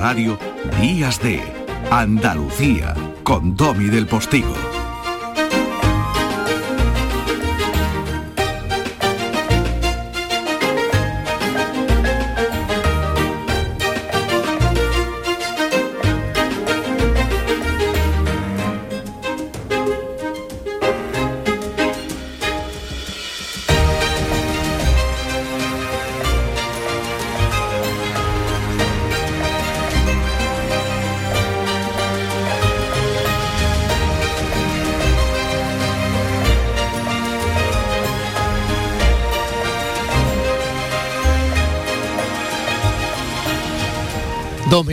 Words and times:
Radio, 0.00 0.38
Días 0.80 1.20
de 1.20 1.42
Andalucía, 1.90 2.94
con 3.22 3.54
Domi 3.54 3.84
del 3.84 4.06
Postigo. 4.06 4.69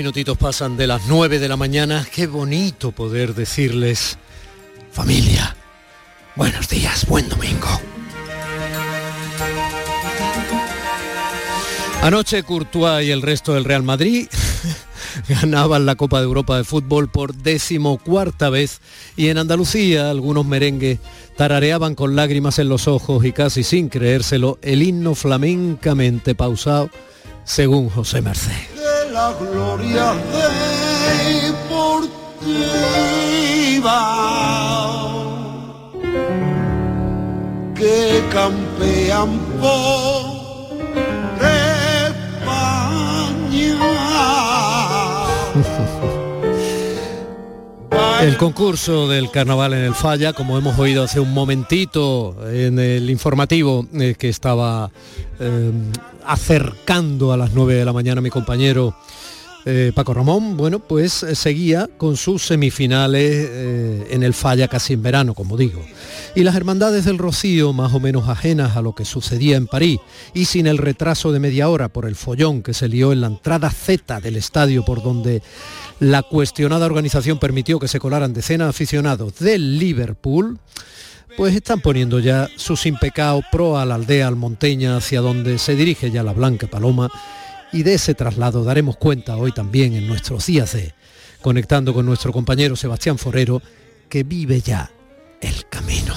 Minutitos 0.08 0.38
pasan 0.38 0.77
de 0.77 0.88
las 0.88 1.02
nueve 1.09 1.38
de 1.38 1.50
la 1.50 1.58
mañana. 1.58 2.08
Qué 2.09 2.27
bonito 2.27 2.94
poder 2.94 3.36
decirles, 3.36 4.17
familia, 4.89 5.53
buenos 6.38 6.69
días, 6.69 7.05
buen 7.08 7.27
domingo. 7.27 7.67
Anoche 12.02 12.44
Courtois 12.44 13.05
y 13.05 13.11
el 13.11 13.22
resto 13.22 13.53
del 13.53 13.66
Real 13.66 13.83
Madrid 13.83 14.30
ganaban 15.27 15.86
la 15.86 15.95
Copa 15.95 16.19
de 16.19 16.23
Europa 16.23 16.55
de 16.55 16.64
Fútbol 16.64 17.09
por 17.09 17.36
decimocuarta 17.36 18.49
vez 18.49 18.80
y 19.17 19.27
en 19.27 19.38
Andalucía 19.38 20.09
algunos 20.09 20.45
merengues 20.45 20.99
tarareaban 21.36 21.95
con 21.95 22.16
lágrimas 22.16 22.59
en 22.59 22.69
los 22.69 22.88
ojos 22.88 23.25
y 23.25 23.33
casi 23.33 23.61
sin 23.61 23.89
creérselo 23.89 24.58
el 24.61 24.83
himno 24.83 25.16
flamencamente 25.16 26.33
pausado 26.33 26.89
según 27.44 27.89
José 27.89 28.21
Merced 28.21 28.77
la 29.17 29.33
gloria 29.33 30.07
deportiva. 31.41 32.03
Que 37.73 38.23
campean 38.31 39.29
por 39.59 40.36
El 48.28 48.36
concurso 48.36 49.08
del 49.08 49.31
carnaval 49.31 49.72
en 49.72 49.86
el 49.86 49.94
Falla, 49.94 50.33
como 50.33 50.58
hemos 50.58 50.78
oído 50.78 51.02
hace 51.02 51.22
un 51.22 51.33
momentito 51.33 52.36
en 52.52 52.78
el 52.78 53.09
informativo 53.09 53.88
eh, 53.94 54.16
que 54.20 54.28
estaba 54.28 54.92
eh, 55.39 55.71
acercando 56.26 57.32
a 57.32 57.37
las 57.37 57.54
9 57.54 57.76
de 57.76 57.86
la 57.86 57.93
mañana 57.93 58.20
mi 58.20 58.30
compañero 58.30 58.93
eh, 59.64 59.93
Paco 59.95 60.14
Ramón, 60.14 60.58
bueno, 60.58 60.80
pues 60.80 61.14
seguía 61.14 61.89
con 61.98 62.17
sus 62.17 62.45
semifinales 62.45 64.10
en 64.11 64.23
el 64.23 64.33
Falla 64.33 64.67
casi 64.67 64.93
en 64.93 65.04
verano, 65.04 65.33
como 65.33 65.55
digo. 65.55 65.82
Y 66.36 66.43
las 66.43 66.55
hermandades 66.55 67.05
del 67.05 67.17
Rocío, 67.17 67.73
más 67.73 67.93
o 67.93 67.99
menos 67.99 68.27
ajenas 68.30 68.76
a 68.76 68.82
lo 68.82 68.93
que 68.93 69.05
sucedía 69.05 69.58
en 69.58 69.67
París, 69.67 69.99
y 70.33 70.45
sin 70.45 70.67
el 70.67 70.77
retraso 70.77 71.32
de 71.32 71.39
media 71.39 71.67
hora 71.70 71.87
por 71.89 72.05
el 72.05 72.16
follón 72.16 72.61
que 72.61 72.73
se 72.73 72.87
lió 72.89 73.11
en 73.11 73.21
la 73.21 73.27
entrada 73.27 73.70
Z 73.70 74.20
del 74.20 74.36
estadio 74.36 74.86
por 74.86 75.02
donde 75.02 75.42
la 75.99 76.23
cuestionada 76.23 76.85
organización 76.85 77.39
permitió 77.39 77.80
que 77.80 77.87
se 77.87 77.99
colaran 77.99 78.33
decenas 78.33 78.67
de 78.67 78.69
aficionados 78.69 79.39
del 79.39 79.80
Liverpool, 79.80 80.59
pues 81.35 81.55
están 81.55 81.81
poniendo 81.81 82.19
ya 82.19 82.49
sus 82.55 82.85
impecados 82.85 83.43
pro 83.52 83.77
a 83.77 83.85
la 83.85 83.95
aldea 83.95 84.27
almonteña 84.27 84.97
hacia 84.97 85.21
donde 85.21 85.59
se 85.59 85.75
dirige 85.75 86.11
ya 86.11 86.23
la 86.23 86.33
Blanca 86.33 86.67
Paloma 86.67 87.09
y 87.71 87.83
de 87.83 87.95
ese 87.95 88.15
traslado 88.15 88.63
daremos 88.63 88.97
cuenta 88.97 89.37
hoy 89.37 89.52
también 89.52 89.93
en 89.93 90.07
nuestros 90.07 90.45
días 90.45 90.73
de 90.73 90.93
conectando 91.41 91.93
con 91.93 92.05
nuestro 92.05 92.33
compañero 92.33 92.75
Sebastián 92.75 93.17
Forero, 93.17 93.61
que 94.09 94.23
vive 94.23 94.61
ya 94.61 94.91
el 95.41 95.67
camino. 95.69 96.13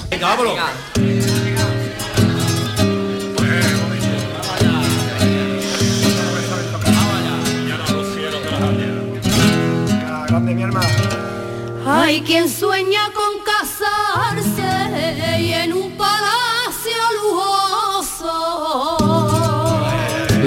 Hay 12.01 12.21
quien 12.21 12.49
sueña 12.49 13.11
con 13.13 13.43
casarse 13.45 15.39
y 15.39 15.53
en 15.53 15.71
un 15.73 15.91
palacio 15.95 16.97
lujoso 17.21 18.71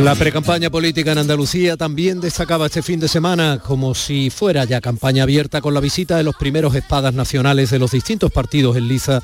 la 0.02 0.16
precampaña 0.16 0.68
política 0.68 1.12
en 1.12 1.18
Andalucía 1.18 1.76
también 1.76 2.20
destacaba 2.20 2.66
este 2.66 2.82
fin 2.82 2.98
de 2.98 3.06
semana 3.06 3.60
como 3.64 3.94
si 3.94 4.28
fuera 4.28 4.64
ya 4.64 4.80
campaña 4.80 5.22
abierta 5.22 5.60
con 5.60 5.72
la 5.72 5.80
visita 5.80 6.16
de 6.16 6.24
los 6.24 6.34
primeros 6.34 6.74
espadas 6.74 7.14
nacionales 7.14 7.70
de 7.70 7.78
los 7.78 7.92
distintos 7.92 8.32
partidos 8.32 8.76
en 8.76 8.88
liza 8.88 9.22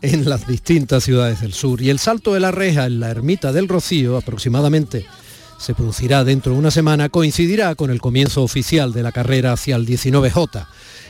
en 0.00 0.28
las 0.28 0.46
distintas 0.46 1.02
ciudades 1.04 1.40
del 1.40 1.52
sur. 1.52 1.82
Y 1.82 1.90
el 1.90 1.98
salto 1.98 2.32
de 2.32 2.40
la 2.40 2.52
reja 2.52 2.86
en 2.86 3.00
la 3.00 3.10
ermita 3.10 3.52
del 3.52 3.68
Rocío 3.68 4.16
aproximadamente 4.16 5.04
se 5.62 5.74
producirá 5.74 6.24
dentro 6.24 6.52
de 6.52 6.58
una 6.58 6.72
semana, 6.72 7.08
coincidirá 7.08 7.74
con 7.76 7.90
el 7.90 8.00
comienzo 8.00 8.42
oficial 8.42 8.92
de 8.92 9.02
la 9.02 9.12
carrera 9.12 9.52
hacia 9.52 9.76
el 9.76 9.86
19J. 9.86 10.66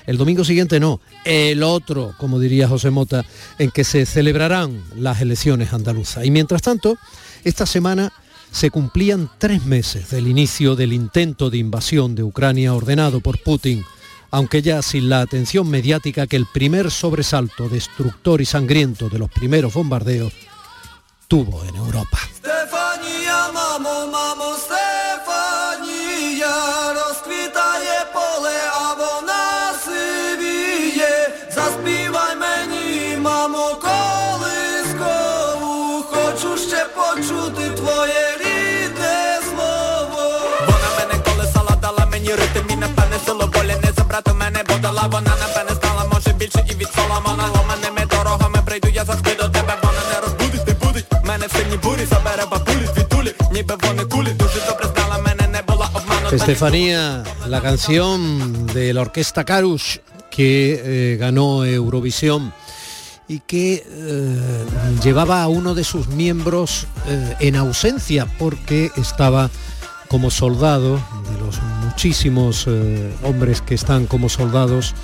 El 0.07 0.19
domingo 0.19 0.45
siguiente 0.45 0.79
no, 0.79 1.01
el 1.25 1.63
otro, 1.63 2.15
como 2.19 2.39
diría 2.39 2.69
José 2.69 2.91
Mota, 2.91 3.25
en 3.59 3.71
que 3.71 3.85
se 3.85 4.05
celebrarán 4.05 4.83
las 4.97 5.21
elecciones 5.23 5.73
andaluzas. 5.73 6.27
Y 6.27 6.31
mientras 6.31 6.61
tanto, 6.61 6.99
esta 7.45 7.65
semana 7.65 8.13
se 8.51 8.71
cumplían 8.71 9.31
tres 9.39 9.65
meses 9.65 10.11
del 10.11 10.29
inicio 10.29 10.77
del 10.77 10.93
intento 10.93 11.49
de 11.49 11.59
invasión 11.59 12.15
de 12.15 12.23
Ucrania 12.23 12.75
ordenado 12.75 13.21
por 13.21 13.43
Putin, 13.43 13.83
aunque 14.31 14.61
ya 14.61 14.83
sin 14.83 15.09
la 15.09 15.23
atención 15.23 15.69
mediática 15.69 16.27
que 16.27 16.37
el 16.37 16.47
primer 16.47 16.91
sobresalto 16.91 17.71
destructor 17.71 18.43
y 18.43 18.45
sangriento 18.45 19.09
de 19.09 19.19
los 19.19 19.31
primeros 19.31 19.73
bombardeos 19.73 20.35
tuvo 21.27 21.65
en 21.65 21.77
Europa. 21.77 22.19
Мамо, 23.73 24.07
мамо, 24.13 24.57
Стефанія, 24.65 26.55
розквітає 26.95 28.07
поле, 28.15 28.53
а 28.73 28.95
вона 28.95 29.73
сивіє. 29.85 31.35
Заспівай 31.55 32.37
мені, 32.37 33.17
мамо, 33.17 33.77
колискову, 33.85 35.25
хочу 36.03 36.57
ще 36.59 36.85
почути 36.85 37.71
твоє 37.77 38.37
рідне 38.41 39.41
слово. 39.51 40.41
Вона 40.67 40.89
мене 40.99 41.15
колесала, 41.25 41.77
дала 41.83 42.07
мені 42.11 42.31
ритм 42.31 42.71
і 42.71 42.77
напевне 42.77 43.19
сило 43.27 43.51
волі 43.55 43.77
не 43.85 43.93
забрати 43.93 44.33
мене, 44.33 44.65
бо 44.69 44.75
дала 44.75 45.03
вона 45.03 45.37
напевне 45.41 45.75
стала, 45.75 46.05
може 46.13 46.33
більше 46.33 46.67
і 46.71 46.75
від 46.75 46.89
сола. 46.95 47.23
Ломаними 47.57 48.07
дорогами 48.11 48.59
прийду, 48.67 48.89
я 48.89 49.05
завжди 49.05 49.35
до 49.35 49.52
Estefanía, 56.33 57.23
la 57.47 57.61
canción 57.61 58.67
de 58.69 58.95
la 58.95 59.03
orquesta 59.03 59.45
Carush 59.45 59.99
que 60.31 60.81
eh, 61.13 61.17
ganó 61.19 61.67
Eurovisión 61.67 62.55
y 63.29 63.41
que 63.41 63.85
eh, 63.87 64.65
llevaba 65.05 65.43
a 65.43 65.49
uno 65.49 65.75
de 65.75 65.85
sus 65.85 66.09
miembros 66.09 66.87
eh, 67.07 67.37
en 67.41 67.57
ausencia 67.57 68.27
porque 68.39 68.91
estaba 68.97 69.51
como 70.09 70.31
soldado, 70.31 70.95
de 71.31 71.39
los 71.39 71.61
muchísimos 71.85 72.67
hombres 73.23 73.61
que 73.61 73.75
están 73.75 74.07
como 74.07 74.29
soldados 74.29 74.95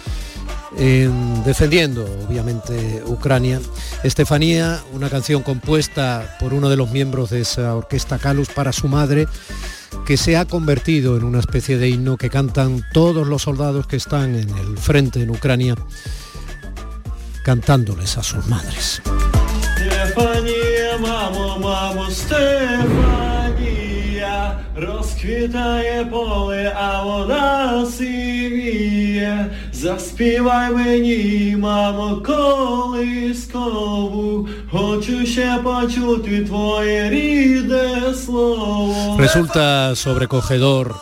defendiendo 1.45 2.05
obviamente 2.29 3.03
Ucrania. 3.07 3.61
Estefanía, 4.03 4.83
una 4.93 5.09
canción 5.09 5.43
compuesta 5.43 6.37
por 6.39 6.53
uno 6.53 6.69
de 6.69 6.77
los 6.77 6.91
miembros 6.91 7.31
de 7.31 7.41
esa 7.41 7.75
orquesta 7.75 8.19
Calus 8.19 8.49
para 8.49 8.73
su 8.73 8.87
madre, 8.87 9.27
que 10.06 10.18
se 10.18 10.38
ha 10.38 10.46
convertido 10.46 11.18
en 11.18 11.24
una 11.24 11.40
especie 11.40 11.78
de 11.78 11.90
himno 11.90 12.18
que 12.18 12.30
cantan 12.30 12.84
todos 12.94 13.28
los 13.28 13.44
soldados 13.44 13.88
que 13.88 13.96
están 13.96 14.36
en 14.36 14.50
el 14.50 14.78
frente 14.78 15.22
en 15.22 15.30
Ucrania, 15.30 15.76
cantándoles 17.44 18.18
a 18.18 18.24
sus 18.24 18.48
madres. 18.48 19.02
розквітає 24.76 26.06
поле, 26.06 26.74
а 26.76 27.04
вода 27.04 27.86
сивіє. 27.86 29.46
Заспівай 29.78 30.72
мені, 30.72 31.56
мамо, 31.60 32.24
колискову, 32.26 33.68
хочу 34.72 35.26
ще 35.26 35.60
почути 35.64 36.46
твоє 36.46 37.10
рідне 37.10 38.14
слово. 38.26 39.18
Resulta 39.20 39.96
sobrecogedor 39.96 40.96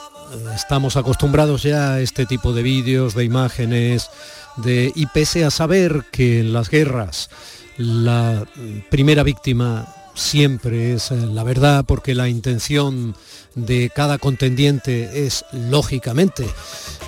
estamos 0.56 0.96
acostumbrados 0.96 1.64
ya 1.64 1.94
a 1.94 2.00
este 2.02 2.26
tipo 2.26 2.54
de 2.54 2.64
vídeos, 2.64 3.16
de 3.16 3.24
imágenes, 3.26 4.10
de, 4.58 4.92
y 4.96 5.06
pese 5.08 5.46
a 5.46 5.52
saber 5.52 6.06
que 6.12 6.40
en 6.42 6.54
las 6.54 6.70
guerras 6.70 7.30
la 7.78 8.46
primera 8.90 9.24
víctima 9.24 9.88
siempre 10.17 10.95
es 10.95 11.13
eh, 11.13 11.15
la 11.15 11.45
verdad 11.45 11.85
porque 11.87 12.15
la 12.15 12.29
intención 12.29 13.15
de 13.55 13.91
cada 13.95 14.19
contendiente 14.19 15.27
es 15.27 15.45
lógicamente 15.53 16.47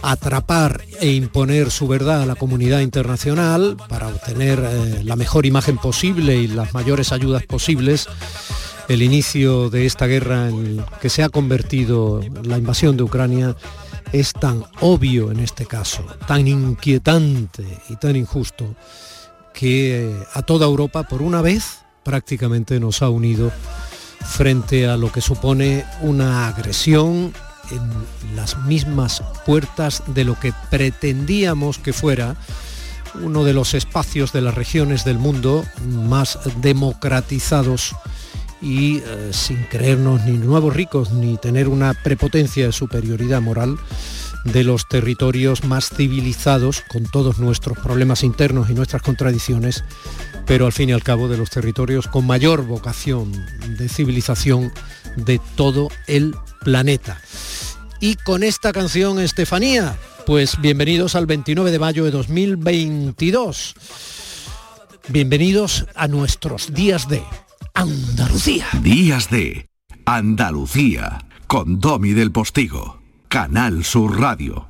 atrapar 0.02 0.84
e 1.00 1.12
imponer 1.12 1.70
su 1.70 1.88
verdad 1.88 2.22
a 2.22 2.26
la 2.26 2.36
comunidad 2.36 2.80
internacional 2.80 3.76
para 3.88 4.08
obtener 4.08 4.60
eh, 4.62 5.02
la 5.02 5.16
mejor 5.16 5.46
imagen 5.46 5.78
posible 5.78 6.36
y 6.36 6.46
las 6.46 6.74
mayores 6.74 7.10
ayudas 7.10 7.44
posibles. 7.44 8.06
El 8.88 9.02
inicio 9.02 9.68
de 9.68 9.84
esta 9.86 10.06
guerra 10.06 10.48
en 10.48 10.84
que 11.00 11.10
se 11.10 11.22
ha 11.22 11.28
convertido 11.28 12.20
la 12.44 12.56
invasión 12.56 12.96
de 12.96 13.02
Ucrania 13.02 13.56
es 14.12 14.32
tan 14.32 14.64
obvio 14.80 15.30
en 15.30 15.40
este 15.40 15.66
caso, 15.66 16.02
tan 16.26 16.46
inquietante 16.48 17.64
y 17.90 17.96
tan 17.96 18.16
injusto 18.16 18.74
que 19.52 20.06
eh, 20.06 20.16
a 20.34 20.42
toda 20.42 20.66
Europa 20.66 21.02
por 21.02 21.20
una 21.20 21.42
vez 21.42 21.80
prácticamente 22.02 22.80
nos 22.80 23.02
ha 23.02 23.10
unido 23.10 23.50
frente 24.24 24.88
a 24.88 24.96
lo 24.96 25.10
que 25.12 25.20
supone 25.20 25.84
una 26.00 26.48
agresión 26.48 27.32
en 27.70 28.36
las 28.36 28.58
mismas 28.64 29.22
puertas 29.44 30.02
de 30.06 30.24
lo 30.24 30.38
que 30.38 30.52
pretendíamos 30.70 31.78
que 31.78 31.92
fuera 31.92 32.36
uno 33.22 33.44
de 33.44 33.52
los 33.52 33.74
espacios 33.74 34.32
de 34.32 34.42
las 34.42 34.54
regiones 34.54 35.04
del 35.04 35.18
mundo 35.18 35.64
más 35.86 36.38
democratizados 36.60 37.94
y 38.60 38.98
eh, 38.98 39.30
sin 39.32 39.62
creernos 39.64 40.24
ni 40.24 40.36
nuevos 40.36 40.74
ricos 40.74 41.12
ni 41.12 41.36
tener 41.36 41.68
una 41.68 41.94
prepotencia 41.94 42.66
de 42.66 42.72
superioridad 42.72 43.40
moral 43.40 43.78
de 44.44 44.64
los 44.64 44.88
territorios 44.88 45.64
más 45.64 45.90
civilizados, 45.90 46.82
con 46.88 47.04
todos 47.04 47.38
nuestros 47.38 47.78
problemas 47.78 48.22
internos 48.22 48.70
y 48.70 48.74
nuestras 48.74 49.02
contradicciones, 49.02 49.84
pero 50.48 50.64
al 50.64 50.72
fin 50.72 50.88
y 50.88 50.92
al 50.92 51.02
cabo 51.02 51.28
de 51.28 51.36
los 51.36 51.50
territorios 51.50 52.08
con 52.08 52.26
mayor 52.26 52.64
vocación 52.64 53.32
de 53.76 53.88
civilización 53.88 54.72
de 55.16 55.40
todo 55.54 55.88
el 56.06 56.34
planeta. 56.62 57.20
Y 58.00 58.14
con 58.14 58.42
esta 58.42 58.72
canción, 58.72 59.20
Estefanía, 59.20 59.96
pues 60.26 60.58
bienvenidos 60.60 61.14
al 61.14 61.26
29 61.26 61.70
de 61.70 61.78
mayo 61.78 62.04
de 62.04 62.10
2022. 62.10 63.74
Bienvenidos 65.08 65.86
a 65.94 66.08
nuestros 66.08 66.72
días 66.72 67.08
de 67.08 67.22
Andalucía. 67.74 68.66
Días 68.82 69.30
de 69.30 69.68
Andalucía 70.06 71.26
con 71.46 71.78
Domi 71.78 72.12
del 72.12 72.32
Postigo. 72.32 73.02
Canal 73.28 73.84
Sur 73.84 74.18
Radio. 74.18 74.67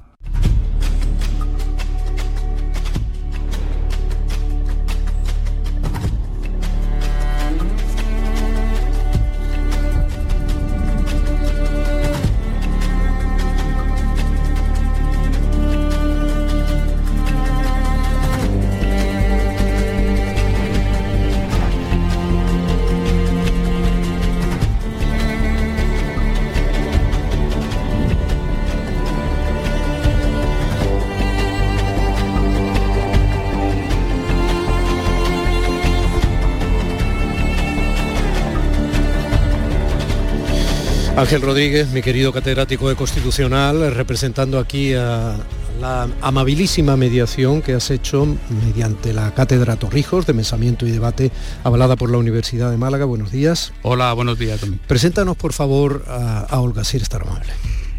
Ángel 41.18 41.42
Rodríguez, 41.42 41.88
mi 41.88 42.00
querido 42.00 42.32
catedrático 42.32 42.88
de 42.88 42.94
Constitucional, 42.94 43.92
representando 43.92 44.60
aquí 44.60 44.94
a 44.94 45.34
la 45.80 46.08
amabilísima 46.20 46.96
mediación 46.96 47.60
que 47.60 47.74
has 47.74 47.90
hecho 47.90 48.24
mediante 48.64 49.12
la 49.12 49.34
Cátedra 49.34 49.74
Torrijos 49.74 50.26
de 50.26 50.34
Pensamiento 50.34 50.86
y 50.86 50.92
Debate, 50.92 51.32
avalada 51.64 51.96
por 51.96 52.08
la 52.08 52.18
Universidad 52.18 52.70
de 52.70 52.76
Málaga. 52.76 53.04
Buenos 53.04 53.32
días. 53.32 53.72
Hola, 53.82 54.12
buenos 54.12 54.38
días, 54.38 54.60
Tommy. 54.60 54.78
Preséntanos, 54.86 55.36
por 55.36 55.52
favor, 55.52 56.04
a, 56.06 56.60
Olga, 56.60 56.84
si 56.84 56.98
eres 56.98 57.08
tan 57.08 57.22
amable. 57.22 57.52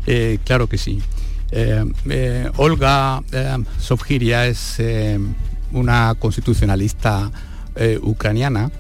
Eh, 0.07 0.39
claro 0.45 0.68
que 0.68 0.77
sí. 0.77 1.01
Eh, 1.51 1.83
eh, 2.10 2.50
Olga 2.56 3.21
Sofgiria 3.81 4.48
es 4.48 4.77
una 5.74 6.16
constitucionalista 6.18 7.30
ucraniana 8.01 8.71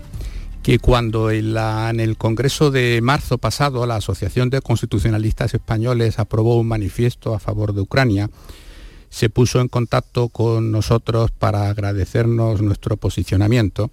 que 0.63 0.79
cuando 0.79 1.31
en, 1.31 1.99
el 1.99 2.17
Congreso 2.17 2.71
de 2.71 2.99
marzo 3.01 3.37
pasado 3.37 3.85
la 3.85 3.97
Asociación 3.97 4.49
de 4.49 4.61
Constitucionalistas 4.61 5.53
Españoles 5.53 6.19
aprobó 6.19 6.59
un 6.59 6.67
manifiesto 6.67 7.33
a 7.33 7.39
favor 7.39 7.73
de 7.73 7.81
Ucrania, 7.81 8.29
se 9.09 9.29
puso 9.29 9.61
en 9.61 9.67
contacto 9.67 10.29
con 10.29 10.71
nosotros 10.71 11.31
para 11.31 11.69
agradecernos 11.69 12.61
nuestro 12.61 12.97
posicionamiento 12.97 13.89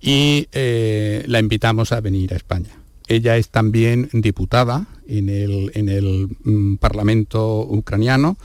y 0.00 0.48
eh, 0.52 1.24
la 1.26 1.38
invitamos 1.38 1.92
a 1.92 2.00
venir 2.00 2.32
a 2.32 2.36
España. 2.36 2.70
Ella 3.08 3.36
es 3.36 3.50
también 3.50 4.08
diputada 4.12 4.86
en 5.06 5.28
el, 5.28 6.28
mm, 6.44 6.76
Parlamento 6.76 7.60
ucraniano, 7.60 8.38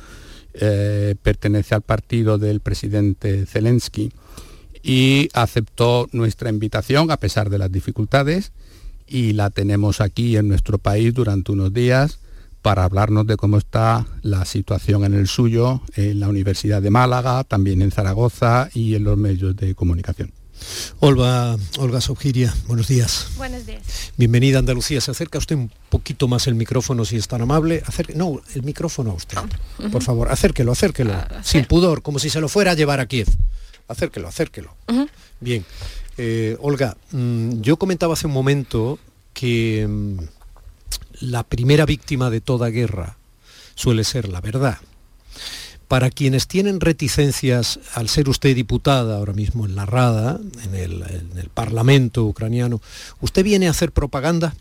eh, 0.54 1.16
pertenece 1.22 1.76
al 1.76 1.84
partido 1.84 2.38
del 2.38 2.60
presidente 2.60 3.46
Zelensky 3.46 4.12
y 4.88 5.28
aceptó 5.34 6.08
nuestra 6.14 6.50
invitación 6.50 7.12
a 7.12 7.18
pesar 7.18 7.50
de 7.50 7.58
las 7.58 7.70
dificultades 7.70 8.54
y 9.06 9.34
la 9.34 9.50
tenemos 9.50 10.00
aquí 10.00 10.38
en 10.38 10.48
nuestro 10.48 10.78
país 10.78 11.14
durante 11.14 11.52
unos 11.52 11.74
días 11.74 12.20
para 12.62 12.86
hablarnos 12.86 13.28
de 13.28 13.36
cómo 13.36 13.58
está 13.58 14.06
la 14.22 14.46
situación 14.46 15.04
en 15.04 15.14
el 15.14 15.28
suyo, 15.28 15.82
en 15.96 16.22
la 16.22 16.30
Universidad 16.30 16.82
de 16.82 16.90
Málaga, 16.90 17.44
también 17.44 17.82
en 17.82 17.92
Zaragoza 17.92 18.70
y 18.74 18.96
en 18.96 19.04
los 19.04 19.18
medios 19.18 19.58
de 19.58 19.76
comunicación. 19.76 20.32
Olga, 21.00 21.58
Olga 21.80 22.00
Sobgiria, 22.00 22.56
buenos 22.68 22.88
días. 22.88 23.28
Buenos 23.36 23.66
días. 23.66 24.14
Bienvenida 24.16 24.58
a 24.58 24.60
Andalucía. 24.60 25.02
Se 25.02 25.12
acerca 25.12 25.38
usted 25.38 25.56
un 25.58 25.70
poquito 25.90 26.30
más 26.30 26.48
el 26.48 26.56
micrófono 26.56 27.04
si 27.04 27.18
es 27.18 27.28
tan 27.28 27.42
amable. 27.42 27.84
no, 28.16 28.40
el 28.56 28.64
micrófono 28.64 29.12
a 29.12 29.14
usted. 29.16 29.38
Por 29.92 30.02
favor, 30.02 30.32
acérquelo, 30.32 30.72
acérquelo. 30.72 31.14
Ah, 31.14 31.42
sin 31.44 31.66
pudor, 31.66 32.02
como 32.02 32.20
si 32.20 32.30
se 32.30 32.40
lo 32.40 32.48
fuera 32.48 32.72
a 32.72 32.74
llevar 32.74 33.02
a 33.02 33.06
Kiev 33.06 33.28
acérquelo, 33.88 34.28
acérquelo. 34.28 34.76
Bien. 35.40 35.66
Eh, 36.18 36.58
Olga, 36.60 36.98
mm, 37.12 37.62
yo 37.62 37.78
comentaba 37.78 38.14
hace 38.14 38.28
un 38.28 38.34
momento 38.34 39.00
que 39.34 39.86
mm, 39.88 40.18
la 41.22 41.44
primera 41.44 41.86
víctima 41.86 42.30
de 42.30 42.42
toda 42.42 42.70
guerra 42.70 43.18
suele 43.76 44.04
ser 44.04 44.28
la 44.30 44.42
verdad. 44.42 44.78
Para 45.88 46.10
quienes 46.10 46.48
tienen 46.48 46.82
reticencias 46.82 47.80
al 47.94 48.10
ser 48.10 48.28
usted 48.28 48.54
diputada 48.56 49.18
ahora 49.18 49.34
mismo 49.34 49.66
en 49.66 49.76
la 49.76 49.86
Rada, 49.86 50.40
en 50.66 50.76
el, 50.76 51.04
en 51.04 51.38
el 51.38 51.50
Parlamento 51.50 52.26
ucraniano, 52.26 52.82
¿usted 53.22 53.44
viene 53.44 53.68
a 53.68 53.72
hacer 53.72 53.92
propaganda? 53.94 54.54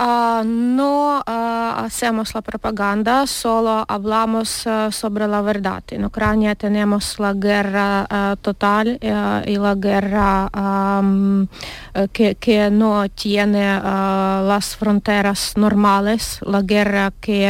No 0.00 1.22
hacemos 1.26 2.34
la 2.34 2.40
propaganda, 2.40 3.26
solo 3.26 3.84
hablamos 3.86 4.66
sobre 4.90 5.28
la 5.28 5.42
verdad. 5.42 5.82
En 5.90 6.06
Ucrania 6.06 6.54
tenemos 6.54 7.18
la 7.18 7.34
guerra 7.34 8.36
total 8.40 8.98
y 9.00 9.56
la 9.56 9.74
guerra 9.74 10.48
que, 12.12 12.34
que, 12.36 12.70
no 12.70 13.08
tiene 13.10 13.78
las 13.80 14.76
fronteras 14.76 15.52
normales, 15.56 16.38
la 16.42 16.62
guerra 16.62 17.12
que 17.20 17.46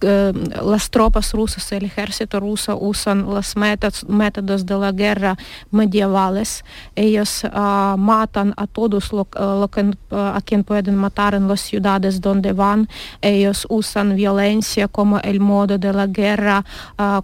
las 0.00 0.90
tropas 0.90 1.32
rusas, 1.32 1.70
el 1.72 1.84
ejército 1.84 2.40
ruso 2.40 2.78
usan 2.80 3.24
los 3.26 3.56
métodos, 3.56 4.66
de 4.66 4.74
la 4.78 4.92
guerra 4.92 5.36
medievales. 5.70 6.64
Ellos 6.96 7.44
matan 7.52 8.54
a 8.56 8.66
todos 8.66 9.12
lo, 9.12 9.28
lo 9.38 9.68
que 9.68 9.92
pueden 10.64 10.96
matar 10.96 11.34
en 11.34 11.48
las 11.48 11.60
ciudades 11.60 12.20
donde 12.20 12.52
van. 12.52 12.88
Ellos 13.20 13.66
usan 13.68 14.16
violencia 14.16 14.88
como 14.88 15.18
el 15.20 15.40
modo 15.40 15.78
de 15.78 15.92
la 15.92 16.06
guerra 16.06 16.64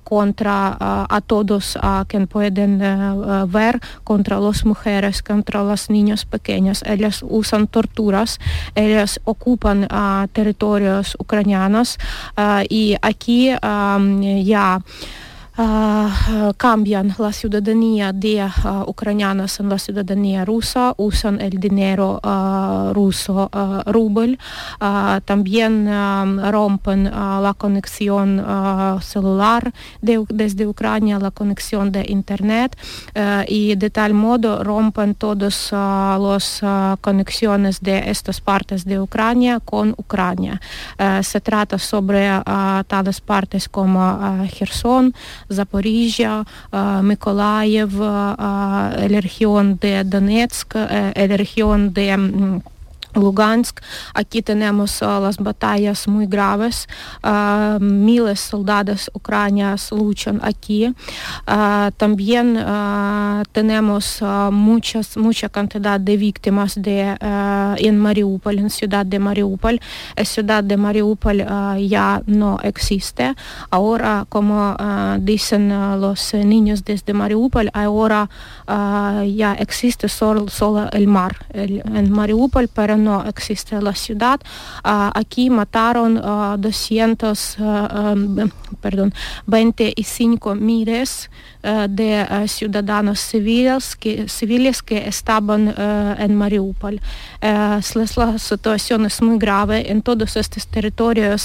contra 0.04 0.76
a 0.80 1.21
todos 1.21 1.78
a 1.80 2.04
quien 2.06 2.26
pueden 2.26 2.78
ver, 3.49 3.80
contra 4.04 4.38
las 4.38 4.64
mujeres, 4.64 5.23
contra 5.23 5.62
los 5.62 5.90
niños 5.90 6.25
pequeños. 6.25 6.83
Ellos 6.87 7.25
usan 7.26 7.66
torturas, 7.66 8.38
ellos 8.75 9.21
ocupan 9.25 9.88
territorios 10.33 11.16
ucranianos 11.18 11.99
aquí 13.02 13.50
um, 13.62 14.23
ya 14.23 14.76
uh, 14.76 15.25
cambian 15.56 17.14
la 17.18 17.32
ciudadanía 17.32 18.12
de 18.12 18.46
ucranianos 18.86 19.58
en 19.60 19.68
la 19.70 19.78
ciudadanía 19.78 20.44
rusa, 20.44 20.94
usan 20.98 21.40
el 21.40 21.58
dinero 21.58 22.20
ruso 22.92 23.50
rubel, 23.86 24.38
también 25.25 25.88
rompen 26.50 27.04
la 27.04 27.54
conexión 27.56 28.44
celular 29.00 29.72
de, 30.02 30.25
desde 30.28 30.66
Ucrania, 30.66 31.18
la 31.18 31.30
conexión 31.30 31.90
de 31.90 32.04
Internet 32.08 32.76
y 33.48 33.76
de 33.76 33.90
tal 33.90 34.12
modo 34.12 34.62
rompen 34.62 35.14
todas 35.14 35.72
las 35.72 36.60
conexiones 37.00 37.80
de 37.80 38.10
estas 38.10 38.40
partes 38.42 38.84
de 38.84 39.00
Ucrania 39.00 39.60
con 39.60 39.94
Ucrania. 39.96 40.60
se 41.22 41.40
trata 41.40 41.78
sobre 41.78 42.28
tales 42.86 43.20
partes 43.20 43.68
como 43.68 44.46
Gerson, 44.48 45.14
Запоріжжя, 45.49 46.45
Миколаїв, 47.03 48.03
регіон, 49.03 49.75
де 49.75 50.05
Донецьк, 50.05 50.76
регіон, 51.17 51.88
де 51.88 52.19
Lugansk. 53.16 53.80
Aquí 54.14 54.42
tenemos 54.42 55.00
las 55.00 55.38
batallas 55.38 56.06
muy 56.06 56.26
graves. 56.26 56.87
Miles 57.80 58.40
soldados 58.40 59.11
ucranianos 59.12 59.90
luchan 59.90 60.40
aquí. 60.42 60.94
También 61.96 62.58
tenemos 63.52 64.23
muchas, 64.52 65.16
mucha 65.16 65.49
cantidad 65.49 65.99
de 65.99 66.16
víctimas 66.16 66.76
en 66.76 67.99
Mariupol, 67.99 68.58
en 68.58 68.70
ciudad 68.70 69.06
de 69.06 69.18
Mariupol. 69.18 69.80
La 70.16 70.25
ciudad 70.25 70.62
de 70.62 70.76
Mariupol 70.76 71.44
ya 71.88 72.23
no 72.26 72.58
existe. 72.62 73.35
Ahora, 73.70 74.26
como 74.28 74.76
dicen 75.20 75.68
los 76.00 76.35
niños 76.35 76.85
desde 76.85 77.12
Mariupol, 77.12 77.70
ahora 77.73 78.28
ya 79.26 79.54
no 83.06 83.25
existe 83.32 83.80
la 83.80 83.94
ciudad. 83.94 84.38
aquí 85.22 85.44
mataron 85.50 86.10
200, 86.60 87.56
perdón, 88.80 89.10
25 89.46 90.54
miles 90.54 91.30
de 91.88 92.12
ciudadanos 92.46 93.18
civiles 93.20 93.96
que, 93.96 94.28
civiles 94.28 94.82
que 94.82 94.98
estaban 95.08 95.62
en 96.25 96.34
Mariupol. 96.34 97.00
la 97.40 98.38
situación 98.38 99.00
es 99.10 99.22
muy 99.22 99.38
grave. 99.38 99.76
En 99.92 100.02
todos 100.02 100.36
estos 100.36 100.66
territorios 100.66 101.40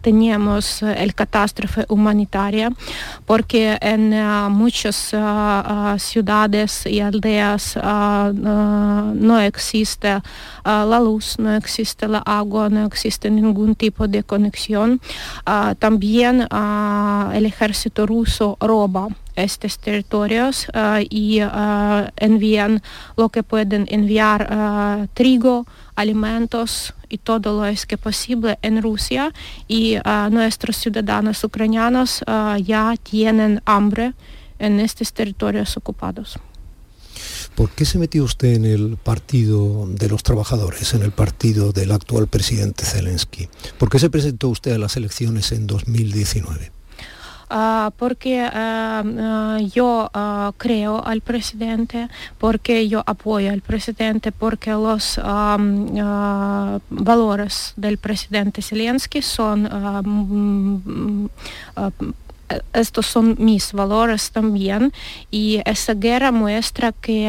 teníamos 0.00 0.82
el 0.82 1.14
catástrofe 1.14 1.84
humanitaria 1.88 2.70
porque 3.26 3.78
en 3.80 4.02
muchas 4.62 4.96
ciudades 5.98 6.86
y 6.86 7.00
aldeas 7.00 7.76
no 9.30 9.40
existe 9.40 10.20
la 10.64 11.00
luz, 11.00 11.38
no 11.38 11.54
existe 11.54 12.08
la 12.08 12.18
agua, 12.18 12.68
no 12.68 12.86
existe 12.86 13.30
ningún 13.30 13.74
tipo 13.74 14.08
de 14.08 14.22
conexión. 14.22 15.00
también 15.78 16.46
el 17.32 17.46
ejército 17.46 18.06
ruso 18.06 18.56
roba 18.60 19.08
estos 19.36 19.78
territorios 19.78 20.66
y 21.10 21.40
envían 22.16 22.82
lo 23.16 23.28
que 23.28 23.42
pueden 23.42 23.86
enviar 23.90 25.08
trigo, 25.14 25.66
alimentos 25.96 26.94
y 27.08 27.18
todo 27.18 27.58
lo 27.58 27.64
es 27.66 27.86
que 27.86 27.98
posible 27.98 28.58
en 28.62 28.82
Rusia 28.82 29.32
y 29.68 29.96
nuestros 30.30 30.76
ciudadanos 30.76 31.44
ucranianos 31.44 32.24
ya 32.62 32.94
tienen 33.02 33.60
hambre 33.64 34.14
en 34.58 34.80
estos 34.80 35.12
territorios 35.12 35.76
ocupados. 35.76 36.38
¿Por 37.54 37.70
qué 37.70 37.84
se 37.84 37.98
metió 37.98 38.24
usted 38.24 38.54
en 38.54 38.64
el 38.64 38.96
partido 38.96 39.86
de 39.88 40.08
los 40.08 40.22
trabajadores, 40.22 40.92
en 40.94 41.02
el 41.02 41.12
partido 41.12 41.72
del 41.72 41.92
actual 41.92 42.26
presidente 42.26 42.84
Zelensky? 42.84 43.48
¿Por 43.78 43.88
qué 43.88 43.98
se 43.98 44.10
presentó 44.10 44.48
usted 44.48 44.72
a 44.72 44.78
las 44.78 44.96
elecciones 44.96 45.52
en 45.52 45.66
2019? 45.66 46.72
Uh, 47.50 47.90
porque 47.96 48.42
uh, 48.42 49.06
uh, 49.06 49.58
yo 49.68 50.10
creo 50.56 51.04
al 51.04 51.20
presidente, 51.20 52.08
porque 52.38 52.88
yo 52.88 53.04
apoyo 53.06 53.52
al 53.52 53.60
presidente, 53.60 54.32
porque 54.32 54.72
los 54.72 55.20
valores 56.90 57.74
del 57.76 57.98
presidente 57.98 58.62
Zelensky 58.62 59.22
son 59.22 59.68
estos 62.72 63.06
son 63.06 63.36
mis 63.38 63.72
valores 63.72 64.30
también. 64.30 64.92
Y 65.30 65.60
esa 65.64 65.94
guerra 65.94 66.32
muestra 66.32 66.92
que 66.92 67.28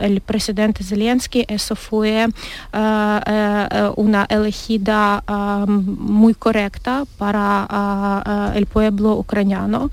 el 0.00 0.20
presidente 0.20 0.84
Zelensky 0.84 1.44
eso 1.48 1.76
fue 1.76 2.26
uh, 2.26 2.76
uh, 2.76 3.92
una 3.96 4.26
elegida 4.28 5.22
muy 5.66 6.34
correcta 6.34 7.04
para 7.18 7.66
uh, 7.70 8.56
el 8.56 8.66
pueblo 8.66 9.14
ucraniano 9.14 9.90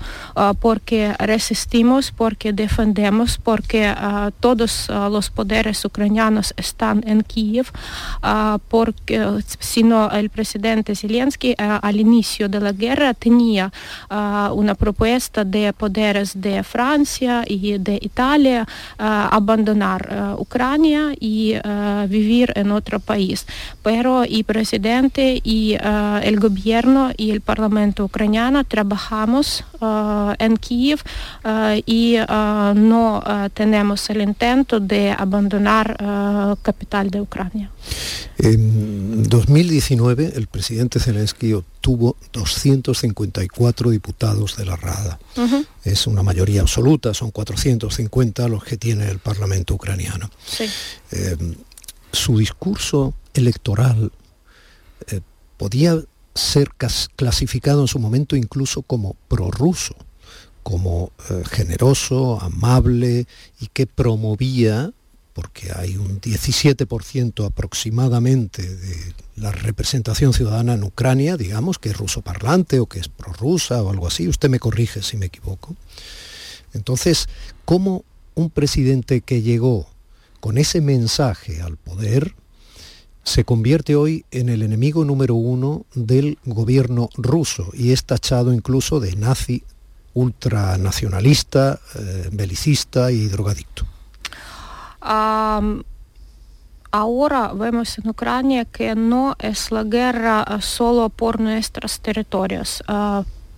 porque 0.60 1.14
resistimos, 1.18 2.12
porque 2.12 2.52
defendemos, 2.52 3.38
porque 3.38 3.94
todos 4.40 4.88
los 4.88 5.30
poderes 5.30 5.84
ucranianos 5.84 6.54
están 6.56 7.02
en 7.06 7.22
Kiev, 7.22 7.66
porque 8.68 9.42
si 9.58 9.82
no 9.82 10.10
el 10.10 10.30
presidente 10.30 10.94
Zelensky 10.94 11.54
al 11.58 12.00
inicio 12.00 12.48
de 12.48 12.60
la 12.60 12.72
guerra 12.72 13.14
tenía 13.14 13.72
una 14.10 14.74
propuesta 14.74 15.44
de 15.44 15.72
poderes 15.72 16.40
de 16.40 16.62
Francia 16.64 17.44
y 17.46 17.78
de 17.78 17.98
Italia 18.02 18.66
abandonar 18.98 20.34
Ucrania 20.38 21.14
y 21.18 21.54
vivir 22.08 22.52
en 22.56 22.72
otro 22.72 23.00
país. 23.00 23.46
Pero 23.82 24.24
el 24.24 24.44
presidente 24.44 25.40
y 25.44 25.76
el 26.22 26.40
gobierno 26.40 27.10
y 27.16 27.30
el 27.30 27.40
parlamento 27.40 28.04
ucraniano 28.04 28.64
trabajamos 28.64 29.64
en 30.38 30.56
Kiev 30.56 31.00
y 31.86 32.16
no 32.74 33.22
tenemos 33.54 34.10
el 34.10 34.22
intento 34.22 34.80
de 34.80 35.12
abandonar 35.12 36.58
capital 36.62 37.10
de 37.10 37.20
Ucrania. 37.20 37.70
En 38.38 39.22
2019 39.24 40.32
el 40.34 40.46
presidente 40.46 40.98
Zelensky 40.98 41.54
254 41.82 43.90
diputados 43.90 44.56
de 44.56 44.66
la 44.66 44.76
Rada. 44.76 45.18
Es 45.84 46.06
una 46.06 46.22
mayoría 46.22 46.60
absoluta, 46.60 47.14
son 47.14 47.30
450 47.30 48.48
los 48.48 48.64
que 48.64 48.76
tiene 48.76 49.08
el 49.08 49.18
Parlamento 49.18 49.74
ucraniano. 49.74 50.30
Em, 51.10 51.54
su 52.12 52.38
discurso 52.38 53.14
electoral 53.34 54.12
eh, 55.08 55.20
podía 55.56 55.96
ser 56.34 56.70
clasificado 57.16 57.82
en 57.82 57.88
su 57.88 57.98
momento 57.98 58.36
incluso 58.36 58.82
como 58.82 59.16
prorruso, 59.28 59.96
como 60.62 61.12
eh, 61.30 61.42
generoso, 61.50 62.40
amable 62.40 63.26
y 63.60 63.68
que 63.68 63.86
promovía 63.86 64.92
porque 65.40 65.72
hay 65.74 65.96
un 65.96 66.20
17% 66.20 67.46
aproximadamente 67.46 68.62
de 68.62 69.14
la 69.36 69.50
representación 69.50 70.34
ciudadana 70.34 70.74
en 70.74 70.84
Ucrania, 70.84 71.38
digamos, 71.38 71.78
que 71.78 71.88
es 71.88 71.96
ruso 71.96 72.20
parlante 72.20 72.78
o 72.78 72.84
que 72.84 72.98
es 72.98 73.08
prorrusa 73.08 73.82
o 73.82 73.88
algo 73.88 74.06
así, 74.06 74.28
usted 74.28 74.50
me 74.50 74.58
corrige 74.58 75.00
si 75.00 75.16
me 75.16 75.26
equivoco. 75.26 75.74
Entonces, 76.74 77.26
¿cómo 77.64 78.04
un 78.34 78.50
presidente 78.50 79.22
que 79.22 79.40
llegó 79.40 79.88
con 80.40 80.58
ese 80.58 80.82
mensaje 80.82 81.62
al 81.62 81.78
poder 81.78 82.34
se 83.24 83.44
convierte 83.44 83.96
hoy 83.96 84.26
en 84.30 84.50
el 84.50 84.60
enemigo 84.60 85.06
número 85.06 85.36
uno 85.36 85.86
del 85.94 86.36
gobierno 86.44 87.08
ruso 87.14 87.70
y 87.72 87.92
es 87.92 88.04
tachado 88.04 88.52
incluso 88.52 89.00
de 89.00 89.16
nazi 89.16 89.64
ultranacionalista, 90.12 91.80
eh, 91.94 92.28
belicista 92.30 93.10
y 93.10 93.26
drogadicto? 93.28 93.86
Ahora 95.00 96.02
vemos 97.54 97.98
en 97.98 98.08
Ucrania 98.08 98.64
que 98.64 98.94
no 98.94 99.36
es 99.38 99.70
la 99.70 99.84
guerra 99.84 100.44
solo 100.60 101.08
por 101.08 101.40
nuestros 101.40 102.00
territorios, 102.00 102.82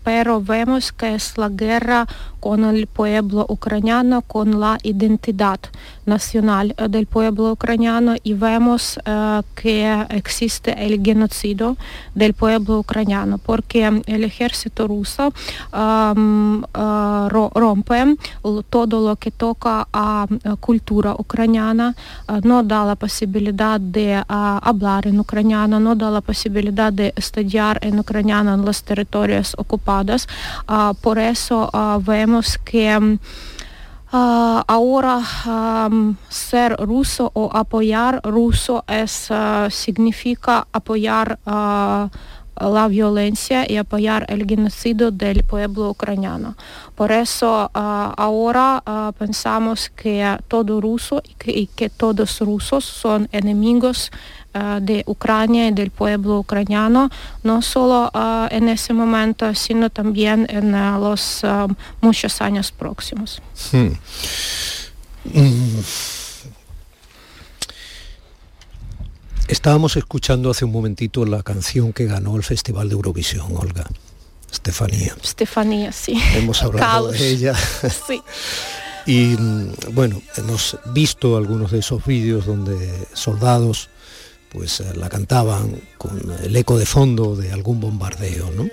pero 0.05 0.43
vemos 0.43 0.93
que 0.93 1.15
es 1.15 1.39
la 1.39 1.49
guerra 1.49 2.07
con 2.41 2.65
el 2.65 2.87
pueblo 2.87 3.47
ucraniano, 3.49 4.23
con 4.23 4.59
la 4.61 4.79
identidad 4.83 5.61
nacional 6.07 6.75
eh, 6.77 6.89
del 6.89 7.07
pueblo 7.07 7.53
ucraniano 7.53 8.15
y 8.23 8.35
vemos 8.35 8.99
uh, 9.07 9.43
que 9.55 10.07
existe 10.11 10.73
el 10.85 11.03
genocidio 11.03 11.77
del 12.15 12.35
pueblo 12.35 12.81
ucraniano 12.81 13.39
porque 13.39 14.03
el 14.07 14.25
ejército 14.25 14.87
ruso 14.87 15.33
uh, 15.73 16.59
rompe 17.55 18.17
todo 18.71 19.09
lo 19.09 19.17
que 19.17 19.31
toca 19.31 19.87
a 19.93 20.27
cultura 20.61 21.15
ucraniana, 21.19 21.95
no 22.43 22.63
da 22.63 22.85
la 22.85 22.97
posibilidad 22.97 23.81
de 23.81 24.23
hablar 24.29 25.07
en 25.07 25.21
ucraniano, 25.21 25.79
no 25.79 25.95
da 25.95 26.11
la 26.11 26.21
posibilidad 26.21 26.93
de 26.93 27.13
estudiar 27.17 27.79
en 27.83 27.99
ucraniano 27.99 28.55
en 28.55 28.65
los 28.65 28.83
territorios 28.83 29.55
ocupadas. 29.59 30.29
Ah, 30.67 30.93
por 31.01 31.19
eso 31.19 31.69
ah, 31.73 31.99
vemos 32.03 32.59
que 32.59 32.99
mm, 32.99 33.19
ah, 34.13 34.65
ahora 34.69 35.21
ser 36.29 36.77
ruso 36.79 37.31
o 37.35 37.51
apoyar 37.53 38.21
ruso 38.25 38.85
es, 38.87 39.31
ah, 39.31 39.69
significa 39.71 40.67
apoyar 40.73 41.39
ah, 41.47 42.11
la 42.71 42.89
violencia 42.89 43.65
y 43.69 43.77
apoyar 43.77 44.27
el 44.29 44.47
genocidio 44.47 45.11
del 45.11 45.43
pueblo 45.43 45.91
ucraniano. 45.91 46.57
Por 46.95 47.13
eso 47.13 47.71
ah, 47.75 48.15
ahora 48.17 48.83
ah, 48.85 49.13
pensamos 49.19 49.91
que 49.91 50.39
todo 50.49 50.81
ruso 50.81 51.23
y 51.29 51.35
que, 51.35 51.51
y 51.53 51.67
que 51.67 51.89
todos 51.89 52.41
rusos 52.41 52.85
son 52.85 53.29
enemigos 53.33 54.11
de 54.53 55.03
Ucrania 55.07 55.69
y 55.69 55.73
del 55.73 55.91
pueblo 55.91 56.41
ucraniano, 56.41 57.11
no 57.43 57.63
solo 57.63 58.11
en 58.51 58.69
ese 58.69 58.93
momento, 58.93 59.55
sino 59.55 59.91
también 59.91 60.47
en 60.51 60.73
los 60.73 61.43
muchos 62.01 62.41
años 62.41 62.73
próximos. 62.73 63.41
Hmm. 63.73 63.93
Mm. 65.25 65.81
Estábamos 69.49 69.97
escuchando 69.97 70.51
hace 70.51 70.65
un 70.65 70.73
momentito 70.73 71.27
la 71.27 71.43
canción 71.43 71.93
que 71.93 72.07
ganó 72.07 72.37
el 72.37 72.43
Festival 72.43 72.89
de 72.89 72.95
Eurovisión, 72.95 73.55
Olga. 73.57 73.87
Estefanía. 74.51 75.15
Estefanía, 75.23 75.93
sí. 75.93 76.19
Hemos 76.35 76.63
hablado 76.63 77.09
de 77.09 77.29
ella. 77.29 77.55
Sí. 78.07 78.23
Y 79.05 79.37
mm, 79.37 79.73
bueno, 79.93 80.23
hemos 80.37 80.79
visto 80.87 81.37
algunos 81.37 81.71
de 81.73 81.81
esos 81.81 82.05
vídeos 82.05 82.47
donde 82.47 83.07
soldados 83.15 83.91
pues 84.53 84.81
eh, 84.81 84.93
la 84.95 85.09
cantaban 85.09 85.81
con 85.99 86.21
el 86.43 86.55
eco 86.55 86.79
de 86.79 86.87
fondo 86.87 87.35
de 87.37 87.53
algún 87.53 87.81
bombardeo, 87.81 88.51
¿no? 88.51 88.69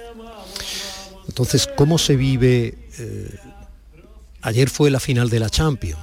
Entonces, 1.27 1.69
¿cómo 1.77 1.97
se 1.97 2.15
vive? 2.15 2.77
eh, 2.99 3.35
ayer 4.41 4.69
fue 4.69 4.91
la 4.91 4.99
final 4.99 5.29
de 5.29 5.39
la 5.39 5.49
Champions. 5.49 6.01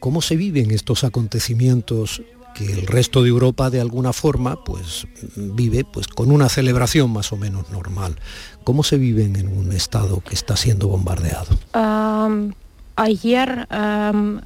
¿Cómo 0.00 0.22
se 0.22 0.36
viven 0.36 0.70
estos 0.70 1.04
acontecimientos 1.04 2.22
que 2.54 2.72
el 2.72 2.86
resto 2.86 3.22
de 3.22 3.28
Europa 3.28 3.70
de 3.70 3.80
alguna 3.80 4.12
forma 4.12 4.64
pues 4.64 5.06
vive 5.36 5.84
pues 5.84 6.06
con 6.06 6.30
una 6.30 6.48
celebración 6.48 7.10
más 7.10 7.32
o 7.32 7.36
menos 7.36 7.70
normal? 7.70 8.16
¿Cómo 8.64 8.84
se 8.84 8.96
viven 8.96 9.36
en 9.36 9.48
un 9.48 9.72
estado 9.72 10.20
que 10.20 10.34
está 10.34 10.56
siendo 10.56 10.88
bombardeado? 10.88 11.58
Am, 11.72 12.54
ayer, 12.98 13.66
am, 13.70 14.40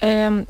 em, 0.00 0.44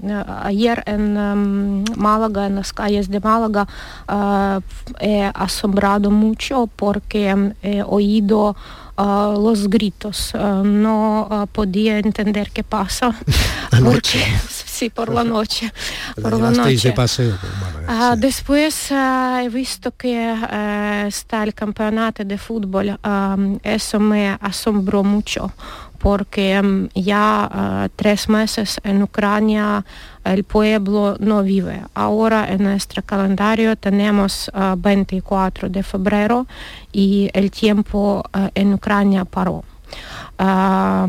ayer 0.44 0.82
en 0.86 1.16
am, 1.16 1.84
Málaga, 1.96 2.46
en 2.46 2.54
las 2.56 2.72
calles 2.72 3.08
de 3.10 3.20
Málaga, 3.20 3.66
ah, 4.06 4.60
he 5.00 5.30
asombrado 5.34 6.10
mucho 6.10 6.68
porque 6.76 7.28
em, 7.28 7.52
he 7.62 7.82
oído 7.82 8.54
ah, 8.96 9.34
los 9.36 9.68
gritos. 9.68 10.32
Ah, 10.34 10.62
no 10.64 11.26
ah, 11.30 11.46
podía 11.46 11.98
entender 11.98 12.50
qué 12.52 12.62
pasa. 12.64 13.14
Porque- 13.84 14.24
sí, 14.48 14.90
por 14.90 15.12
la 15.12 15.24
noche. 15.24 15.72
Por 16.22 16.32
la 16.32 16.50
llevasteis 16.50 16.82
de 16.82 16.88
noche. 16.90 16.96
paseo 16.96 17.34
Málaga, 17.60 17.86
Ah, 17.88 18.12
sí. 18.14 18.20
Después 18.20 18.90
he 18.92 19.48
visto 19.50 19.90
que 19.96 20.34
está 21.06 21.42
el 21.42 21.52
campeonato 21.52 22.24
de 22.24 22.38
fútbol. 22.38 22.98
Ah, 23.02 23.36
eso 23.62 23.98
me 24.00 24.36
asombró 24.40 25.02
mucho 25.04 25.52
porque 25.98 26.60
mm, 26.62 26.88
ya 26.94 27.48
ah, 27.50 27.88
tres 27.94 28.28
meses 28.28 28.80
en 28.84 29.02
Ucrania 29.02 29.84
el 30.24 30.44
pueblo 30.44 31.16
no 31.18 31.42
vive. 31.42 31.82
Ahora 31.94 32.50
en 32.50 32.62
nuestro 32.62 33.02
calendario 33.02 33.76
tenemos 33.76 34.50
ah, 34.54 34.74
24 34.78 35.68
de 35.68 35.82
febrero 35.82 36.46
y 36.92 37.30
el 37.32 37.50
tiempo 37.50 38.24
en 38.54 38.74
Ucrania 38.74 39.24
paró. 39.24 39.64
Ah, 40.38 41.06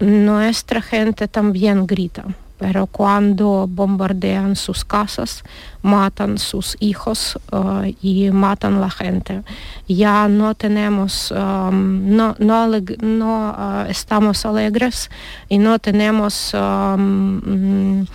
nuestra 0.00 0.80
gente 0.80 1.28
también 1.28 1.86
grita, 1.86 2.24
pero 2.60 2.86
cuando 2.86 3.66
bombardean 3.66 4.54
sus 4.54 4.84
casas, 4.84 5.42
matan 5.80 6.36
sus 6.36 6.76
hijos 6.78 7.38
eh, 7.50 7.96
y 8.02 8.30
matan 8.30 8.82
la 8.82 8.90
gente. 8.90 9.42
Ya 9.88 10.28
no 10.28 10.54
tenemos, 10.54 11.30
um, 11.32 12.14
no, 12.14 12.36
no, 12.38 12.76
eh, 12.76 13.86
estamos 13.88 14.44
alegres 14.44 15.10
y 15.48 15.56
no 15.56 15.78
tenemos... 15.78 16.52
um, 16.52 18.06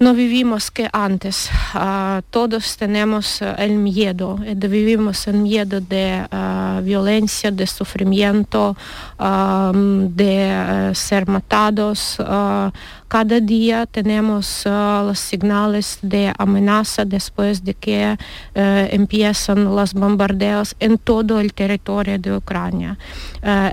no 0.00 0.14
vivimos 0.14 0.70
que 0.70 0.88
antes. 0.92 1.50
Ah, 1.74 2.22
todos 2.30 2.76
tenemos 2.78 3.42
eh, 3.42 3.54
el 3.58 3.72
miedo. 3.72 4.38
eh, 4.44 4.54
vivimos 4.54 5.28
el 5.28 5.36
miedo 5.36 5.78
de 5.78 6.26
ah, 6.30 6.80
violencia, 6.82 7.50
de 7.50 7.66
sufrimiento, 7.66 8.74
de 9.18 10.48
eh, 10.48 10.92
ser 10.94 11.28
matados. 11.28 12.16
ah, 12.20 12.72
cada 13.08 13.40
día 13.40 13.86
tenemos 13.86 14.62
los 14.64 15.18
señales 15.18 15.98
de 16.00 16.32
amenaza 16.38 17.04
después 17.04 17.64
de 17.64 17.74
que 17.74 18.16
empiezan 18.54 19.64
los 19.64 19.94
bombardeos 19.94 20.76
en 20.78 20.96
todo 20.96 21.40
el 21.40 21.52
territorio 21.52 22.20
de 22.20 22.36
Ucrania. 22.36 22.96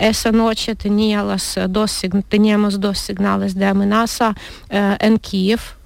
Esa 0.02 0.32
noche 0.32 0.76
teníamos 0.76 1.56
dos 1.70 2.98
señales 2.98 3.54
de 3.54 3.66
amenaza 3.68 4.34
en 4.72 5.20
Kiev 5.20 5.78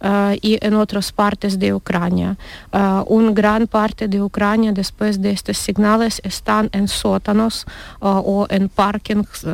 uh, 0.00 0.36
y 0.40 0.58
en 0.60 0.74
otras 0.74 1.12
partes 1.12 1.58
de 1.58 1.74
Ucrania. 1.74 2.36
Uh, 2.72 3.02
una 3.06 3.32
gran 3.32 3.66
parte 3.66 4.08
de 4.08 4.22
Ucrania 4.22 4.72
después 4.72 5.20
de 5.20 5.30
estos 5.30 5.58
señales 5.58 6.20
están 6.24 6.68
en 6.72 6.88
sótanos 6.88 7.66
o 8.00 8.46
en 8.48 8.68
parkings 8.68 9.44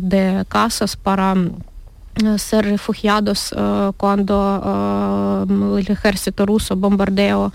de 0.00 0.44
casas 0.48 0.96
para 0.96 1.34
ser 2.36 2.64
refugiados 2.66 3.54
cuando 3.96 5.46
el 5.78 5.90
ejército 5.90 6.44
ruso 6.44 6.76
bombardeó 6.76 7.52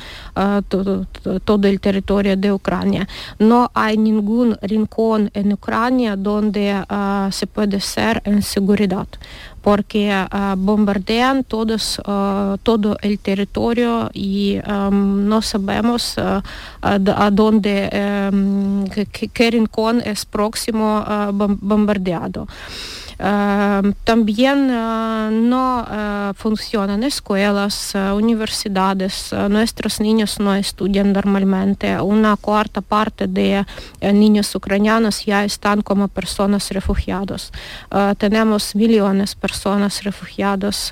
to- 0.67 1.05
to- 1.21 1.39
todo 1.41 1.67
el 1.67 1.79
territorio 1.79 2.35
de 2.37 2.51
Ucrania. 2.51 3.07
No 3.37 3.69
hay 3.73 3.97
ningún 3.97 4.57
rincón 4.61 5.29
en 5.33 5.53
Ucrania 5.53 6.15
donde 6.15 6.83
se 7.31 7.47
puede 7.47 7.79
ser 7.79 8.21
en 8.25 8.41
seguridad 8.41 9.07
porque 9.61 10.13
bombardean 10.57 11.43
todos, 11.43 11.99
todo 12.63 12.97
el 13.01 13.19
territorio 13.19 14.09
y 14.13 14.59
no 14.91 15.41
sabemos 15.41 16.17
a, 16.17 16.41
dónde, 17.31 17.89
qué, 19.33 19.51
rincón 19.51 20.01
es 20.05 20.25
próximo 20.25 21.03
bom- 21.33 21.57
bombardeado. 21.59 22.47
También 23.17 24.67
no 25.49 26.34
funcionan 26.36 27.04
escuelas, 27.04 27.93
universidades, 28.13 29.34
nuestros 29.49 29.99
niños 29.99 30.39
no 30.39 30.54
estudian 30.56 31.13
normalmente. 31.13 31.99
Una 32.01 32.36
cuarta 32.36 32.82
parte 32.82 33.28
de 33.28 33.65
niños 34.01 34.54
ucranianos 34.56 35.25
ya 35.25 35.43
están 35.43 35.82
como 35.82 36.08
personas 36.08 36.69
refugiados. 36.71 37.51
Uh, 37.91 38.15
tenemos 38.15 38.75
millones 38.75 39.36
de 39.36 39.41
personas 39.41 40.04
refugiadas. 40.04 40.91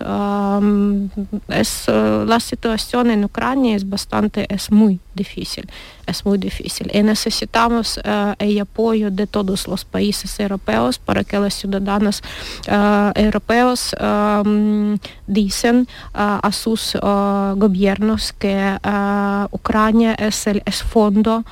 Es, 1.47 1.87
la 1.87 2.39
situación 2.39 3.11
en 3.11 3.25
Ucrania 3.25 3.75
es 3.75 3.87
bastante, 3.87 4.45
es 4.49 4.71
muy 4.71 4.99
difícil, 5.15 5.69
es 6.05 6.25
muy 6.25 6.37
difícil. 6.37 6.89
Y 6.93 7.03
necesitamos 7.03 7.97
uh, 7.97 8.33
el 8.39 8.59
apoyo 8.59 9.11
de 9.11 9.27
todos 9.27 9.67
los 9.67 9.85
países 9.85 10.39
europeos 10.39 10.99
para 10.99 11.23
que 11.23 11.37
los 11.37 11.53
ciudadanos 11.53 12.21
uh, 12.67 13.11
europeos 13.15 13.95
um, 13.99 14.97
dicen 15.27 15.87
uh, 16.13 16.39
a 16.41 16.51
sus 16.51 16.97
gobiernos 17.55 18.33
que 18.33 18.77
Ucrania 19.51 20.13
es 20.15 20.47
el 20.47 20.61
es 20.65 20.83
fondo 20.83 21.43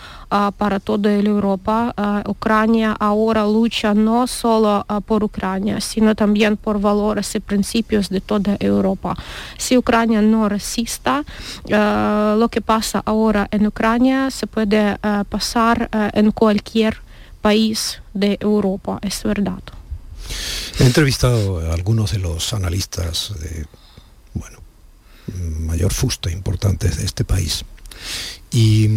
para 0.58 0.80
toda 0.80 1.12
Europa. 1.14 1.94
Ucrania 2.26 2.96
ahora 2.98 3.44
lucha 3.46 3.94
no 3.94 4.26
solo 4.28 4.86
por 5.06 5.24
Ucrania, 5.24 5.82
sino 5.82 6.16
también 6.16 6.56
por 6.56 6.80
valores 6.80 7.36
y 7.36 7.40
principios 7.42 8.10
de 8.10 8.22
toda 8.22 8.56
Europa. 8.60 9.16
Si 9.58 9.78
Ucrania 9.78 10.22
no 10.22 10.48
resista, 10.48 11.26
lo 11.68 12.48
que 12.50 12.62
pasa 12.62 13.04
ahora 13.06 13.48
en 13.52 13.68
Ucrania 13.68 14.32
se 14.32 14.48
puede 14.48 14.98
pasar 15.30 15.90
en 16.14 16.32
cualquier 16.32 16.98
país 17.42 18.02
de 18.14 18.38
Europa, 18.40 19.00
es 19.02 19.24
verdad. 19.24 19.62
He 20.80 20.86
entrevistado 20.86 21.60
a 21.70 21.74
algunos 21.74 22.12
de 22.12 22.20
los 22.20 22.54
analistas 22.54 23.34
de, 23.40 23.66
bueno, 24.34 24.60
mayor 25.60 25.92
fusta 25.92 26.32
importantes 26.32 26.98
de 26.98 27.06
este 27.06 27.26
país 27.26 27.66
y, 28.52 28.88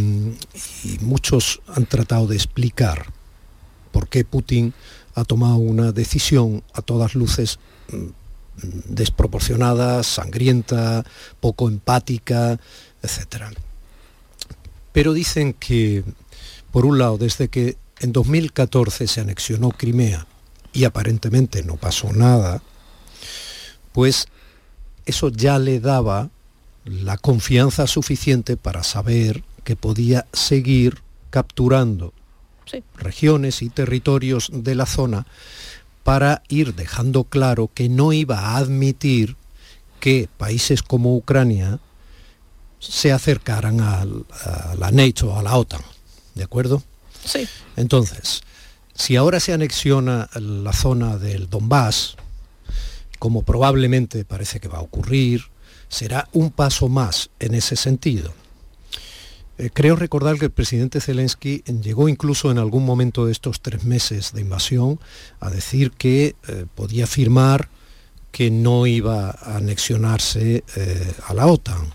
muchos 1.00 1.62
han 1.68 1.86
tratado 1.86 2.26
de 2.26 2.36
explicar 2.36 3.06
por 3.92 4.08
qué 4.08 4.24
Putin 4.24 4.74
ha 5.14 5.24
tomado 5.24 5.56
una 5.56 5.92
decisión 5.92 6.64
a 6.74 6.82
todas 6.82 7.14
luces 7.14 7.60
mm, 7.92 8.06
desproporcionada, 8.88 10.02
sangrienta, 10.02 11.04
poco 11.40 11.68
empática, 11.68 12.58
etcétera. 13.02 13.52
Pero 14.92 15.12
dicen 15.12 15.52
que, 15.54 16.04
por 16.72 16.86
un 16.86 16.98
lado, 16.98 17.18
desde 17.18 17.48
que 17.48 17.76
en 18.00 18.12
2014 18.12 19.06
se 19.06 19.20
anexionó 19.20 19.70
Crimea 19.70 20.26
y 20.72 20.84
aparentemente 20.84 21.62
no 21.62 21.76
pasó 21.76 22.12
nada, 22.12 22.62
pues 23.92 24.26
eso 25.06 25.28
ya 25.28 25.58
le 25.58 25.78
daba 25.80 26.30
la 26.84 27.16
confianza 27.16 27.86
suficiente 27.86 28.56
para 28.56 28.82
saber 28.82 29.42
que 29.64 29.76
podía 29.76 30.26
seguir 30.32 31.02
capturando 31.30 32.12
regiones 32.96 33.62
y 33.62 33.70
territorios 33.70 34.50
de 34.52 34.74
la 34.74 34.86
zona 34.86 35.26
para 36.02 36.42
ir 36.48 36.74
dejando 36.74 37.24
claro 37.24 37.70
que 37.72 37.88
no 37.88 38.12
iba 38.12 38.38
a 38.38 38.56
admitir 38.56 39.36
que 40.00 40.28
países 40.36 40.82
como 40.82 41.16
Ucrania 41.16 41.78
se 42.78 43.12
acercaran 43.12 43.80
a, 43.80 44.04
la 44.76 44.90
NATO, 44.90 45.38
a 45.38 45.42
la 45.42 45.56
OTAN. 45.56 45.80
¿De 46.34 46.44
acuerdo? 46.44 46.82
Sí. 47.24 47.48
Entonces, 47.76 48.42
si 48.94 49.16
ahora 49.16 49.40
se 49.40 49.54
anexiona 49.54 50.28
la 50.34 50.72
zona 50.74 51.16
del 51.16 51.48
Donbass, 51.48 52.16
como 53.18 53.42
probablemente 53.42 54.26
parece 54.26 54.60
que 54.60 54.68
va 54.68 54.78
a 54.78 54.82
ocurrir, 54.82 55.44
será 55.88 56.28
un 56.32 56.50
paso 56.50 56.88
más 56.88 57.30
en 57.38 57.54
ese 57.54 57.76
sentido. 57.76 58.32
Eh, 59.56 59.70
creo 59.72 59.94
recordar 59.94 60.38
que 60.38 60.46
el 60.46 60.50
presidente 60.50 61.00
Zelensky 61.00 61.62
llegó 61.80 62.08
incluso 62.08 62.50
en 62.50 62.58
algún 62.58 62.84
momento 62.84 63.26
de 63.26 63.32
estos 63.32 63.60
tres 63.60 63.84
meses 63.84 64.32
de 64.32 64.40
invasión 64.40 64.98
a 65.38 65.48
decir 65.48 65.92
que 65.92 66.34
eh, 66.48 66.66
podía 66.74 67.04
afirmar 67.04 67.68
que 68.32 68.50
no 68.50 68.86
iba 68.88 69.30
a 69.30 69.58
anexionarse 69.58 70.64
eh, 70.74 71.12
a 71.28 71.34
la 71.34 71.46
OTAN. 71.46 71.92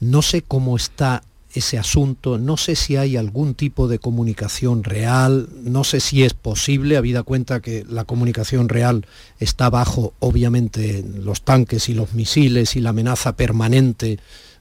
¿no? 0.00 0.22
sé 0.22 0.42
cómo 0.42 0.76
está 0.76 1.22
ese 1.54 1.78
asunto, 1.78 2.38
no 2.38 2.56
sé 2.56 2.76
si 2.76 2.96
hay 2.96 3.16
algún 3.16 3.54
tipo 3.54 3.86
de 3.86 3.98
comunicación 3.98 4.84
real, 4.84 5.48
no 5.62 5.84
sé 5.84 6.00
si 6.00 6.24
es 6.24 6.32
posible, 6.32 6.96
habida 6.96 7.22
cuenta 7.22 7.60
que 7.60 7.84
la 7.88 8.04
comunicación 8.04 8.68
real 8.68 9.06
está 9.38 9.68
bajo, 9.68 10.14
obviamente, 10.18 11.04
los 11.14 11.42
tanques 11.42 11.88
y 11.88 11.94
los 11.94 12.14
misiles 12.14 12.74
y 12.76 12.80
la 12.80 12.90
amenaza 12.90 13.36
permanente 13.36 14.18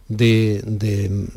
de, 0.10 0.62
de, 0.66 1.30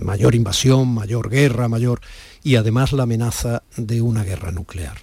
mayor 0.00 0.34
invasión, 0.34 0.92
mayor 0.92 1.30
guerra, 1.30 1.68
mayor 1.68 2.00
y 2.42 2.56
además 2.56 2.92
la 2.92 3.04
amenaza 3.04 3.62
de 3.76 4.02
una 4.02 4.24
guerra 4.24 4.52
nuclear. 4.52 4.98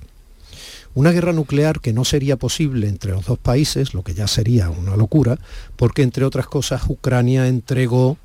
Una 0.93 1.11
guerra 1.11 1.33
nuclear 1.33 1.79
que 1.79 1.93
no 1.93 2.05
sería 2.05 2.37
posible 2.37 2.87
entre 2.87 3.11
los 3.11 3.25
dos 3.25 3.39
países, 3.39 3.93
lo 3.93 4.03
que 4.03 4.13
ya 4.13 4.27
sería 4.27 4.69
una 4.69 4.95
locura, 4.95 5.39
porque 5.75 6.01
entre 6.01 6.25
otras 6.25 6.47
cosas 6.47 6.83
Ucrania 6.87 7.47
entregó 7.47 8.17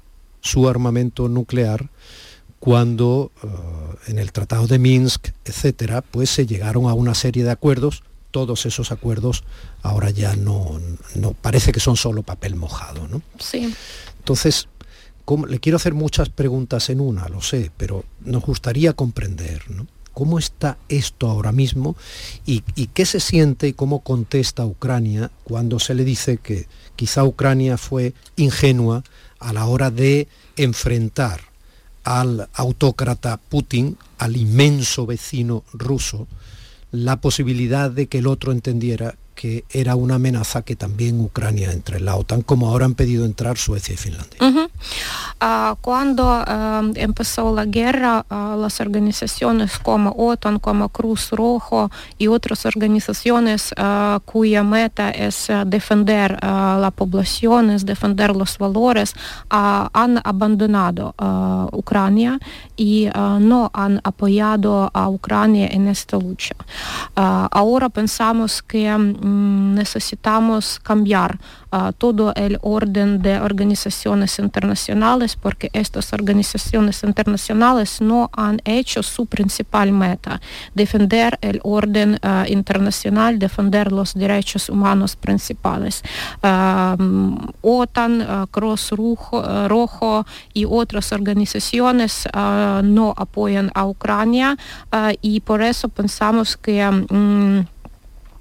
su 0.44 0.68
armamento 0.68 1.28
nuclear 1.28 1.88
cuando 2.61 3.33
eh, 3.42 3.48
en 4.11 4.18
el 4.18 4.30
Tratado 4.30 4.66
de 4.66 4.78
Minsk, 4.78 5.28
etcétera, 5.44 6.02
pues 6.02 6.30
se 6.30 6.46
llegaron 6.46 6.87
a 6.87 6.94
una 6.94 7.14
serie 7.14 7.42
de 7.42 7.50
acuerdos 7.50 8.04
todos 8.30 8.66
esos 8.66 8.90
acuerdos 8.90 9.44
ahora 9.83 10.11
ya 10.11 10.35
no, 10.35 10.80
no 11.14 11.35
parece 11.35 11.70
que 11.70 11.78
son 11.78 11.96
solo 11.96 12.24
papel 12.24 12.57
mojado. 12.57 13.07
¿no? 13.07 13.22
Sí. 13.38 13.72
Entonces, 14.18 14.66
le 15.48 15.61
quiero 15.61 15.76
hacer 15.76 15.94
muchas 15.94 16.30
preguntas 16.30 16.90
en 16.90 17.00
una, 17.00 17.28
lo 17.28 17.40
sé, 17.40 17.70
pero 17.76 18.04
nos 18.24 18.42
gustaría 18.42 18.92
comprender 18.92 19.62
cómo 20.12 20.40
está 20.40 20.78
esto 20.88 21.30
ahora 21.30 21.52
mismo 21.52 21.94
y, 22.44 22.64
y, 22.74 22.88
qué 22.88 23.07
se 23.07 23.20
siente 23.20 23.68
y 23.68 23.72
cómo 23.72 24.00
contesta 24.00 24.66
Ucrania 24.66 25.30
cuando 25.44 25.78
se 25.78 25.94
le 25.94 26.04
dice 26.04 26.38
que 26.38 26.66
quizá 26.96 27.22
Ucrania 27.22 27.76
fue 27.78 28.14
ingenua 28.35 29.04
a 29.44 29.52
la 29.52 29.66
hora 29.66 29.90
de 29.90 30.26
enfrentar 30.57 31.40
al 32.02 32.48
autócrata 32.54 33.37
Putin, 33.37 33.96
al 34.18 34.37
inmenso 34.37 35.07
vecino 35.07 35.64
ruso, 35.72 36.26
la 36.92 37.16
posibilidad 37.20 37.90
de 37.90 38.07
que 38.07 38.18
el 38.18 38.26
otro 38.26 38.52
entendiera 38.52 39.16
que 39.35 39.64
era 39.70 39.97
una 39.97 40.16
amenaza 40.16 40.62
que 40.62 40.77
también 40.77 41.20
Ucrania 41.20 41.73
entre 41.73 41.99
en 41.99 42.05
la 42.05 42.16
OTAN, 42.16 42.42
como 42.42 42.68
ahora 42.68 42.85
han 42.87 42.94
pedido 42.94 43.25
entrar 43.25 43.59
Suecia 43.59 43.94
y 43.94 43.97
Finlandia. 43.97 44.70
Ah, 45.40 45.77
cuando 45.81 46.25
ah, 46.29 46.83
empezó 46.94 47.55
la 47.55 47.64
guerra, 47.64 48.25
ah, 48.31 48.57
las 48.59 48.81
organizaciones 48.81 49.79
como 49.79 50.14
OTAN, 50.16 50.59
como 50.59 50.88
Cruz 50.88 51.31
Rojo 51.31 51.90
y 52.18 52.29
otras 52.29 52.64
organizaciones 52.66 53.75
cuya 54.25 54.62
meta 54.62 55.11
es 55.11 55.49
defender 55.66 56.38
la 56.42 56.92
población, 56.94 57.70
es 57.70 57.85
defender 57.85 58.35
los 58.35 58.59
valores, 58.59 59.14
han 59.49 60.20
abandonado 60.25 61.14
Ucrania 61.73 62.38
y 62.77 63.09
no 63.40 63.70
han 63.75 64.01
apoyado 64.05 64.90
a 64.92 65.09
Ucrania 65.09 65.68
en 65.70 65.88
esta 65.88 66.18
lucha. 66.18 66.55
ahora 67.14 67.88
pensamos 67.88 68.62
que 68.62 68.85
Mm, 69.24 69.24
necesitamos 69.25 70.79
cambiar 70.81 71.39
uh, 71.73 71.93
todo 71.97 72.33
el 72.35 72.59
orden 72.63 73.23
de 73.23 73.41
organizaciones 73.41 74.39
internacionales 74.39 75.37
porque 75.37 75.71
estas 75.73 76.13
organizaciones 76.13 77.03
internacionales 77.03 78.01
no 78.01 78.31
han 78.33 78.61
hecho 78.65 79.03
su 79.03 79.27
principal 79.27 79.93
meta, 79.93 80.41
defender 80.75 81.39
el 81.41 81.61
orden 81.63 82.19
uh, 82.23 82.51
internacional, 82.51 83.39
defender 83.39 83.93
los 83.93 84.15
derechos 84.15 84.69
humanos 84.69 85.17
principales. 85.17 86.03
Uh, 86.43 87.37
OTAN, 87.63 88.47
Cross 88.51 88.91
Rojo, 88.91 89.69
Rojo, 89.69 90.27
y 90.53 90.65
otras 90.65 91.13
organizaciones 91.13 92.29
no 92.83 93.15
apoyan 93.17 93.71
a 93.75 93.87
Ucrania 93.87 94.57
y 95.21 95.41
por 95.41 95.63
eso 95.63 95.89
pensamos 95.89 96.57
que 96.57 96.87
um, 96.87 97.65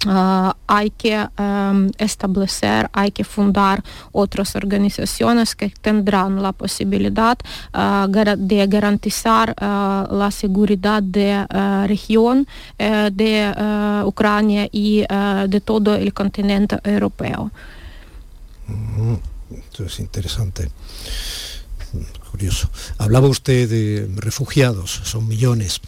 Uh, 0.06 0.52
hay 0.68 0.90
que 0.90 1.16
um, 1.40 1.90
establecer, 1.98 2.90
hay 2.92 3.12
que 3.12 3.24
fundar 3.24 3.82
otras 4.12 4.54
organizaciones 4.56 5.56
que 5.56 5.70
tendrán 5.70 6.42
la 6.42 6.52
posibilidad 6.52 7.38
uh, 7.74 8.12
de 8.38 8.68
garantizar 8.68 9.52
uh, 9.52 10.14
la 10.14 10.30
seguridad 10.30 11.02
de 11.02 11.46
la 11.50 11.88
región 11.88 12.48
de 12.78 14.04
Ucrania 14.06 14.68
y 14.72 15.06
de 15.48 15.62
todo 15.62 15.96
el 15.96 16.14
continente 16.14 16.80
europeo. 16.84 17.52
Mm, 18.68 19.16
esto 19.58 19.86
es 19.86 20.00
interesante. 20.00 20.70
Curioso. 22.32 22.70
Hablaba 22.98 23.28
usted 23.28 23.70
de 23.70 24.10
refugiados, 24.18 25.02
son 25.04 25.28
millones 25.28 25.80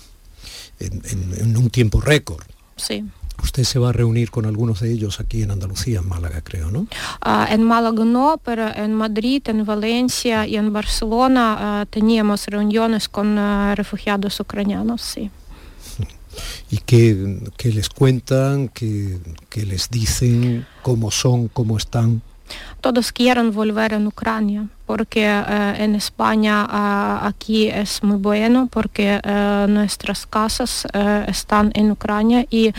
en, 0.80 1.02
en 1.38 1.58
un 1.58 1.70
tiempo 1.70 2.00
récord. 2.00 2.46
Sí. 2.78 3.04
Usted 3.44 3.64
se 3.64 3.80
va 3.80 3.90
a 3.90 3.92
reunir 3.92 4.32
con 4.32 4.46
algunos 4.46 4.80
de 4.80 4.92
ellos 4.92 5.20
aquí 5.20 5.44
en 5.44 5.52
Andalucía, 5.52 6.00
en 6.00 6.08
Málaga, 6.08 6.42
creo, 6.42 6.72
¿no? 6.72 6.82
Uh, 7.26 7.46
en 7.50 7.64
Málaga 7.64 8.06
no, 8.06 8.40
pero 8.44 8.68
en 8.76 8.94
Madrid, 8.94 9.42
en 9.48 9.66
Valencia 9.66 10.48
y 10.48 10.56
en 10.56 10.72
Barcelona 10.72 11.82
uh, 11.82 11.86
teníamos 11.86 12.48
reuniones 12.48 13.10
con 13.10 13.38
uh, 13.38 13.76
refugiados 13.76 14.40
ucranianos, 14.40 15.02
sí. 15.02 15.30
¿Y 16.72 16.78
qué, 16.80 17.40
qué 17.58 17.72
les 17.72 17.90
cuentan? 17.90 18.70
¿Qué, 18.70 19.20
¿Qué 19.50 19.66
les 19.66 19.90
dicen? 19.90 20.66
¿Cómo 20.82 21.12
son? 21.12 21.48
¿Cómo 21.48 21.78
están? 21.78 22.22
Todos 22.82 23.12
quieren 23.12 23.52
volver 23.52 23.94
en 23.94 24.08
Ucrania 24.08 24.68
porque 24.86 25.26
eh, 25.26 25.74
en 25.80 25.96
España 25.96 26.66
eh, 26.66 27.28
aquí 27.28 27.68
es 27.70 28.04
muy 28.04 28.18
bueno 28.18 28.68
porque 28.72 29.20
eh, 29.22 29.66
nuestras 29.68 30.26
casas 30.26 30.88
están 31.28 31.72
en 31.74 31.92
Ucrania 31.92 32.46
y 32.50 32.72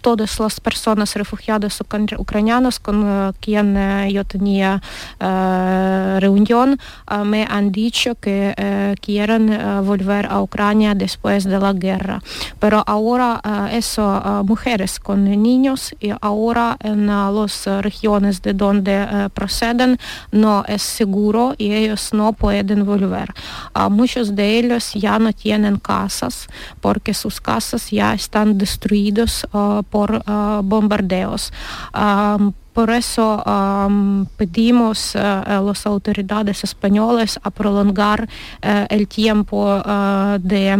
todas 0.00 0.38
las 0.40 0.60
personas 0.60 1.14
refugiadas 1.14 1.80
ucranianas 2.18 2.78
con 2.80 3.32
quien 3.40 3.76
yo 4.10 4.24
tenía 4.24 4.80
reunión 6.20 6.78
me 7.24 7.46
han 7.48 7.72
dicho 7.72 8.14
que 8.14 8.94
quieren 9.00 9.46
volver 9.84 10.26
a 10.26 10.40
Ucrania 10.40 10.94
después 10.94 11.44
de 11.44 11.58
la 11.58 11.72
guerra. 11.72 12.22
Pero 12.58 12.82
ahora 12.86 13.40
eso, 13.70 14.44
mujeres 14.44 14.98
con 14.98 15.24
niños 15.24 15.94
y 16.00 16.10
ahora 16.20 16.76
en 16.80 17.06
las 17.06 17.66
regiones 17.66 18.42
de 18.42 18.54
donde 18.54 19.28
proceden 19.34 19.98
no 20.32 20.64
es 20.66 20.82
seguro 20.82 21.35
y 21.58 21.72
ellos 21.72 22.12
no 22.12 22.32
pueden 22.32 22.84
volver. 22.84 23.28
Uh, 23.74 23.90
muchos 23.90 24.34
de 24.34 24.58
ellos 24.58 24.92
ya 24.94 25.18
no 25.18 25.32
tienen 25.32 25.76
casas 25.78 26.46
porque 26.80 27.12
sus 27.14 27.40
casas 27.40 27.90
ya 27.90 28.14
están 28.14 28.58
destruidas 28.58 29.46
por 29.90 30.22
bombardeos. 30.64 31.52
Por 32.72 32.90
eso 32.90 33.42
pedimos 34.36 35.16
a 35.16 35.62
las 35.64 35.86
autoridades 35.86 36.64
españolas 36.64 37.40
a 37.42 37.50
prolongar 37.50 38.28
el 38.62 39.08
tiempo 39.08 39.82
de 40.40 40.76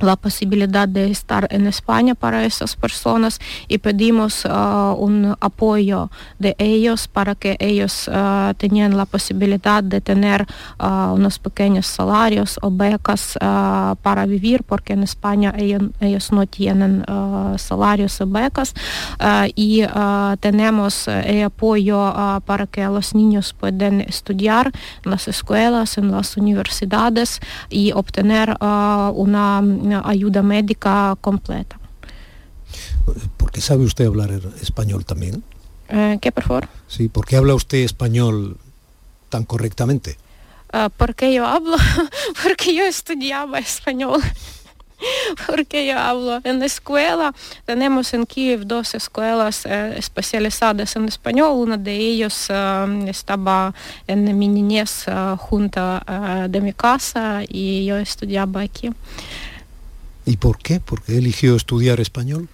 la 0.00 0.16
posibilidad 0.16 0.88
de 0.88 1.10
estar 1.10 1.48
en 1.50 1.66
España 1.66 2.14
para 2.14 2.44
esas 2.44 2.76
personas 2.76 3.38
y 3.68 3.78
pedimos 3.78 4.44
uh, 4.44 4.94
un 4.98 5.36
apoyo 5.40 6.10
de 6.38 6.54
ellos 6.58 7.08
para 7.08 7.34
que 7.34 7.56
ellos 7.58 8.08
uh, 8.08 8.54
tenían 8.54 8.96
la 8.96 9.06
posibilidad 9.06 9.82
de 9.82 10.00
tener 10.00 10.46
uh, 10.78 11.12
unos 11.14 11.38
pequeños 11.38 11.86
salarios 11.86 12.58
o 12.62 12.70
becas 12.70 13.38
para 14.02 14.26
vivir 14.26 14.62
porque 14.64 14.92
en 14.92 15.02
España 15.02 15.52
ellos 15.56 16.32
no 16.32 16.46
tienen 16.46 17.04
salarios 17.56 18.20
o 18.20 18.26
becas 18.26 18.74
y 19.54 19.82
tenemos 20.40 21.08
el 21.08 21.44
apoyo 21.44 22.12
para 22.44 22.66
que 22.66 22.84
los 22.84 23.14
niños 23.14 23.52
puedan 23.52 24.00
estudiar 24.00 24.72
en 25.04 25.10
las 25.10 25.28
escuelas, 25.28 25.98
en 25.98 26.10
las 26.10 26.36
universidades 26.36 27.40
y 27.68 27.92
obtener 27.92 28.56
una 28.60 29.62
ayuda 29.92 30.42
médica 30.42 31.16
completa. 31.20 31.78
¿Por 33.36 33.50
qué 33.50 33.60
sabe 33.60 33.84
usted 33.84 34.06
hablar 34.06 34.30
español 34.60 35.04
también? 35.04 35.42
Eh, 35.88 36.18
¿Qué, 36.20 36.32
por 36.32 36.44
favor? 36.44 36.68
Sí, 36.88 37.08
¿por 37.08 37.26
qué 37.26 37.36
habla 37.36 37.54
usted 37.54 37.78
español 37.78 38.56
tan 39.28 39.44
correctamente? 39.44 40.18
Uh, 40.72 40.90
porque 40.96 41.32
yo 41.32 41.46
hablo, 41.46 41.76
porque 42.42 42.74
yo 42.74 42.84
estudiaba 42.84 43.58
español. 43.58 44.20
porque 45.46 45.86
yo 45.86 45.98
hablo 45.98 46.40
en 46.44 46.58
la 46.58 46.66
escuela. 46.66 47.34
Tenemos 47.64 48.12
en 48.14 48.26
Kiev 48.26 48.66
dos 48.66 48.94
escuelas 48.94 49.66
eh, 49.66 49.94
especializadas 49.96 50.96
en 50.96 51.06
español. 51.06 51.52
Una 51.56 51.76
de 51.76 51.94
ellas 51.94 52.46
eh, 52.48 53.04
estaba 53.08 53.74
en 54.06 54.38
mi 54.38 54.48
niñez 54.48 55.06
eh, 55.06 55.36
junto 55.38 56.00
de 56.48 56.60
mi 56.60 56.72
casa 56.72 57.42
y 57.48 57.84
yo 57.86 57.96
estudiaba 57.96 58.62
aquí. 58.62 58.90
¿Y 60.26 60.38
por 60.38 60.58
qué? 60.58 60.80
¿Por 60.80 61.02
qué 61.02 61.18
eligió 61.18 61.54
estudiar 61.54 62.00
español? 62.00 62.48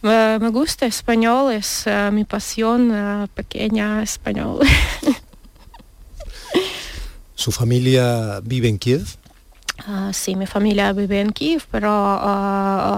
Me, 0.00 0.38
me 0.38 0.48
gusta 0.48 0.86
español, 0.86 1.52
es 1.52 1.84
uh, 1.86 2.10
mi 2.10 2.24
pasión 2.24 2.90
uh, 2.90 3.28
pequeña 3.28 4.02
español. 4.02 4.60
¿Su 7.34 7.52
familia 7.52 8.40
vive 8.42 8.68
en 8.68 8.78
Kiev? 8.78 9.04
Uh, 9.86 10.12
sí, 10.12 10.34
mi 10.34 10.46
familia 10.46 10.94
vive 10.94 11.20
en 11.20 11.30
Kiev, 11.30 11.62
pero 11.70 11.90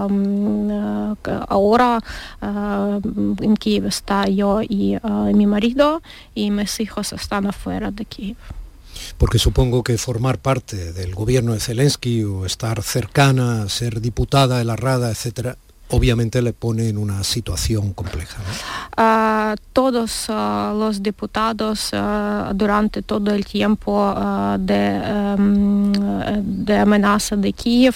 um, 0.07 1.15
ahora 1.49 1.99
en 2.41 3.57
Kiev 3.57 3.87
está 3.87 4.25
yo 4.27 4.61
y 4.61 4.97
mi 5.33 5.45
marido 5.45 6.01
y 6.33 6.49
mis 6.49 6.79
hijos 6.79 7.11
están 7.13 7.45
afuera 7.45 7.91
de 7.91 8.05
Kiev 8.05 8.37
porque 9.17 9.39
supongo 9.39 9.83
que 9.83 9.97
formar 9.97 10.39
parte 10.39 10.93
del 10.93 11.13
gobierno 11.15 11.53
de 11.53 11.59
Zelensky 11.59 12.23
o 12.23 12.45
estar 12.45 12.81
cercana, 12.83 13.69
ser 13.69 14.01
diputada 14.01 14.57
de 14.57 14.65
la 14.65 14.75
Rada, 14.75 15.11
etcétera, 15.11 15.57
obviamente 15.91 16.41
le 16.41 16.53
pone 16.53 16.89
en 16.89 16.97
una 16.97 17.23
situación 17.23 17.93
compleja. 17.93 18.41
Uh, 18.97 19.55
todos 19.73 20.29
uh, 20.29 20.77
los 20.77 21.01
diputados 21.01 21.91
uh, 21.93 22.53
durante 22.53 23.01
todo 23.01 23.31
el 23.31 23.45
tiempo 23.45 24.13
de, 24.59 25.35
um, 25.37 25.91
de, 26.41 26.77
amenaza 26.77 27.35
de 27.35 27.53
Kiev 27.53 27.95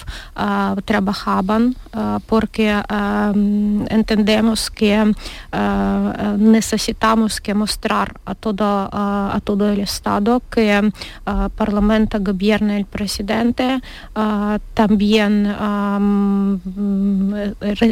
trabajaban 0.84 1.76
porque 2.26 2.82
entendemos 3.90 4.70
que 4.70 5.12
necesitamos 6.38 7.40
que 7.40 7.54
mostrar 7.54 8.20
a 8.24 8.34
todo, 8.34 8.88
a 8.92 9.40
todo 9.42 9.70
el 9.70 9.80
Estado 9.80 10.42
que 10.50 10.72
el 10.76 10.92
Parlamento 11.56 12.18
gobierna 12.20 12.76
el 12.76 12.86
presidente, 12.86 13.80
también 14.74 15.46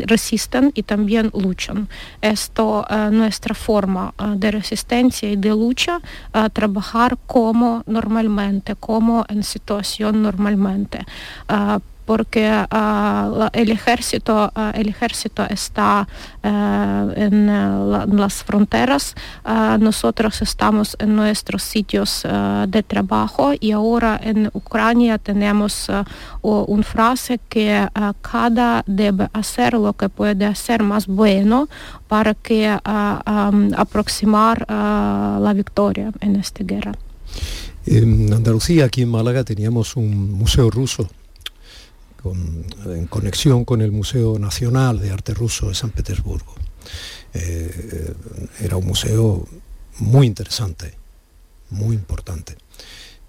resisten 0.03 0.73
y 0.75 0.83
también 0.83 1.31
luchan. 1.33 1.89
Esto 2.21 2.87
es 2.89 2.97
uh, 2.97 3.11
nuestra 3.11 3.55
forma 3.55 4.15
uh, 4.19 4.37
de 4.37 4.51
resistencia 4.51 5.31
y 5.31 5.37
de 5.37 5.51
lucha, 5.51 6.01
trabajar 6.53 7.17
como 7.27 7.83
normalmente, 7.87 8.75
como 8.75 9.25
en 9.29 9.43
situación 9.43 10.23
normalmente 10.23 11.05
porque 12.05 12.49
uh, 12.51 13.49
el 13.53 13.71
ejército 13.71 14.53
uh, 14.55 14.71
el 14.75 14.89
ejército 14.89 15.45
está 15.49 16.07
en, 16.43 17.47
las 17.47 18.45
fronteras. 18.45 19.15
Nosotros 19.81 20.43
estamos 20.43 20.97
en 20.99 21.17
nuestros 21.17 21.63
sitios 21.63 22.27
de 22.69 22.83
trabajo 22.83 23.53
y 23.59 23.73
ahora 23.73 24.21
en 24.23 24.51
Ucrania 24.53 25.17
tenemos 25.17 25.89
una 26.43 26.83
frase 26.83 27.41
que 27.49 27.89
cada 28.21 28.85
debe 28.87 29.29
hacer 29.33 29.73
lo 29.75 29.95
que 29.95 30.09
puede 30.11 30.45
hacer 30.45 30.83
más 30.83 31.07
bueno 31.07 31.69
para 32.09 32.35
que 32.35 32.69
um, 32.69 33.71
aproximar 33.77 34.67
la 34.69 35.53
victoria 35.55 36.13
en 36.21 36.37
esta 36.37 36.63
guerra. 36.63 36.93
En 37.87 38.33
Andalucía, 38.33 38.87
aquí 38.87 39.03
en 39.03 39.11
Málaga, 39.11 39.45
teníamos 39.45 39.97
un 39.97 40.33
museo 40.33 40.71
ruso 40.71 41.09
en 42.33 43.07
conexión 43.07 43.65
con 43.65 43.83
el 43.83 43.93
Museo 43.93 44.39
Nacional 44.39 45.01
de 45.01 45.11
Arte 45.11 45.35
Ruso 45.35 45.69
de 45.69 45.75
San 45.75 45.91
Petersburgo. 45.91 46.55
Eh, 47.35 48.15
era 48.61 48.77
un 48.77 48.87
museo 48.87 49.47
muy 49.99 50.27
interesante, 50.27 50.95
muy 51.71 51.97
importante. 51.97 52.57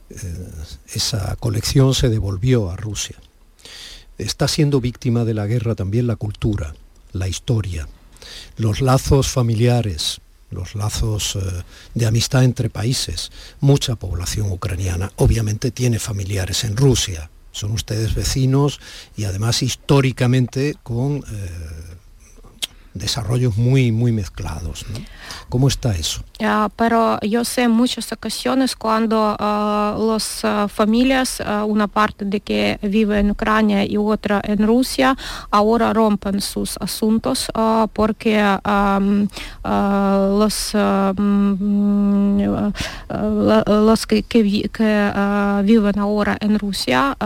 Eh, 0.09 0.15
esa 0.93 1.35
colección 1.37 1.93
se 1.93 2.09
devolvió 2.09 2.69
a 2.69 2.75
Rusia. 2.75 3.15
Está 4.17 4.47
siendo 4.47 4.79
víctima 4.79 5.25
de 5.25 5.33
la 5.33 5.47
guerra 5.47 5.75
también 5.75 6.07
la 6.07 6.15
cultura, 6.15 6.73
la 7.11 7.27
historia, 7.27 7.87
los 8.57 8.81
lazos 8.81 9.27
familiares, 9.29 10.21
los 10.51 10.75
lazos 10.75 11.35
eh, 11.35 11.63
de 11.93 12.05
amistad 12.05 12.43
entre 12.43 12.69
países. 12.69 13.31
Mucha 13.59 13.95
población 13.95 14.51
ucraniana 14.51 15.11
obviamente 15.17 15.71
tiene 15.71 15.99
familiares 15.99 16.63
en 16.63 16.77
Rusia, 16.77 17.29
son 17.55 17.71
ustedes 17.71 18.13
vecinos 18.13 18.79
y 19.15 19.23
además 19.23 19.63
históricamente 19.63 20.75
con 20.83 21.17
eh, 21.17 21.49
desarrollos 22.95 23.57
muy, 23.57 23.91
muy 23.91 24.11
mezclados. 24.11 24.85
¿no? 24.91 24.99
¿Cómo 25.49 25.67
está 25.67 25.93
eso? 25.93 26.23
Uh, 26.39 26.69
pero 26.75 27.19
yo 27.21 27.45
sé 27.45 27.67
muchas 27.67 28.11
ocasiones 28.11 28.75
cuando 28.75 29.35
uh, 29.35 30.11
las 30.11 30.43
uh, 30.43 30.67
familias, 30.67 31.41
una 31.67 31.87
parte 31.87 32.25
de 32.25 32.39
que 32.39 32.79
vive 32.81 33.19
en 33.19 33.31
Ucrania 33.31 33.85
y 33.85 33.97
otra 33.97 34.41
en 34.43 34.65
Rusia, 34.65 35.15
ahora 35.51 35.93
rompen 35.93 36.41
sus 36.41 36.77
asuntos 36.79 37.47
porque 37.93 38.41
los, 39.63 40.73
um, 40.73 42.37
los 43.67 44.07
que 44.07 44.23
viven 45.63 45.99
ahora 45.99 46.37
en 46.39 46.57
Rusia 46.59 47.17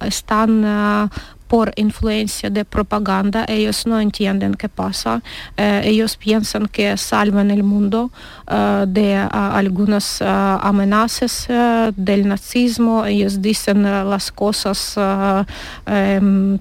están 0.00 1.10
por 1.48 1.72
influencia 1.76 2.50
de 2.50 2.64
propaganda, 2.64 3.44
ellos 3.48 3.86
no 3.86 4.00
entienden 4.00 4.54
qué 4.54 4.68
pasa, 4.68 5.22
eh, 5.56 5.82
ellos 5.84 6.16
piensan 6.16 6.66
que 6.66 6.96
salvan 6.96 7.50
el 7.50 7.62
mundo 7.62 8.10
uh, 8.48 8.86
de 8.86 9.16
uh, 9.16 9.28
algunas 9.32 10.20
amenazas 10.22 11.48
del 11.96 12.28
nazismo, 12.28 13.04
ellos 13.06 13.40
dicen 13.40 13.82
las 13.82 14.32
cosas, 14.32 14.96
um, 14.96 16.58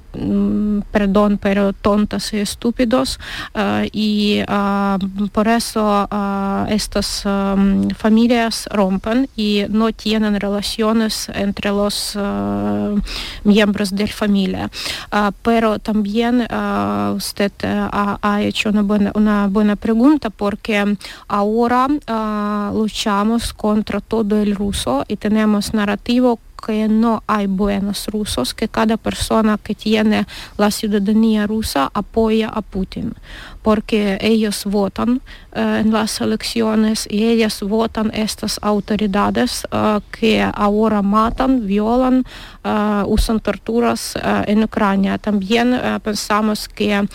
perdón, 0.92 1.38
pero 1.42 1.74
tontas 1.74 2.34
y 2.34 2.38
estúpidos, 2.38 3.20
y 3.92 4.42
por 5.32 5.48
eso 5.48 6.08
estas 6.70 7.26
um, 7.26 7.90
familias 7.90 8.68
rompen 8.72 9.30
y 9.36 9.64
no 9.70 9.92
tienen 9.92 10.40
relaciones 10.40 11.30
entre 11.34 11.72
los 11.72 12.18
miembros 13.44 13.96
de 13.96 14.08
la 14.08 14.14
familia. 14.14 14.70
Pero 15.42 15.80
también 15.80 16.42
usted 16.42 17.52
ha, 17.64 18.40
hecho 18.42 18.70
una 18.70 18.82
buena, 18.82 19.12
una 19.16 19.48
buena 19.48 19.76
pregunta 19.76 20.30
porque 20.30 20.98
ahora 21.28 21.88
luchamos 22.74 23.54
contra 23.54 24.02
todo 24.02 24.42
el 24.42 24.56
ruso 24.56 25.06
y 25.08 25.18
tenemos 25.18 25.74
narrativo 25.74 26.40
que 26.66 26.88
no 26.88 27.24
hay 27.28 27.48
buenos 27.48 28.08
rusos, 28.08 28.54
que 28.54 28.68
cada 28.68 28.98
persona 28.98 29.58
que 29.62 29.76
tiene 29.76 30.26
la 30.58 30.72
ciudadanía 30.72 31.46
rusa 31.46 31.92
apoya 31.94 32.50
a 32.50 32.62
Putin, 32.62 33.14
porque 33.62 34.18
ellos 34.22 34.66
votan 34.66 35.22
uh, 35.56 35.60
en 35.82 35.92
las 35.92 36.22
elecciones 36.22 37.08
y 37.10 37.24
ellos 37.26 37.62
votan 37.62 38.12
estas 38.14 38.60
autoridades 38.62 39.66
uh, 39.72 40.00
que 40.12 40.42
ahora 40.42 41.02
matan, 41.02 41.68
violan, 41.68 42.26
uh, 42.64 43.06
usan 43.08 43.40
torturas 43.40 44.16
en 44.48 44.64
Ucrania. 44.64 45.18
También 45.18 45.80
pensamos 46.04 46.68
que 46.68 47.08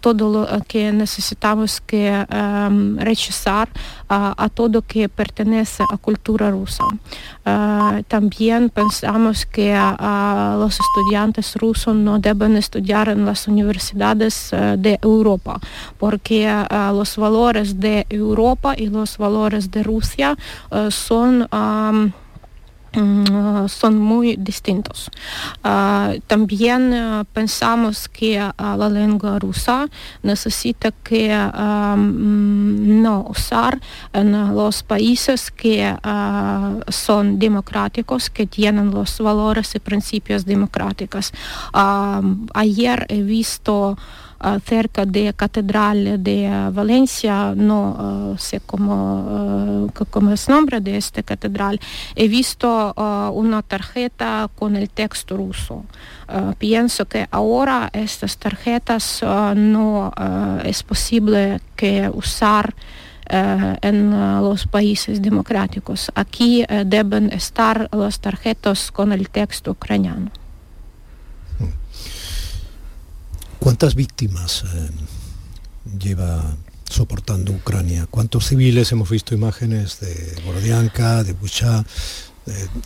todo 0.00 0.32
lo 0.32 0.60
que 0.66 0.92
necesitamos 0.92 1.80
que 1.80 2.26
um, 2.32 2.96
rechazar 2.98 3.68
a 4.08 4.48
todo 4.48 4.82
que 4.82 5.08
pertenece 5.08 5.84
a 5.90 5.96
cultura 5.98 6.50
rusa. 6.50 6.84
también 8.08 8.70
pensamos 8.70 8.87
pensamos 8.88 9.44
que 9.44 9.74
los 9.74 10.78
estudiantes 10.80 11.56
rusos 11.56 11.94
no 11.94 12.18
deben 12.18 12.56
estudiar 12.56 13.10
en 13.10 13.26
las 13.26 13.46
universidades 13.46 14.50
de 14.78 14.98
Europa, 15.02 15.60
porque 15.98 16.48
los 16.92 17.16
valores 17.16 17.78
de 17.78 18.06
Europa 18.08 18.74
y 18.76 18.86
los 18.88 19.18
valores 19.18 19.70
de 19.70 19.82
Rusia 19.82 20.38
son 20.88 21.46
son 23.68 23.98
muy 23.98 24.36
distintos. 24.36 25.10
Ah, 25.62 26.14
también 26.26 26.92
ah, 26.94 27.24
pensamos 27.32 28.08
que 28.08 28.38
ah, 28.38 28.76
la 28.78 28.88
lengua 28.88 29.38
rusa 29.38 29.88
necesita 30.22 30.90
que 30.90 31.34
mm, 31.34 33.02
no 33.02 33.26
usar 33.28 33.80
en 34.12 34.32
los 34.54 34.82
países 34.82 35.50
que 35.50 35.94
son 36.88 37.38
democráticos, 37.38 38.30
que 38.30 38.46
tienen 38.46 38.90
los 38.90 39.18
valores 39.18 39.74
y 39.74 39.80
principios 39.80 40.44
democráticos. 40.44 41.32
ayer 42.54 43.06
he 43.08 43.22
visto 43.22 43.96
cerca 44.64 45.04
de 45.04 45.32
Catedral 45.34 46.22
de 46.22 46.70
Valencia, 46.72 47.54
no 47.56 48.36
sé 48.38 48.60
cómo, 48.60 49.88
cómo 50.10 50.30
es 50.30 50.48
nombre 50.48 50.80
de 50.80 50.96
esta 50.96 51.22
catedral, 51.22 51.80
he 52.14 52.28
visto 52.28 52.94
una 53.34 53.62
tarjeta 53.62 54.48
con 54.54 54.76
el 54.76 54.90
texto 54.90 55.36
ruso. 55.36 55.84
pienso 56.58 57.06
que 57.06 57.26
ahora 57.30 57.90
estas 57.92 58.36
tarjetas 58.36 59.22
no 59.56 60.12
es 60.64 60.82
posible 60.82 61.60
que 61.74 62.10
usar 62.12 62.74
en 63.30 64.10
los 64.40 64.66
países 64.66 65.20
democráticos. 65.20 66.10
Aquí 66.14 66.64
deben 66.86 67.32
estar 67.32 67.88
las 67.92 68.20
tarjetas 68.20 68.90
con 68.90 69.12
el 69.12 69.28
texto 69.28 69.72
ucraniano. 69.72 70.30
¿Cuántas 73.58 73.94
víctimas 73.94 74.64
eh, 74.64 74.90
lleva 75.98 76.56
soportando 76.88 77.52
Ucrania? 77.52 78.06
¿Cuántos 78.10 78.46
civiles 78.46 78.92
hemos 78.92 79.10
visto 79.10 79.34
imágenes 79.34 80.00
de 80.00 80.40
Borodianka, 80.46 81.24
de 81.24 81.32
Bucha, 81.32 81.84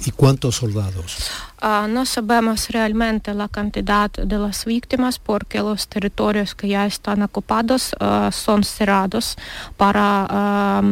y 0.05 0.11
cuántos 0.13 0.57
soldados? 0.57 1.31
Uh, 1.63 1.87
no 1.87 2.05
sabemos 2.05 2.71
realmente 2.71 3.33
la 3.35 3.47
cantidad 3.47 4.11
de 4.11 4.37
las 4.37 4.65
víctimas 4.65 5.21
porque 5.21 5.61
los 5.61 5.87
territorios 5.87 6.57
que 6.57 6.67
ya 6.67 6.87
están 6.87 7.23
ocupados 7.23 7.95
uh, 8.01 8.33
son 8.33 8.65
cerrados 8.65 9.37
para, 9.77 10.83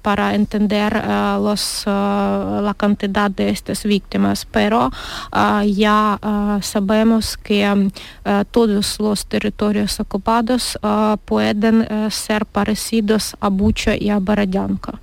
para 0.00 0.34
entender 0.34 0.96
uh, 0.96 1.44
los, 1.44 1.82
la 1.84 2.74
cantidad 2.74 3.30
de 3.30 3.50
estas 3.50 3.84
víctimas. 3.84 4.46
Pero 4.50 4.90
ya 5.66 6.18
sabemos 6.62 7.36
que 7.36 7.90
todos 8.50 8.98
los 9.00 9.26
territorios 9.26 10.00
ocupados 10.00 10.78
pueden 11.26 11.86
ser 12.10 12.46
parecidos 12.46 13.36
a 13.40 13.48
Bucha 13.48 13.94
y 13.94 14.08
a 14.08 14.18
Baradanka 14.20 15.00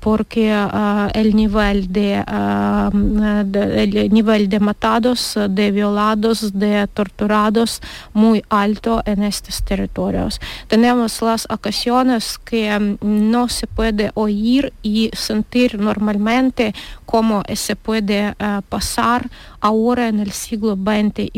porque 0.00 0.52
el 1.14 1.34
nivel 1.34 1.92
de, 1.92 2.03
de 2.12 4.08
nivel 4.10 4.48
de 4.48 4.60
matados, 4.60 5.38
de 5.48 5.70
violados, 5.70 6.52
de 6.52 6.86
torturados 6.88 7.80
muy 8.12 8.42
alto 8.48 9.02
en 9.04 9.22
estos 9.22 9.62
territorios. 9.62 10.40
Tenemos 10.68 11.20
las 11.22 11.46
ocasiones 11.50 12.38
que 12.38 12.96
no 13.00 13.48
se 13.48 13.66
puede 13.66 14.10
oír 14.14 14.72
y 14.82 15.10
sentir 15.14 15.78
normalmente 15.78 16.74
cómo 17.06 17.42
se 17.54 17.76
puede 17.76 18.34
eh, 18.38 18.60
pasar 18.68 19.30
ahora 19.60 20.08
en 20.08 20.20
el 20.20 20.32
siglo 20.32 20.76
XXI 20.76 21.30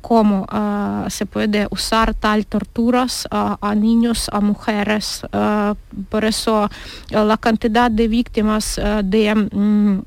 cómo 0.00 0.46
uh, 0.52 1.08
se 1.10 1.26
puede 1.26 1.66
usar 1.70 2.14
tal 2.14 2.46
torturas 2.46 3.26
uh, 3.30 3.56
a 3.60 3.74
niños, 3.74 4.28
a 4.32 4.40
mujeres. 4.40 5.22
Uh, 5.32 5.74
por 6.08 6.24
eso 6.24 6.68
la 7.10 7.36
cantidad 7.36 7.90
de 7.90 8.08
víctimas 8.08 8.80
de... 9.04 9.48
Um, 9.52 10.02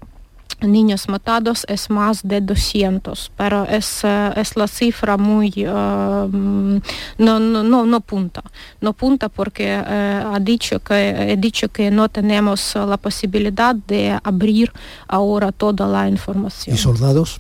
niños 0.67 1.10
matados 1.10 1.65
es 1.67 1.89
más 1.89 2.21
de 2.23 2.41
200, 2.41 3.32
pero 3.36 3.65
es, 3.65 4.03
es 4.36 4.56
la 4.56 4.67
cifra 4.67 5.17
muy... 5.17 5.51
Uh, 5.58 6.79
no, 7.17 7.39
no, 7.39 7.86
no, 7.86 8.01
punta, 8.01 8.43
no 8.82 8.93
punta 8.93 9.29
porque 9.29 9.75
uh, 9.75 10.34
ha 10.34 10.39
dicho 10.39 10.79
que, 10.79 11.32
he 11.34 11.38
dicho 11.38 11.69
que 11.69 11.91
no 11.91 12.10
tenemos 12.10 12.75
la 12.75 12.97
posibilidad 12.97 13.75
de 13.75 14.17
abrir 14.23 14.71
ahora 15.08 15.51
toda 15.51 15.88
la 15.88 16.08
información. 16.08 16.75
¿Y 16.75 16.79
soldados? 16.79 17.39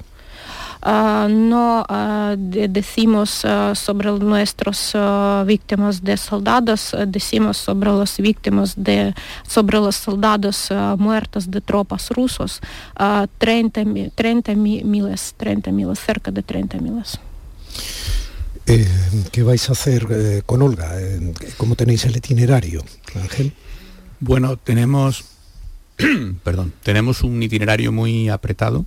Ah, 0.85 1.29
no 1.29 1.85
ah, 1.87 2.35
decimos 2.37 3.45
ah, 3.45 3.73
sobre 3.73 4.11
nuestros 4.11 4.93
víctimas 5.45 6.03
de 6.03 6.17
soldados, 6.17 6.93
decimos 7.07 7.55
sobre 7.55 7.89
las 7.91 8.17
víctimas 8.17 8.73
de, 8.75 9.13
sobre 9.47 9.77
los 9.77 9.95
soldados 9.95 10.69
muertos 10.97 11.49
de 11.49 11.61
tropas 11.61 12.09
rusos, 12.09 12.59
30, 13.37 13.83
30 14.13 14.55
miles, 14.55 15.33
30 15.37 15.71
miles, 15.71 15.99
cerca 15.99 16.31
de 16.31 16.43
30 16.43 16.77
miles. 16.79 17.17
Eh, 18.65 18.87
¿Qué 19.31 19.43
vais 19.43 19.69
a 19.69 19.71
hacer 19.71 20.07
eh, 20.09 20.41
con 20.45 20.61
Olga? 20.61 20.99
Eh, 20.99 21.33
¿Cómo 21.57 21.75
tenéis 21.75 22.03
el 22.05 22.17
itinerario, 22.17 22.83
Ángel? 23.15 23.53
Bueno, 24.19 24.57
tenemos, 24.57 25.23
perdón, 26.43 26.73
tenemos 26.83 27.23
un 27.23 27.41
itinerario 27.41 27.93
muy 27.93 28.27
apretado 28.27 28.85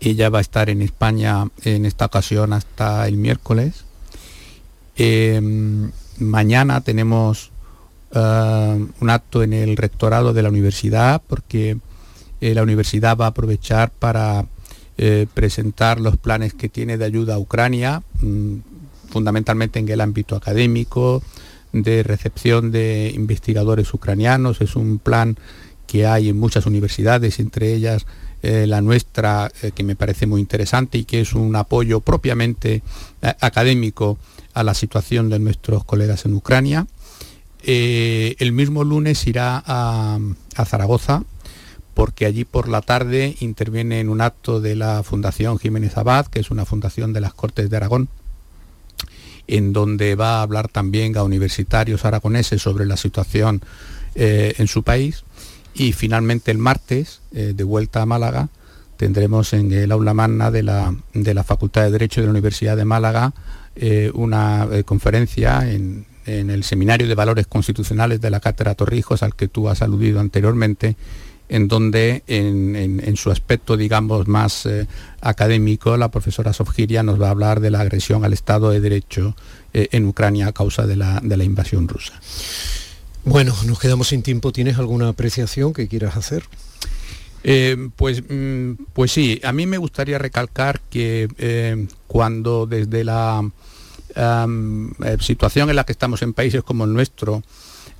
ella 0.00 0.30
va 0.30 0.38
a 0.38 0.42
estar 0.42 0.70
en 0.70 0.82
España 0.82 1.48
en 1.62 1.86
esta 1.86 2.06
ocasión 2.06 2.52
hasta 2.52 3.06
el 3.08 3.16
miércoles. 3.16 3.84
Em, 4.96 5.90
mañana 6.18 6.80
tenemos 6.80 7.50
eh, 8.12 8.86
un 9.00 9.10
acto 9.10 9.42
en 9.42 9.52
el 9.52 9.76
rectorado 9.76 10.32
de 10.32 10.42
la 10.42 10.48
universidad 10.48 11.22
porque 11.26 11.78
eh, 12.40 12.54
la 12.54 12.62
universidad 12.62 13.16
va 13.16 13.26
a 13.26 13.28
aprovechar 13.28 13.90
para 13.90 14.46
eh, 14.96 15.26
presentar 15.32 16.00
los 16.00 16.16
planes 16.16 16.54
que 16.54 16.68
tiene 16.68 16.98
de 16.98 17.04
ayuda 17.04 17.34
a 17.34 17.38
Ucrania, 17.38 18.02
mm, 18.20 18.54
fundamentalmente 19.10 19.78
en 19.78 19.88
el 19.88 20.00
ámbito 20.00 20.36
académico, 20.36 21.22
de 21.72 22.02
recepción 22.02 22.70
de 22.70 23.12
investigadores 23.14 23.92
ucranianos. 23.92 24.60
Es 24.60 24.74
un 24.76 24.98
plan 24.98 25.36
que 25.86 26.06
hay 26.06 26.28
en 26.28 26.38
muchas 26.38 26.66
universidades, 26.66 27.38
entre 27.38 27.74
ellas 27.74 28.06
eh, 28.40 28.68
la 28.68 28.80
nuestra, 28.80 29.50
eh, 29.62 29.72
que 29.74 29.82
me 29.82 29.96
parece 29.96 30.28
muy 30.28 30.40
interesante 30.40 30.96
y 30.96 31.04
que 31.04 31.20
es 31.20 31.32
un 31.32 31.56
apoyo 31.56 31.98
propiamente 31.98 32.82
eh, 33.20 33.34
académico 33.40 34.16
a 34.54 34.62
la 34.62 34.74
situación 34.74 35.28
de 35.28 35.40
nuestros 35.40 35.84
colegas 35.84 36.24
en 36.24 36.34
Ucrania. 36.34 36.86
el 37.64 38.52
mismo 38.52 38.84
lunes 38.84 39.26
irá 39.26 39.62
a, 39.66 40.18
Zaragoza 40.64 41.24
porque 41.94 42.26
allí 42.26 42.44
por 42.44 42.68
la 42.68 42.80
tarde 42.80 43.36
interviene 43.40 43.98
en 43.98 44.08
un 44.08 44.20
acto 44.20 44.60
de 44.60 44.76
la 44.76 45.02
Fundación 45.02 45.58
Jiménez 45.58 45.96
Abad, 45.96 46.26
que 46.26 46.38
es 46.38 46.52
una 46.52 46.64
fundación 46.64 47.12
de 47.12 47.20
las 47.20 47.34
Cortes 47.34 47.68
de 47.68 47.76
Aragón, 47.76 48.08
en 49.48 49.72
donde 49.72 50.14
va 50.14 50.38
a 50.38 50.42
hablar 50.42 50.68
también 50.68 51.16
a 51.16 51.24
universitarios 51.24 52.04
aragoneses 52.04 52.62
sobre 52.62 52.86
la 52.86 52.96
situación 52.96 53.62
en 54.14 54.68
su 54.68 54.84
país. 54.84 55.24
Y 55.78 55.92
finalmente 55.92 56.50
el 56.50 56.58
martes, 56.58 57.20
eh, 57.32 57.52
de 57.54 57.64
vuelta 57.64 58.02
a 58.02 58.06
Málaga, 58.06 58.48
tendremos 58.96 59.52
en 59.52 59.72
el 59.72 59.92
aula 59.92 60.12
magna 60.12 60.50
de 60.50 60.64
la, 60.64 61.44
Facultad 61.44 61.84
de 61.84 61.92
Derecho 61.92 62.20
de 62.20 62.26
la 62.26 62.32
Universidad 62.32 62.76
de 62.76 62.84
Málaga 62.84 63.32
eh, 63.76 64.10
una 64.12 64.66
eh, 64.72 64.82
conferencia 64.82 65.70
en, 65.70 66.04
el 66.26 66.62
Seminario 66.62 67.06
de 67.06 67.14
Valores 67.14 67.46
Constitucionales 67.46 68.20
de 68.20 68.28
la 68.28 68.40
Cátedra 68.40 68.74
Torrijos, 68.74 69.22
al 69.22 69.34
que 69.34 69.48
tú 69.48 69.70
has 69.70 69.80
aludido 69.80 70.20
anteriormente, 70.20 70.94
en 71.48 71.68
donde 71.68 72.22
en, 72.26 73.16
su 73.16 73.30
aspecto, 73.30 73.78
digamos, 73.78 74.28
más 74.28 74.68
académico, 75.22 75.96
la 75.96 76.10
profesora 76.10 76.52
Sofgiria 76.52 77.02
nos 77.02 77.18
va 77.18 77.28
a 77.28 77.30
hablar 77.30 77.60
de 77.60 77.70
la 77.70 77.80
agresión 77.80 78.26
al 78.26 78.34
Estado 78.34 78.68
de 78.68 78.80
Derecho 78.80 79.34
en 79.72 80.04
Ucrania 80.04 80.48
a 80.48 80.52
causa 80.52 80.86
de 80.86 80.96
la 80.96 81.44
invasión 81.44 81.88
rusa. 81.88 82.20
Bueno, 83.24 83.54
nos 83.66 83.78
quedamos 83.78 84.08
sin 84.08 84.22
tiempo. 84.22 84.52
¿Tienes 84.52 84.78
alguna 84.78 85.08
apreciación 85.08 85.72
que 85.72 85.88
quieras 85.88 86.16
hacer? 86.16 86.44
Eh, 87.44 87.88
pues, 87.96 88.22
mm, 88.28 88.72
pues 88.92 89.12
sí, 89.12 89.40
a 89.44 89.52
mí 89.52 89.66
me 89.66 89.78
gustaría 89.78 90.18
recalcar 90.18 90.80
que 90.90 91.28
eh, 91.38 91.86
cuando 92.06 92.66
desde 92.66 93.04
la 93.04 93.48
eh, 94.16 95.16
situación 95.20 95.70
en 95.70 95.76
la 95.76 95.84
que 95.84 95.92
estamos 95.92 96.22
en 96.22 96.32
países 96.32 96.62
como 96.62 96.84
el 96.84 96.92
nuestro, 96.92 97.42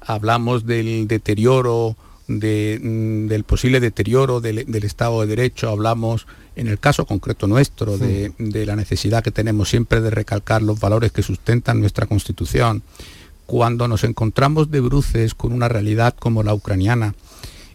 hablamos 0.01 0.67
del 0.67 1.07
deterioro, 1.07 1.97
mm, 2.27 3.27
del 3.27 3.45
posible 3.45 3.81
deterioro 3.81 4.41
del, 4.41 4.59
Estado 4.85 5.21
de 5.21 5.29
Derecho, 5.29 5.71
hablamos 5.71 6.27
en 6.57 6.67
el 6.67 6.81
caso 6.81 7.07
concreto 7.07 7.47
nuestro 7.47 7.97
de, 7.97 8.33
de 8.39 8.67
la 8.67 8.75
necesidad 8.75 9.23
que 9.23 9.31
tenemos 9.31 9.69
siempre 9.69 10.01
de 10.01 10.11
recalcar 10.11 10.63
los 10.63 10.81
valores 10.81 11.13
que 11.13 11.23
sustentan 11.23 11.81
nuestra 11.81 12.07
Constitución, 12.07 12.83
cuando 13.49 13.89
nos 13.89 14.05
encontramos 14.05 14.71
de 14.71 14.81
bruces 14.81 15.35
con 15.35 15.55
una 15.55 15.69
realidad 15.69 16.15
como 16.19 16.43
la 16.43 16.53
ucraniana, 16.53 17.15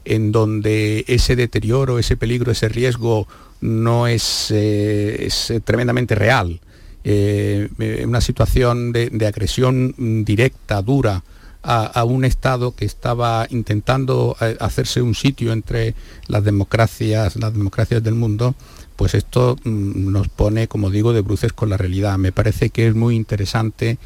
en 0.05 0.31
donde 0.31 1.03
ese 1.07 1.35
deterioro, 1.35 1.97
ese 1.97 2.15
peligro, 2.15 2.51
ese 2.51 2.69
riesgo 2.69 3.27
no 3.59 4.05
es, 4.05 4.51
eh, 4.51 5.27
tremendamente 5.65 6.13
real. 6.13 6.61
Eh, 7.03 7.69
una 8.05 8.21
situación 8.21 8.91
de, 8.91 9.25
agresión 9.25 9.95
directa, 10.23 10.83
dura, 10.83 11.23
a, 11.63 12.03
un 12.03 12.23
Estado 12.23 12.75
que 12.75 12.85
estaba 12.85 13.47
intentando 13.49 14.37
eh, 14.41 14.55
hacerse 14.59 15.01
un 15.01 15.15
sitio 15.15 15.53
entre 15.53 15.95
las 16.27 16.43
democracias, 16.43 17.35
las 17.35 17.51
democracias 17.51 18.03
del 18.03 18.13
mundo, 18.13 18.53
pues 18.95 19.15
esto 19.15 19.55
mm, 19.63 20.11
nos 20.11 20.27
pone, 20.27 20.67
como 20.67 20.91
digo, 20.91 21.13
de 21.13 21.21
bruces 21.21 21.51
con 21.51 21.71
la 21.71 21.77
realidad. 21.77 22.19
Me 22.19 22.31
parece 22.31 22.69
que 22.69 22.85
es 22.85 22.93
muy 22.93 23.15
interesante 23.15 23.97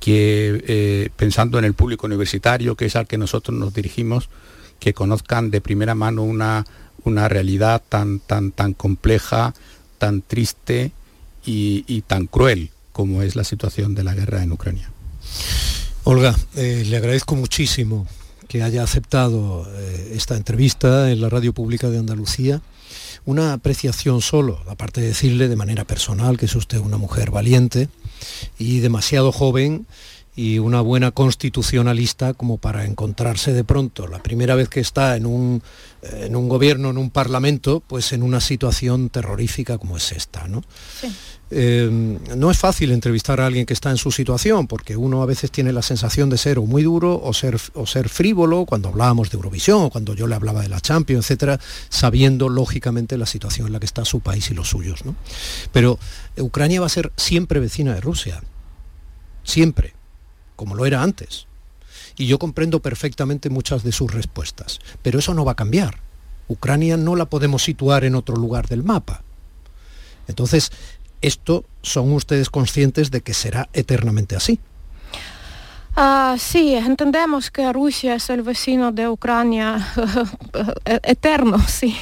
que, 0.00 1.12
pensando 1.16 1.58
en 1.58 1.64
el 1.64 1.74
público 1.74 2.06
universitario, 2.06 2.74
que 2.74 2.86
es 2.86 2.96
al 2.96 3.06
que 3.06 3.18
nosotros 3.18 3.56
nos 3.56 3.72
dirigimos, 3.72 4.28
que 4.80 4.94
conozcan 4.94 5.50
de 5.50 5.60
primera 5.60 5.94
mano 5.94 6.22
una, 6.22 6.64
una 7.04 7.28
realidad 7.28 7.82
tan, 7.88 8.18
tan, 8.18 8.50
tan 8.50 8.74
compleja, 8.74 9.54
tan 9.98 10.22
triste 10.22 10.92
y, 11.44 12.02
tan 12.06 12.26
cruel 12.26 12.70
como 12.92 13.22
es 13.22 13.36
la 13.36 13.44
situación 13.44 13.94
de 13.94 14.04
la 14.04 14.14
guerra 14.14 14.42
en 14.42 14.52
Ucrania. 14.52 14.90
Olga, 16.04 16.34
eh, 16.56 16.84
le 16.86 16.96
agradezco 16.96 17.36
muchísimo 17.36 18.06
que 18.50 18.64
haya 18.64 18.82
aceptado 18.82 19.64
eh, 19.76 20.14
esta 20.16 20.36
entrevista 20.36 21.12
en 21.12 21.20
la 21.20 21.28
Radio 21.28 21.52
Pública 21.52 21.88
de 21.88 21.98
Andalucía. 21.98 22.60
Una 23.24 23.52
apreciación 23.52 24.22
solo, 24.22 24.58
aparte 24.66 25.00
de 25.00 25.06
decirle 25.06 25.46
de 25.46 25.54
manera 25.54 25.84
personal 25.84 26.36
que 26.36 26.46
es 26.46 26.56
usted 26.56 26.78
una 26.78 26.96
mujer 26.96 27.30
valiente 27.30 27.88
y 28.58 28.80
demasiado 28.80 29.30
joven 29.30 29.86
y 30.40 30.58
una 30.58 30.80
buena 30.80 31.10
constitucionalista 31.10 32.32
como 32.32 32.56
para 32.56 32.86
encontrarse 32.86 33.52
de 33.52 33.62
pronto, 33.62 34.08
la 34.08 34.22
primera 34.22 34.54
vez 34.54 34.70
que 34.70 34.80
está 34.80 35.14
en 35.16 35.26
un, 35.26 35.62
en 36.00 36.34
un 36.34 36.48
gobierno, 36.48 36.88
en 36.88 36.96
un 36.96 37.10
parlamento, 37.10 37.82
pues 37.86 38.14
en 38.14 38.22
una 38.22 38.40
situación 38.40 39.10
terrorífica 39.10 39.76
como 39.76 39.98
es 39.98 40.12
esta. 40.12 40.48
¿no? 40.48 40.64
Eh, 41.50 41.90
no 42.36 42.50
es 42.50 42.56
fácil 42.56 42.90
entrevistar 42.92 43.38
a 43.38 43.46
alguien 43.48 43.66
que 43.66 43.74
está 43.74 43.90
en 43.90 43.98
su 43.98 44.10
situación, 44.10 44.66
porque 44.66 44.96
uno 44.96 45.22
a 45.22 45.26
veces 45.26 45.50
tiene 45.50 45.74
la 45.74 45.82
sensación 45.82 46.30
de 46.30 46.38
ser 46.38 46.58
o 46.58 46.62
muy 46.64 46.84
duro 46.84 47.20
o 47.22 47.34
ser, 47.34 47.60
o 47.74 47.86
ser 47.86 48.08
frívolo, 48.08 48.64
cuando 48.64 48.88
hablábamos 48.88 49.28
de 49.28 49.36
Eurovisión 49.36 49.82
o 49.82 49.90
cuando 49.90 50.14
yo 50.14 50.26
le 50.26 50.36
hablaba 50.36 50.62
de 50.62 50.70
la 50.70 50.80
Champions, 50.80 51.26
etcétera, 51.26 51.60
sabiendo 51.90 52.48
lógicamente 52.48 53.18
la 53.18 53.26
situación 53.26 53.66
en 53.66 53.74
la 53.74 53.78
que 53.78 53.84
está 53.84 54.06
su 54.06 54.20
país 54.20 54.50
y 54.50 54.54
los 54.54 54.70
suyos. 54.70 55.04
¿no? 55.04 55.14
Pero 55.70 55.98
Ucrania 56.38 56.80
va 56.80 56.86
a 56.86 56.88
ser 56.88 57.12
siempre 57.18 57.60
vecina 57.60 57.92
de 57.92 58.00
Rusia, 58.00 58.42
siempre 59.44 59.99
como 60.60 60.74
lo 60.74 60.84
era 60.84 61.02
antes. 61.02 61.46
Y 62.18 62.26
yo 62.26 62.38
comprendo 62.38 62.80
perfectamente 62.80 63.48
muchas 63.48 63.82
de 63.82 63.92
sus 63.92 64.12
respuestas, 64.12 64.78
pero 65.00 65.18
eso 65.18 65.32
no 65.32 65.42
va 65.42 65.52
a 65.52 65.56
cambiar. 65.56 66.00
Ucrania 66.48 66.98
no 66.98 67.16
la 67.16 67.24
podemos 67.24 67.64
situar 67.64 68.04
en 68.04 68.14
otro 68.14 68.36
lugar 68.36 68.68
del 68.68 68.82
mapa. 68.82 69.22
Entonces, 70.28 70.70
esto 71.22 71.64
son 71.80 72.12
ustedes 72.12 72.50
conscientes 72.50 73.10
de 73.10 73.22
que 73.22 73.32
será 73.32 73.70
eternamente 73.72 74.36
así. 74.36 74.60
Uh, 75.96 76.36
sí, 76.36 76.74
entendemos 76.74 77.50
que 77.50 77.72
Rusia 77.72 78.16
es 78.16 78.28
el 78.28 78.42
vecino 78.42 78.92
de 78.92 79.08
Ucrania 79.08 79.88
eterno, 80.84 81.58
sí, 81.66 81.96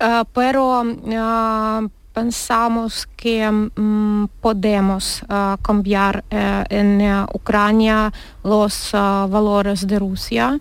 uh, 0.00 0.24
pero 0.34 0.80
uh, 0.82 1.90
pensamos 2.16 3.06
que 3.14 3.46
um, 3.46 4.26
podemos 4.40 5.22
cambiar 5.60 6.24
uh, 6.32 6.64
en 6.70 7.02
uh, 7.02 7.26
Ucrania 7.34 8.10
los 8.42 8.92
valores 8.92 9.86
de 9.86 9.98
Rusia 9.98 10.58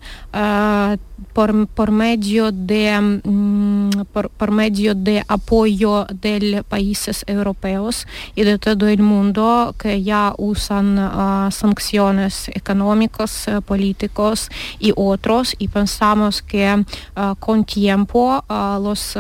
por, 1.34 1.68
por, 1.68 1.92
medio 1.92 2.52
de, 2.52 3.20
um, 3.24 3.90
por, 4.12 4.30
por, 4.30 4.52
medio 4.52 4.96
de 4.96 5.24
apoyo 5.28 6.06
de 6.06 6.64
países 6.68 7.24
europeos 7.28 8.08
y 8.36 8.44
de 8.44 8.58
todo 8.58 8.88
el 8.88 9.02
mundo 9.02 9.76
que 9.78 10.04
ya 10.04 10.34
usan 10.38 10.98
uh, 10.98 11.52
sanciones 11.52 12.50
económicas, 12.50 13.48
uh, 13.48 13.62
políticos 13.62 14.50
y 14.80 14.94
otros 14.96 15.56
y 15.58 15.68
pensamos 15.68 16.42
que 16.42 16.74
uh, 16.74 17.36
con 17.40 17.64
tiempo 17.66 18.44
los 18.50 19.18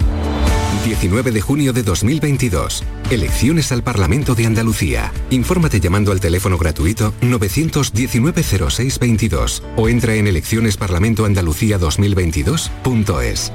19 0.86 1.32
de 1.32 1.42
junio 1.42 1.74
de 1.74 1.84
2022. 1.84 2.84
Elecciones 3.12 3.72
al 3.74 3.84
Parlamento 3.84 4.34
de 4.36 4.46
Andalucía. 4.46 5.12
Infórmate 5.32 5.82
llamando 5.82 6.14
al 6.14 6.22
teléfono 6.22 6.58
gratuito 6.58 7.14
919-0622 7.20 9.62
o 9.76 9.90
entra 9.90 10.16
en 10.16 10.28
eleccionesparlamentoandalucía 10.28 11.78
2022.es. 11.78 13.52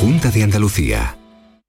Junta 0.00 0.30
de 0.30 0.42
Andalucía. 0.42 1.18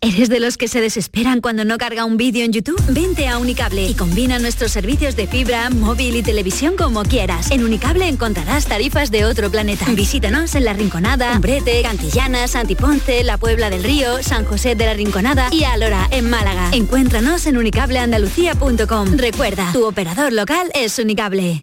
¿Eres 0.00 0.28
de 0.28 0.40
los 0.40 0.56
que 0.56 0.68
se 0.68 0.80
desesperan 0.80 1.40
cuando 1.40 1.64
no 1.64 1.78
carga 1.78 2.04
un 2.04 2.16
vídeo 2.16 2.44
en 2.44 2.52
YouTube? 2.52 2.82
Vente 2.88 3.28
a 3.28 3.38
Unicable 3.38 3.86
y 3.86 3.94
combina 3.94 4.38
nuestros 4.38 4.72
servicios 4.72 5.16
de 5.16 5.26
fibra, 5.26 5.70
móvil 5.70 6.16
y 6.16 6.22
televisión 6.22 6.76
como 6.76 7.02
quieras. 7.02 7.50
En 7.50 7.62
Unicable 7.62 8.08
encontrarás 8.08 8.66
tarifas 8.66 9.10
de 9.10 9.24
otro 9.24 9.50
planeta. 9.50 9.86
Visítanos 9.90 10.54
en 10.54 10.64
La 10.64 10.72
Rinconada, 10.72 11.32
Umbrete, 11.34 11.82
Cantillana, 11.82 12.48
Santiponce, 12.48 13.24
La 13.24 13.38
Puebla 13.38 13.70
del 13.70 13.84
Río, 13.84 14.22
San 14.22 14.44
José 14.44 14.74
de 14.74 14.86
la 14.86 14.94
Rinconada 14.94 15.48
y 15.52 15.64
Alora, 15.64 16.08
en 16.10 16.30
Málaga. 16.30 16.70
Encuéntranos 16.72 17.46
en 17.46 17.56
unicableandalucía.com. 17.56 19.16
Recuerda, 19.16 19.72
tu 19.72 19.86
operador 19.86 20.32
local 20.32 20.70
es 20.74 20.98
Unicable. 20.98 21.62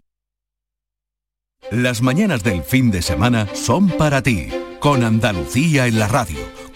Las 1.70 2.00
mañanas 2.00 2.42
del 2.42 2.62
fin 2.62 2.90
de 2.90 3.02
semana 3.02 3.46
son 3.52 3.88
para 3.88 4.22
ti, 4.22 4.48
con 4.80 5.04
Andalucía 5.04 5.86
en 5.86 5.98
la 5.98 6.08
radio, 6.08 6.38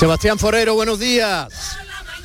Sebastián 0.00 0.38
Forero, 0.38 0.74
buenos 0.74 0.98
días. 0.98 1.76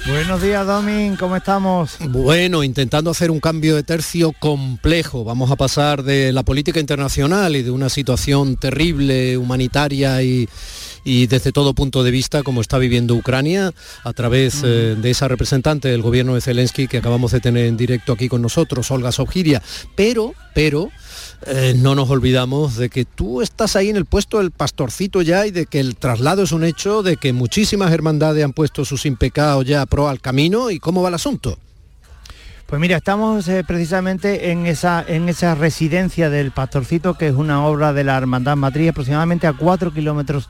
Buenos 0.08 0.42
días, 0.42 0.66
Domin, 0.66 1.18
¿cómo 1.18 1.36
estamos? 1.36 1.98
Bueno, 2.08 2.64
intentando 2.64 3.12
hacer 3.12 3.30
un 3.30 3.42
cambio 3.42 3.76
de 3.76 3.84
tercio 3.84 4.32
complejo. 4.40 5.26
Vamos 5.26 5.52
a 5.52 5.58
pasar 5.58 6.02
de 6.04 6.32
la 6.32 6.44
política 6.44 6.80
internacional 6.80 7.54
y 7.58 7.64
de 7.64 7.72
una 7.72 7.90
situación 7.90 8.56
terrible, 8.56 9.38
humanitaria 9.38 10.24
y, 10.24 10.48
y 11.06 11.28
desde 11.28 11.54
todo 11.54 11.74
punto 11.74 12.04
de 12.04 12.12
vista 12.12 12.44
como 12.44 12.60
está 12.60 12.78
viviendo 12.78 13.14
Ucrania 13.14 13.72
a 14.04 14.12
través 14.12 14.62
eh, 14.64 14.98
de 15.00 15.12
esa 15.12 15.30
representante 15.30 15.88
del 15.88 16.02
gobierno 16.02 16.34
de 16.34 16.42
Zelensky 16.42 16.88
que 16.88 16.98
acabamos 16.98 17.32
de 17.32 17.40
tener 17.40 17.68
en 17.68 17.78
directo 17.78 18.12
aquí 18.12 18.28
con 18.28 18.42
nosotros, 18.42 18.90
Olga 18.92 19.12
Sobgiria. 19.12 19.62
Pero, 19.96 20.34
pero, 20.54 20.90
eh, 21.46 21.76
no 21.78 21.94
nos 21.94 22.10
olvidamos 22.10 22.76
de 22.76 22.90
que 22.90 23.06
tú 23.06 23.44
estás 23.44 23.76
ahí 23.76 23.90
en 23.90 23.98
el 23.98 24.06
puesto 24.06 24.40
del 24.40 24.50
pastorcito 24.50 25.22
ya 25.22 25.46
y 25.46 25.52
de 25.52 25.68
que 25.68 25.80
el 25.80 25.96
traslado 25.96 26.42
es 26.42 26.52
un 26.52 26.64
hecho, 26.64 27.04
de 27.04 27.18
que 27.18 27.34
muchísimas 27.34 27.94
hermandades 27.94 28.44
han 28.44 28.54
puesto 28.54 28.84
sus 28.84 29.06
impecados 29.06 29.64
ya 29.66 29.86
pro 29.86 30.10
al 30.10 30.20
camino 30.20 30.72
y 30.72 30.80
cómo 30.80 31.04
va 31.04 31.10
el 31.10 31.16
asunto. 31.16 31.60
Pues 32.66 32.82
mira, 32.82 32.98
estamos 32.98 33.48
eh, 33.48 33.64
precisamente 33.64 34.50
en 34.50 34.66
esa, 34.66 35.06
en 35.08 35.30
esa 35.30 35.54
residencia 35.54 36.32
del 36.32 36.50
Pastorcito, 36.50 37.14
que 37.14 37.28
es 37.28 37.36
una 37.36 37.64
obra 37.64 37.94
de 37.94 38.04
la 38.04 38.18
Hermandad 38.18 38.56
Matriz, 38.56 38.90
aproximadamente 38.90 39.46
a 39.46 39.54
cuatro 39.54 39.94
kilómetros 39.94 40.50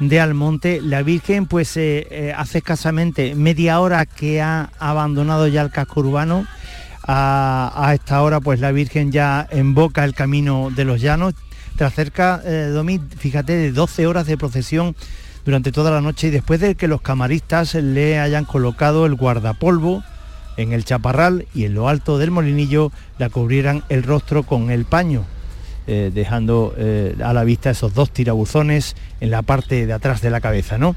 de 0.00 0.18
Almonte. 0.20 0.80
La 0.82 1.02
Virgen, 1.02 1.46
pues 1.46 1.76
eh, 1.76 2.06
eh, 2.10 2.32
hace 2.36 2.58
escasamente 2.58 3.34
media 3.34 3.80
hora 3.80 4.06
que 4.06 4.40
ha 4.40 4.70
abandonado 4.78 5.46
ya 5.46 5.62
el 5.62 5.70
casco 5.70 6.00
urbano. 6.00 6.46
A, 7.12 7.90
esta 7.92 8.22
hora, 8.22 8.40
pues 8.40 8.60
la 8.60 8.70
Virgen 8.70 9.10
ya 9.10 9.46
emboca 9.50 10.04
el 10.04 10.14
camino 10.14 10.70
de 10.74 10.84
los 10.84 11.00
llanos. 11.00 11.34
Tras 11.76 11.94
cerca, 11.94 12.40
eh, 12.44 13.00
fíjate, 13.18 13.54
de 13.54 13.72
12 13.72 14.06
horas 14.06 14.26
de 14.26 14.36
procesión 14.36 14.94
durante 15.44 15.72
toda 15.72 15.90
la 15.90 16.00
noche 16.00 16.28
y 16.28 16.30
después 16.30 16.60
de 16.60 16.74
que 16.74 16.86
los 16.86 17.00
camaristas 17.00 17.74
le 17.74 18.18
hayan 18.20 18.44
colocado 18.44 19.06
el 19.06 19.14
guardapolvo 19.14 20.04
en 20.56 20.72
el 20.72 20.84
chaparral 20.84 21.46
y 21.54 21.64
en 21.64 21.74
lo 21.74 21.88
alto 21.88 22.18
del 22.18 22.30
molinillo 22.30 22.92
la 23.18 23.30
cubrieran 23.30 23.82
el 23.88 24.02
rostro 24.02 24.42
con 24.42 24.70
el 24.70 24.84
paño, 24.84 25.24
eh, 25.92 26.12
dejando 26.14 26.72
eh, 26.78 27.16
a 27.20 27.32
la 27.32 27.42
vista 27.42 27.68
esos 27.68 27.94
dos 27.94 28.12
tirabuzones 28.12 28.94
en 29.20 29.32
la 29.32 29.42
parte 29.42 29.88
de 29.88 29.92
atrás 29.92 30.20
de 30.20 30.30
la 30.30 30.40
cabeza, 30.40 30.78
¿no? 30.78 30.94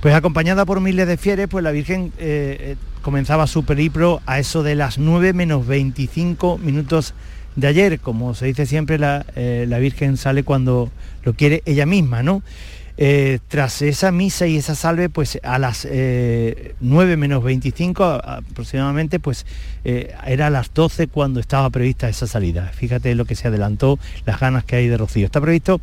Pues 0.00 0.14
acompañada 0.14 0.64
por 0.64 0.80
miles 0.80 1.06
de 1.06 1.18
fieles, 1.18 1.46
pues 1.46 1.62
la 1.62 1.72
Virgen 1.72 2.10
eh, 2.16 2.76
comenzaba 3.02 3.46
su 3.46 3.66
periplo 3.66 4.22
a 4.24 4.38
eso 4.38 4.62
de 4.62 4.76
las 4.76 4.96
9 4.96 5.34
menos 5.34 5.66
25 5.66 6.56
minutos 6.56 7.12
de 7.54 7.66
ayer. 7.66 8.00
Como 8.00 8.32
se 8.32 8.46
dice 8.46 8.64
siempre, 8.64 8.96
la, 8.96 9.26
la 9.36 9.78
Virgen 9.78 10.16
sale 10.16 10.42
cuando 10.42 10.90
lo 11.22 11.34
quiere 11.34 11.62
ella 11.66 11.84
misma, 11.84 12.22
¿no? 12.22 12.42
Eh, 13.02 13.38
tras 13.48 13.80
esa 13.80 14.12
misa 14.12 14.46
y 14.46 14.58
esa 14.58 14.74
salve, 14.74 15.08
pues 15.08 15.38
a 15.42 15.58
las 15.58 15.86
eh, 15.90 16.74
9 16.80 17.16
menos 17.16 17.42
25 17.42 18.04
a- 18.04 18.16
aproximadamente, 18.36 19.18
pues 19.18 19.46
eh, 19.84 20.12
era 20.26 20.48
a 20.48 20.50
las 20.50 20.74
12 20.74 21.06
cuando 21.06 21.40
estaba 21.40 21.70
prevista 21.70 22.10
esa 22.10 22.26
salida. 22.26 22.70
Fíjate 22.74 23.14
lo 23.14 23.24
que 23.24 23.36
se 23.36 23.48
adelantó, 23.48 23.98
las 24.26 24.38
ganas 24.38 24.64
que 24.64 24.76
hay 24.76 24.88
de 24.88 24.98
Rocío. 24.98 25.24
Está 25.24 25.40
previsto 25.40 25.80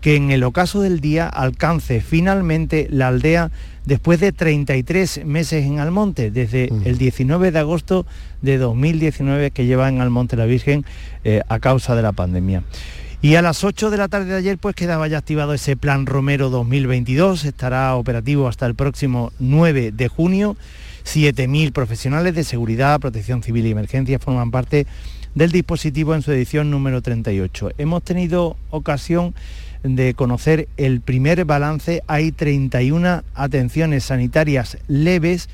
que 0.00 0.16
en 0.16 0.32
el 0.32 0.42
ocaso 0.42 0.80
del 0.80 0.98
día 1.00 1.28
alcance 1.28 2.00
finalmente 2.00 2.88
la 2.90 3.06
aldea 3.08 3.52
después 3.84 4.18
de 4.18 4.32
33 4.32 5.24
meses 5.24 5.64
en 5.64 5.78
Almonte, 5.78 6.32
desde 6.32 6.72
el 6.84 6.98
19 6.98 7.52
de 7.52 7.58
agosto 7.60 8.06
de 8.42 8.58
2019 8.58 9.52
que 9.52 9.66
lleva 9.66 9.88
en 9.88 10.00
Almonte 10.00 10.34
la 10.34 10.46
Virgen 10.46 10.84
eh, 11.22 11.42
a 11.48 11.60
causa 11.60 11.94
de 11.94 12.02
la 12.02 12.10
pandemia. 12.10 12.64
Y 13.26 13.34
a 13.34 13.42
las 13.42 13.64
8 13.64 13.90
de 13.90 13.96
la 13.96 14.06
tarde 14.06 14.26
de 14.26 14.36
ayer 14.36 14.56
pues 14.56 14.76
quedaba 14.76 15.08
ya 15.08 15.18
activado 15.18 15.52
ese 15.52 15.76
plan 15.76 16.06
Romero 16.06 16.48
2022, 16.48 17.44
estará 17.44 17.96
operativo 17.96 18.46
hasta 18.46 18.66
el 18.66 18.76
próximo 18.76 19.32
9 19.40 19.90
de 19.90 20.06
junio. 20.06 20.56
7.000 21.04 21.72
profesionales 21.72 22.36
de 22.36 22.44
seguridad, 22.44 23.00
protección 23.00 23.42
civil 23.42 23.66
y 23.66 23.72
emergencia 23.72 24.20
forman 24.20 24.52
parte 24.52 24.86
del 25.34 25.50
dispositivo 25.50 26.14
en 26.14 26.22
su 26.22 26.30
edición 26.30 26.70
número 26.70 27.02
38. 27.02 27.70
Hemos 27.78 28.04
tenido 28.04 28.56
ocasión 28.70 29.34
de 29.82 30.14
conocer 30.14 30.68
el 30.76 31.00
primer 31.00 31.44
balance. 31.44 32.04
Hay 32.06 32.30
31 32.30 33.24
atenciones 33.34 34.04
sanitarias 34.04 34.78
leves 34.86 35.48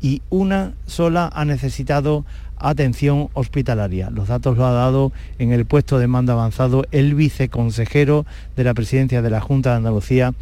y 0.00 0.22
una 0.30 0.72
sola 0.86 1.30
ha 1.34 1.44
necesitado 1.44 2.24
atención 2.60 3.28
hospitalaria. 3.34 4.10
Los 4.10 4.28
datos 4.28 4.56
lo 4.56 4.66
ha 4.66 4.72
dado 4.72 5.12
en 5.38 5.52
el 5.52 5.66
puesto 5.66 5.98
de 5.98 6.06
mando 6.06 6.32
avanzado 6.32 6.84
el 6.90 7.14
viceconsejero 7.14 8.26
de 8.56 8.64
la 8.64 8.74
presidencia 8.74 9.22
de 9.22 9.30
la 9.30 9.40
Junta 9.40 9.70
de 9.70 9.76
Andalucía, 9.76 10.34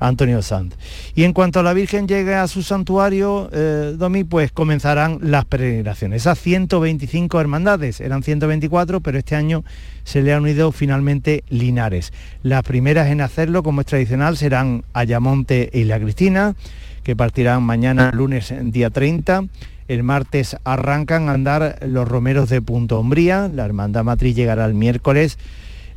Antonio 0.00 0.42
Sanz. 0.42 0.74
Y 1.14 1.24
en 1.24 1.32
cuanto 1.32 1.60
a 1.60 1.62
la 1.62 1.72
Virgen 1.72 2.08
llegue 2.08 2.34
a 2.34 2.46
su 2.48 2.62
santuario, 2.62 3.48
eh, 3.52 3.94
Domi, 3.96 4.24
pues 4.24 4.52
comenzarán 4.52 5.18
las 5.22 5.44
peregrinaciones. 5.44 6.22
Esas 6.22 6.38
125 6.38 7.40
hermandades, 7.40 8.00
eran 8.00 8.22
124, 8.22 9.00
pero 9.00 9.18
este 9.18 9.36
año 9.36 9.64
se 10.04 10.22
le 10.22 10.32
han 10.32 10.42
unido 10.42 10.72
finalmente 10.72 11.44
Linares. 11.48 12.12
Las 12.42 12.62
primeras 12.62 13.08
en 13.08 13.20
hacerlo, 13.20 13.62
como 13.62 13.80
es 13.80 13.86
tradicional, 13.86 14.36
serán 14.36 14.84
Ayamonte 14.92 15.70
y 15.72 15.84
La 15.84 15.98
Cristina, 15.98 16.54
que 17.02 17.16
partirán 17.16 17.62
mañana 17.62 18.10
lunes 18.12 18.52
día 18.62 18.90
30. 18.90 19.44
El 19.86 20.02
martes 20.02 20.56
arrancan 20.64 21.28
a 21.28 21.32
andar 21.32 21.78
los 21.86 22.08
romeros 22.08 22.48
de 22.48 22.62
Punto 22.62 22.98
Umbría. 22.98 23.50
La 23.52 23.66
hermandad 23.66 24.02
matriz 24.02 24.34
llegará 24.34 24.64
el 24.64 24.74
miércoles, 24.74 25.38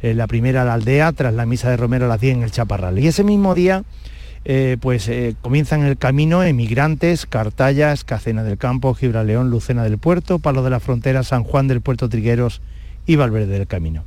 eh, 0.01 0.13
la 0.13 0.27
primera 0.27 0.63
a 0.63 0.65
la 0.65 0.73
aldea, 0.73 1.13
tras 1.13 1.33
la 1.33 1.45
misa 1.45 1.69
de 1.69 1.77
Romero 1.77 2.05
a 2.05 2.09
las 2.09 2.19
10 2.19 2.37
en 2.37 2.43
el 2.43 2.51
Chaparral. 2.51 2.99
Y 2.99 3.07
ese 3.07 3.23
mismo 3.23 3.55
día, 3.55 3.83
eh, 4.43 4.75
pues 4.81 5.07
eh, 5.07 5.35
comienzan 5.41 5.83
el 5.83 5.97
camino 5.97 6.43
emigrantes, 6.43 7.25
Cartallas, 7.25 8.03
Cacena 8.03 8.43
del 8.43 8.57
Campo, 8.57 8.93
Gibraleón, 8.93 9.49
Lucena 9.49 9.83
del 9.83 9.97
Puerto, 9.97 10.39
Palo 10.39 10.63
de 10.63 10.69
la 10.69 10.81
Frontera, 10.81 11.23
San 11.23 11.43
Juan 11.43 11.69
del 11.69 11.79
Puerto 11.79 12.09
Trigueros 12.09 12.61
y 13.05 13.15
Valverde 13.15 13.57
del 13.57 13.67
Camino. 13.67 14.03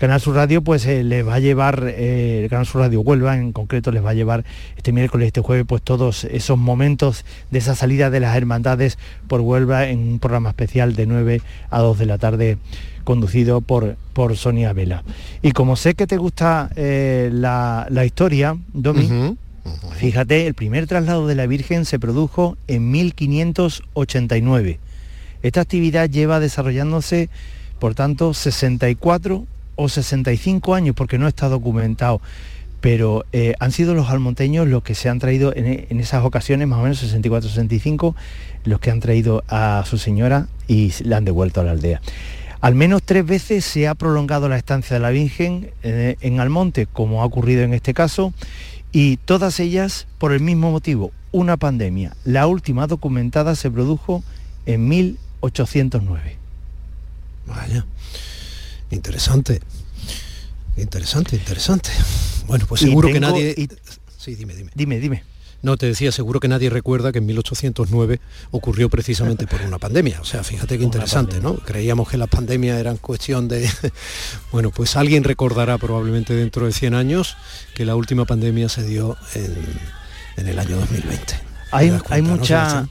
Canal 0.00 0.18
Sur 0.18 0.34
Radio 0.34 0.62
pues 0.62 0.86
eh, 0.86 1.04
les 1.04 1.28
va 1.28 1.34
a 1.34 1.40
llevar, 1.40 1.84
eh, 1.86 2.46
Canal 2.48 2.64
Sur 2.64 2.80
Radio 2.80 3.02
Huelva 3.02 3.36
en 3.36 3.52
concreto 3.52 3.92
les 3.92 4.02
va 4.02 4.10
a 4.10 4.14
llevar 4.14 4.46
este 4.78 4.92
miércoles, 4.92 5.26
este 5.26 5.42
jueves, 5.42 5.66
pues 5.68 5.82
todos 5.82 6.24
esos 6.24 6.56
momentos 6.56 7.26
de 7.50 7.58
esa 7.58 7.74
salida 7.74 8.08
de 8.08 8.18
las 8.18 8.34
hermandades 8.34 8.96
por 9.28 9.42
Huelva 9.42 9.88
en 9.88 9.98
un 9.98 10.18
programa 10.18 10.48
especial 10.48 10.96
de 10.96 11.04
9 11.04 11.42
a 11.68 11.80
2 11.80 11.98
de 11.98 12.06
la 12.06 12.16
tarde 12.16 12.56
conducido 13.04 13.60
por, 13.60 13.96
por 14.14 14.38
Sonia 14.38 14.72
Vela. 14.72 15.04
Y 15.42 15.52
como 15.52 15.76
sé 15.76 15.92
que 15.92 16.06
te 16.06 16.16
gusta 16.16 16.70
eh, 16.76 17.28
la, 17.30 17.86
la 17.90 18.06
historia, 18.06 18.56
Domi, 18.72 19.36
fíjate, 19.98 20.46
el 20.46 20.54
primer 20.54 20.86
traslado 20.86 21.26
de 21.26 21.34
la 21.34 21.46
Virgen 21.46 21.84
se 21.84 21.98
produjo 21.98 22.56
en 22.68 22.90
1589. 22.90 24.78
Esta 25.42 25.60
actividad 25.60 26.08
lleva 26.08 26.40
desarrollándose, 26.40 27.28
por 27.78 27.94
tanto, 27.94 28.32
64 28.32 29.44
o 29.80 29.88
65 29.88 30.74
años, 30.74 30.94
porque 30.94 31.18
no 31.18 31.26
está 31.28 31.48
documentado. 31.48 32.20
pero 32.80 33.26
eh, 33.32 33.54
han 33.60 33.72
sido 33.72 33.94
los 33.94 34.08
almonteños 34.08 34.66
los 34.66 34.82
que 34.82 34.94
se 34.94 35.10
han 35.10 35.18
traído 35.18 35.54
en, 35.54 35.86
en 35.90 36.00
esas 36.00 36.24
ocasiones, 36.24 36.66
más 36.66 36.78
o 36.78 36.82
menos 36.82 37.02
64-65, 37.04 38.14
los 38.64 38.80
que 38.80 38.90
han 38.90 39.00
traído 39.00 39.44
a 39.48 39.84
su 39.86 39.98
señora 39.98 40.48
y 40.66 40.92
la 41.04 41.18
han 41.18 41.26
devuelto 41.26 41.60
a 41.60 41.64
la 41.64 41.72
aldea. 41.72 42.00
Al 42.60 42.74
menos 42.74 43.02
tres 43.02 43.24
veces 43.24 43.64
se 43.64 43.88
ha 43.88 43.94
prolongado 43.94 44.48
la 44.48 44.58
estancia 44.58 44.94
de 44.94 45.00
la 45.00 45.10
Virgen 45.10 45.70
eh, 45.82 46.16
en 46.20 46.40
Almonte, 46.40 46.86
como 46.86 47.22
ha 47.22 47.24
ocurrido 47.24 47.62
en 47.62 47.72
este 47.72 47.94
caso, 47.94 48.34
y 48.92 49.16
todas 49.18 49.60
ellas 49.60 50.06
por 50.18 50.32
el 50.32 50.40
mismo 50.40 50.70
motivo, 50.70 51.12
una 51.32 51.56
pandemia. 51.56 52.14
La 52.24 52.46
última 52.46 52.86
documentada 52.86 53.54
se 53.54 53.70
produjo 53.70 54.22
en 54.66 54.88
1809. 54.88 56.36
Vaya, 57.46 57.86
interesante. 58.90 59.60
Interesante, 60.76 61.36
interesante. 61.36 61.90
Bueno, 62.46 62.66
pues 62.68 62.80
seguro 62.80 63.08
que 63.08 63.20
nadie... 63.20 63.54
y- 63.56 63.68
Sí, 64.18 64.34
dime, 64.34 64.54
dime. 64.54 64.70
Dime, 64.74 65.00
dime. 65.00 65.24
No, 65.62 65.76
te 65.76 65.86
decía, 65.86 66.10
seguro 66.12 66.40
que 66.40 66.48
nadie 66.48 66.70
recuerda 66.70 67.12
que 67.12 67.18
en 67.18 67.26
1809 67.26 68.20
ocurrió 68.50 68.88
precisamente 68.88 69.46
por 69.46 69.60
una 69.62 69.78
pandemia. 69.78 70.20
O 70.20 70.24
sea, 70.24 70.42
fíjate 70.42 70.78
qué 70.78 70.84
interesante, 70.84 71.40
¿no? 71.40 71.56
Creíamos 71.56 72.08
que 72.08 72.16
las 72.16 72.28
pandemias 72.28 72.78
eran 72.78 72.96
cuestión 72.96 73.46
de... 73.48 73.68
bueno, 74.52 74.70
pues 74.70 74.96
alguien 74.96 75.22
recordará 75.24 75.76
probablemente 75.78 76.34
dentro 76.34 76.64
de 76.66 76.72
100 76.72 76.94
años 76.94 77.36
que 77.74 77.84
la 77.84 77.94
última 77.94 78.24
pandemia 78.24 78.68
se 78.70 78.84
dio 78.84 79.16
en, 79.34 79.54
en 80.38 80.48
el 80.48 80.58
año 80.58 80.76
2020. 80.76 81.34
Hay, 81.72 81.86
¿Te 81.88 81.92
das 81.92 82.02
hay 82.10 82.22
cuenta, 82.22 82.30
no, 82.30 82.36
mucha... 82.36 82.88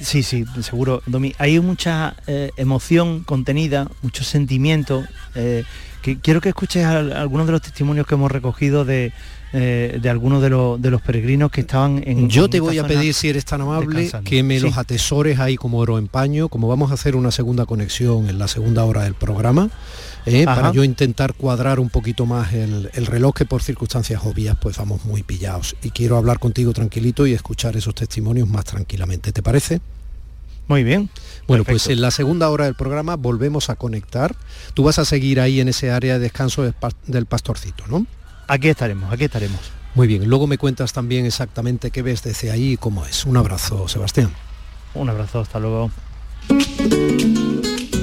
Sí, 0.00 0.22
sí, 0.22 0.44
seguro, 0.62 1.02
Domi. 1.06 1.34
Hay 1.38 1.58
mucha 1.60 2.16
eh, 2.26 2.50
emoción 2.56 3.20
contenida, 3.24 3.88
mucho 4.02 4.24
sentimiento. 4.24 5.04
eh, 5.34 5.64
que 6.02 6.18
quiero 6.20 6.42
que 6.42 6.50
escuches 6.50 6.84
al- 6.84 7.12
algunos 7.14 7.46
de 7.46 7.52
los 7.52 7.62
testimonios 7.62 8.06
que 8.06 8.14
hemos 8.14 8.30
recogido 8.30 8.84
de, 8.84 9.10
eh, 9.54 9.98
de 10.02 10.10
algunos 10.10 10.42
de, 10.42 10.50
los- 10.50 10.80
de 10.82 10.90
los 10.90 11.00
peregrinos 11.00 11.50
que 11.50 11.62
estaban 11.62 12.02
en... 12.06 12.28
Yo 12.28 12.44
en 12.44 12.50
te 12.50 12.60
voy 12.60 12.76
a 12.76 12.86
pedir, 12.86 13.14
si 13.14 13.30
eres 13.30 13.46
tan 13.46 13.62
amable, 13.62 13.86
descansando. 13.86 14.28
que 14.28 14.42
me 14.42 14.58
Sí. 14.58 14.66
los 14.66 14.76
atesores 14.76 15.38
ahí 15.40 15.56
como 15.56 15.78
oro 15.78 15.96
en 15.96 16.08
paño, 16.08 16.50
como 16.50 16.68
vamos 16.68 16.90
a 16.90 16.94
hacer 16.94 17.16
una 17.16 17.30
segunda 17.30 17.64
conexión 17.64 18.28
en 18.28 18.38
la 18.38 18.48
segunda 18.48 18.84
hora 18.84 19.04
del 19.04 19.14
programa, 19.14 19.70
eh, 20.26 20.44
para 20.44 20.72
yo 20.72 20.84
intentar 20.84 21.34
cuadrar 21.34 21.80
un 21.80 21.90
poquito 21.90 22.26
más 22.26 22.52
el, 22.52 22.90
el 22.94 23.06
reloj, 23.06 23.34
que 23.34 23.44
por 23.44 23.62
circunstancias 23.62 24.22
obvias 24.24 24.56
pues 24.60 24.76
vamos 24.76 25.04
muy 25.04 25.22
pillados. 25.22 25.76
Y 25.82 25.90
quiero 25.90 26.16
hablar 26.16 26.38
contigo 26.38 26.72
tranquilito 26.72 27.26
y 27.26 27.32
escuchar 27.32 27.76
esos 27.76 27.94
testimonios 27.94 28.48
más 28.48 28.64
tranquilamente. 28.64 29.32
¿Te 29.32 29.42
parece? 29.42 29.80
Muy 30.66 30.82
bien. 30.82 31.10
Bueno, 31.46 31.64
pues 31.64 31.88
en 31.88 32.00
la 32.00 32.10
segunda 32.10 32.48
hora 32.48 32.64
del 32.64 32.74
programa 32.74 33.16
volvemos 33.16 33.68
a 33.68 33.76
conectar. 33.76 34.34
Tú 34.72 34.84
vas 34.84 34.98
a 34.98 35.04
seguir 35.04 35.40
ahí 35.40 35.60
en 35.60 35.68
ese 35.68 35.90
área 35.90 36.14
de 36.14 36.20
descanso 36.20 36.62
del 37.06 37.26
pastorcito, 37.26 37.84
¿no? 37.88 38.06
Aquí 38.48 38.68
estaremos, 38.68 39.12
aquí 39.12 39.24
estaremos. 39.24 39.60
Muy 39.94 40.06
bien, 40.06 40.28
luego 40.28 40.46
me 40.46 40.58
cuentas 40.58 40.92
también 40.92 41.26
exactamente 41.26 41.90
qué 41.90 42.02
ves 42.02 42.22
desde 42.22 42.50
ahí 42.50 42.72
y 42.72 42.76
cómo 42.76 43.06
es. 43.06 43.24
Un 43.26 43.36
abrazo, 43.36 43.86
Sebastián. 43.88 44.32
Un 44.94 45.08
abrazo, 45.08 45.40
hasta 45.40 45.60
luego. 45.60 45.90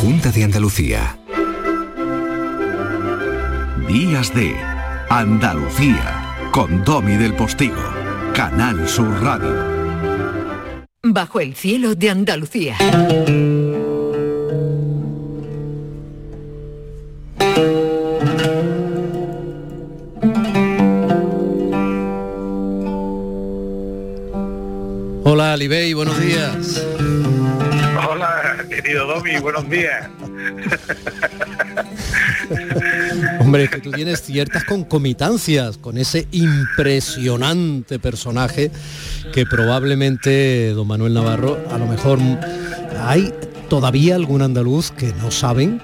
Junta 0.00 0.30
de 0.30 0.44
Andalucía. 0.44 1.18
Días 3.88 4.32
de 4.34 4.54
Andalucía 5.10 6.20
con 6.50 6.82
Domi 6.84 7.16
del 7.16 7.34
Postigo, 7.34 7.82
Canal 8.32 8.88
Sur 8.88 9.22
Radio. 9.22 9.74
Bajo 11.02 11.40
el 11.40 11.54
cielo 11.54 11.94
de 11.94 12.08
Andalucía. 12.10 12.78
Hola, 25.54 25.62
Alibey, 25.62 25.92
buenos 25.92 26.20
días. 26.20 26.84
Hola, 28.10 28.56
querido 28.68 29.06
Domi, 29.06 29.38
buenos 29.38 29.70
días. 29.70 30.10
Hombre, 33.38 33.62
es 33.62 33.70
que 33.70 33.80
tú 33.80 33.92
tienes 33.92 34.20
ciertas 34.20 34.64
concomitancias 34.64 35.78
con 35.78 35.96
ese 35.96 36.26
impresionante 36.32 38.00
personaje 38.00 38.72
que 39.32 39.46
probablemente 39.46 40.70
don 40.70 40.88
Manuel 40.88 41.14
Navarro, 41.14 41.56
a 41.70 41.78
lo 41.78 41.86
mejor 41.86 42.18
hay 43.06 43.32
todavía 43.68 44.16
algún 44.16 44.42
andaluz 44.42 44.90
que 44.90 45.12
no 45.12 45.30
saben 45.30 45.80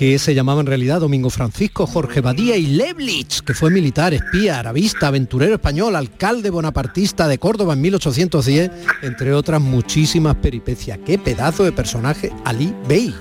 que 0.00 0.18
se 0.18 0.34
llamaba 0.34 0.62
en 0.62 0.66
realidad 0.66 0.98
Domingo 0.98 1.28
Francisco 1.28 1.86
Jorge 1.86 2.22
Badía 2.22 2.56
y 2.56 2.68
Leblich, 2.68 3.44
que 3.44 3.52
fue 3.52 3.70
militar, 3.70 4.14
espía, 4.14 4.58
arabista, 4.58 5.08
aventurero 5.08 5.56
español, 5.56 5.94
alcalde 5.94 6.48
bonapartista 6.48 7.28
de 7.28 7.36
Córdoba 7.36 7.74
en 7.74 7.82
1810, 7.82 8.70
entre 9.02 9.34
otras 9.34 9.60
muchísimas 9.60 10.36
peripecias. 10.36 11.00
¡Qué 11.04 11.18
pedazo 11.18 11.64
de 11.64 11.72
personaje 11.72 12.32
Ali 12.46 12.74
Bey! 12.88 13.14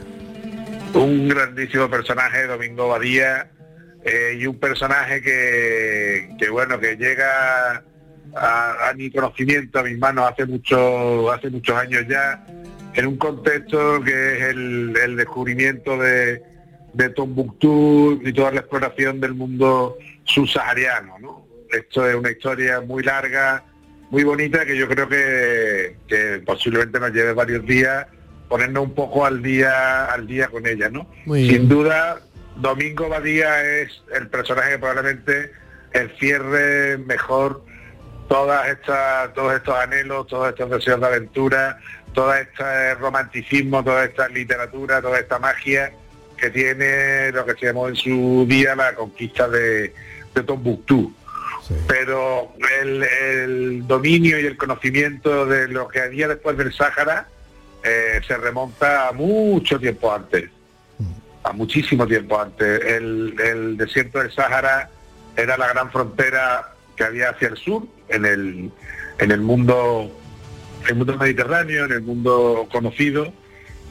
Un 0.94 1.28
grandísimo 1.28 1.90
personaje, 1.90 2.48
Domingo 2.48 2.88
Badía, 2.88 3.52
eh, 4.06 4.38
y 4.40 4.48
un 4.48 4.58
personaje 4.58 5.22
que, 5.22 6.50
bueno, 6.50 6.80
que 6.80 6.96
llega 6.96 7.84
a, 8.38 8.94
mi 8.96 9.12
conocimiento, 9.12 9.80
a 9.80 9.84
mis 9.84 10.00
manos 10.00 10.32
hace 10.32 10.46
mucho, 10.46 11.30
hace 11.30 11.50
muchos 11.50 11.76
años 11.76 12.06
ya, 12.08 12.42
en 12.94 13.06
un 13.06 13.18
contexto 13.18 14.02
que 14.02 14.38
es 14.38 14.44
el 14.44 15.16
descubrimiento 15.18 15.98
de, 15.98 16.42
de 16.94 17.10
Tombuctú 17.10 18.22
y 18.24 18.34
toda 18.34 18.52
la 18.52 18.62
exploración 18.62 19.20
del 19.20 19.34
mundo 19.34 19.98
subsahariano. 20.24 21.20
¿no? 21.20 21.46
Esto 21.70 22.08
es 22.08 22.16
una 22.16 22.32
historia 22.32 22.82
muy 22.82 23.04
larga, 23.04 23.64
muy 24.10 24.24
bonita, 24.24 24.66
que 24.66 24.78
yo 24.78 24.88
creo 24.88 25.08
que, 25.08 25.98
que 26.08 26.42
posiblemente 26.46 27.00
nos 27.00 27.12
lleve 27.12 27.34
varios 27.34 27.66
días 27.66 28.08
ponernos 28.50 28.84
un 28.84 28.96
poco 28.96 29.26
al 29.26 29.42
día 29.42 30.06
al 30.06 30.28
día 30.28 30.48
con 30.48 30.66
ella, 30.66 30.90
¿no? 30.90 31.08
Muy 31.26 31.42
Sin 31.42 31.50
bien. 31.50 31.70
duda, 31.70 32.20
Domingo 32.58 33.08
Badía 33.08 33.64
es 33.64 34.02
el 34.14 34.28
personaje 34.28 34.72
que 34.72 34.80
probablemente 34.80 35.52
el 35.94 36.10
cierre 36.18 36.98
mejor 36.98 37.64
todas 38.28 38.68
estas, 38.68 39.34
todos 39.34 39.56
estos 39.56 39.76
anhelos, 39.76 40.28
todos 40.28 40.50
estos 40.50 40.70
deseos 40.70 41.00
de 41.00 41.08
aventura, 41.08 41.80
todo 42.14 42.34
este 42.34 42.96
romanticismo, 42.96 43.84
toda 43.84 44.06
esta 44.06 44.28
literatura, 44.28 45.02
toda 45.02 45.20
esta 45.20 45.40
magia 45.40 45.92
que 46.40 46.50
tiene 46.50 47.32
lo 47.32 47.46
que 47.46 47.54
se 47.54 47.66
llamó 47.68 47.88
en 47.88 47.96
su 47.96 48.46
día 48.48 48.76
la 48.76 48.96
conquista 48.96 49.48
de, 49.48 49.94
de 50.34 50.44
Tombuctú. 50.44 51.14
Pero 51.88 52.54
el, 52.82 53.04
el 53.04 53.88
dominio 53.88 54.40
y 54.40 54.46
el 54.46 54.58
conocimiento 54.58 55.46
de 55.46 55.68
lo 55.68 55.88
que 55.88 56.02
había 56.02 56.28
después 56.28 56.58
del 56.58 56.74
Sáhara 56.74 57.28
eh, 57.84 58.20
se 58.28 58.38
remonta 58.38 59.10
a 59.10 59.12
mucho 59.12 59.80
tiempo 59.80 60.12
antes, 60.12 60.50
a 61.44 61.54
muchísimo 61.54 62.08
tiempo 62.08 62.42
antes. 62.42 62.84
El, 62.86 63.36
el 63.40 63.78
desierto 63.78 64.18
del 64.20 64.32
Sáhara 64.32 64.90
era 65.38 65.58
la 65.58 65.68
gran 65.68 65.92
frontera 65.92 66.74
que 66.96 67.04
había 67.04 67.30
hacia 67.30 67.50
el 67.50 67.58
sur, 67.58 67.84
en 68.08 68.26
el, 68.26 68.72
en 69.20 69.32
el 69.32 69.42
mundo 69.42 70.12
el 70.88 70.96
mundo 70.96 71.18
mediterráneo, 71.18 71.86
en 71.86 71.92
el 71.92 72.02
mundo 72.02 72.68
conocido, 72.72 73.32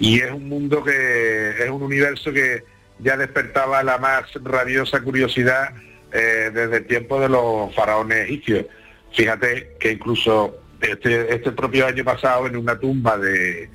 y 0.01 0.21
es 0.21 0.31
un 0.31 0.49
mundo 0.49 0.83
que 0.85 1.51
es 1.63 1.71
un 1.71 1.83
universo 1.83 2.33
que 2.33 2.65
ya 2.99 3.17
despertaba 3.17 3.83
la 3.83 3.99
más 3.99 4.25
rabiosa 4.43 5.01
curiosidad 5.01 5.71
eh, 6.13 6.51
desde 6.53 6.79
el 6.79 6.87
tiempo 6.87 7.21
de 7.21 7.29
los 7.29 7.75
faraones 7.75 8.25
egipcios. 8.25 8.67
Fíjate 9.13 9.77
que 9.79 9.93
incluso 9.93 10.59
este, 10.81 11.35
este 11.35 11.53
propio 11.53 11.87
año 11.87 12.05
pasado 12.05 12.47
en 12.47 12.57
una 12.57 12.79
tumba 12.79 13.19
de 13.19 13.69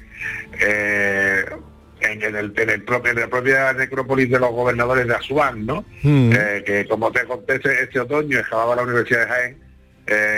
eh, 0.59 1.45
en, 2.01 2.21
el, 2.21 2.53
en, 2.55 2.69
el 2.69 2.83
propio, 2.83 3.11
en 3.11 3.19
la 3.19 3.27
propia 3.27 3.73
necrópolis 3.73 4.29
de 4.29 4.39
los 4.39 4.51
gobernadores 4.51 5.07
de 5.07 5.15
Asuán, 5.15 5.65
¿no? 5.65 5.85
Mm. 6.03 6.31
Eh, 6.33 6.63
que 6.65 6.87
como 6.87 7.11
te 7.11 7.23
conté 7.25 7.55
este, 7.55 7.99
otoño, 7.99 8.39
excavaba 8.39 8.75
la 8.75 8.83
Universidad 8.83 9.21
de 9.21 9.27
Jaén, 9.27 9.57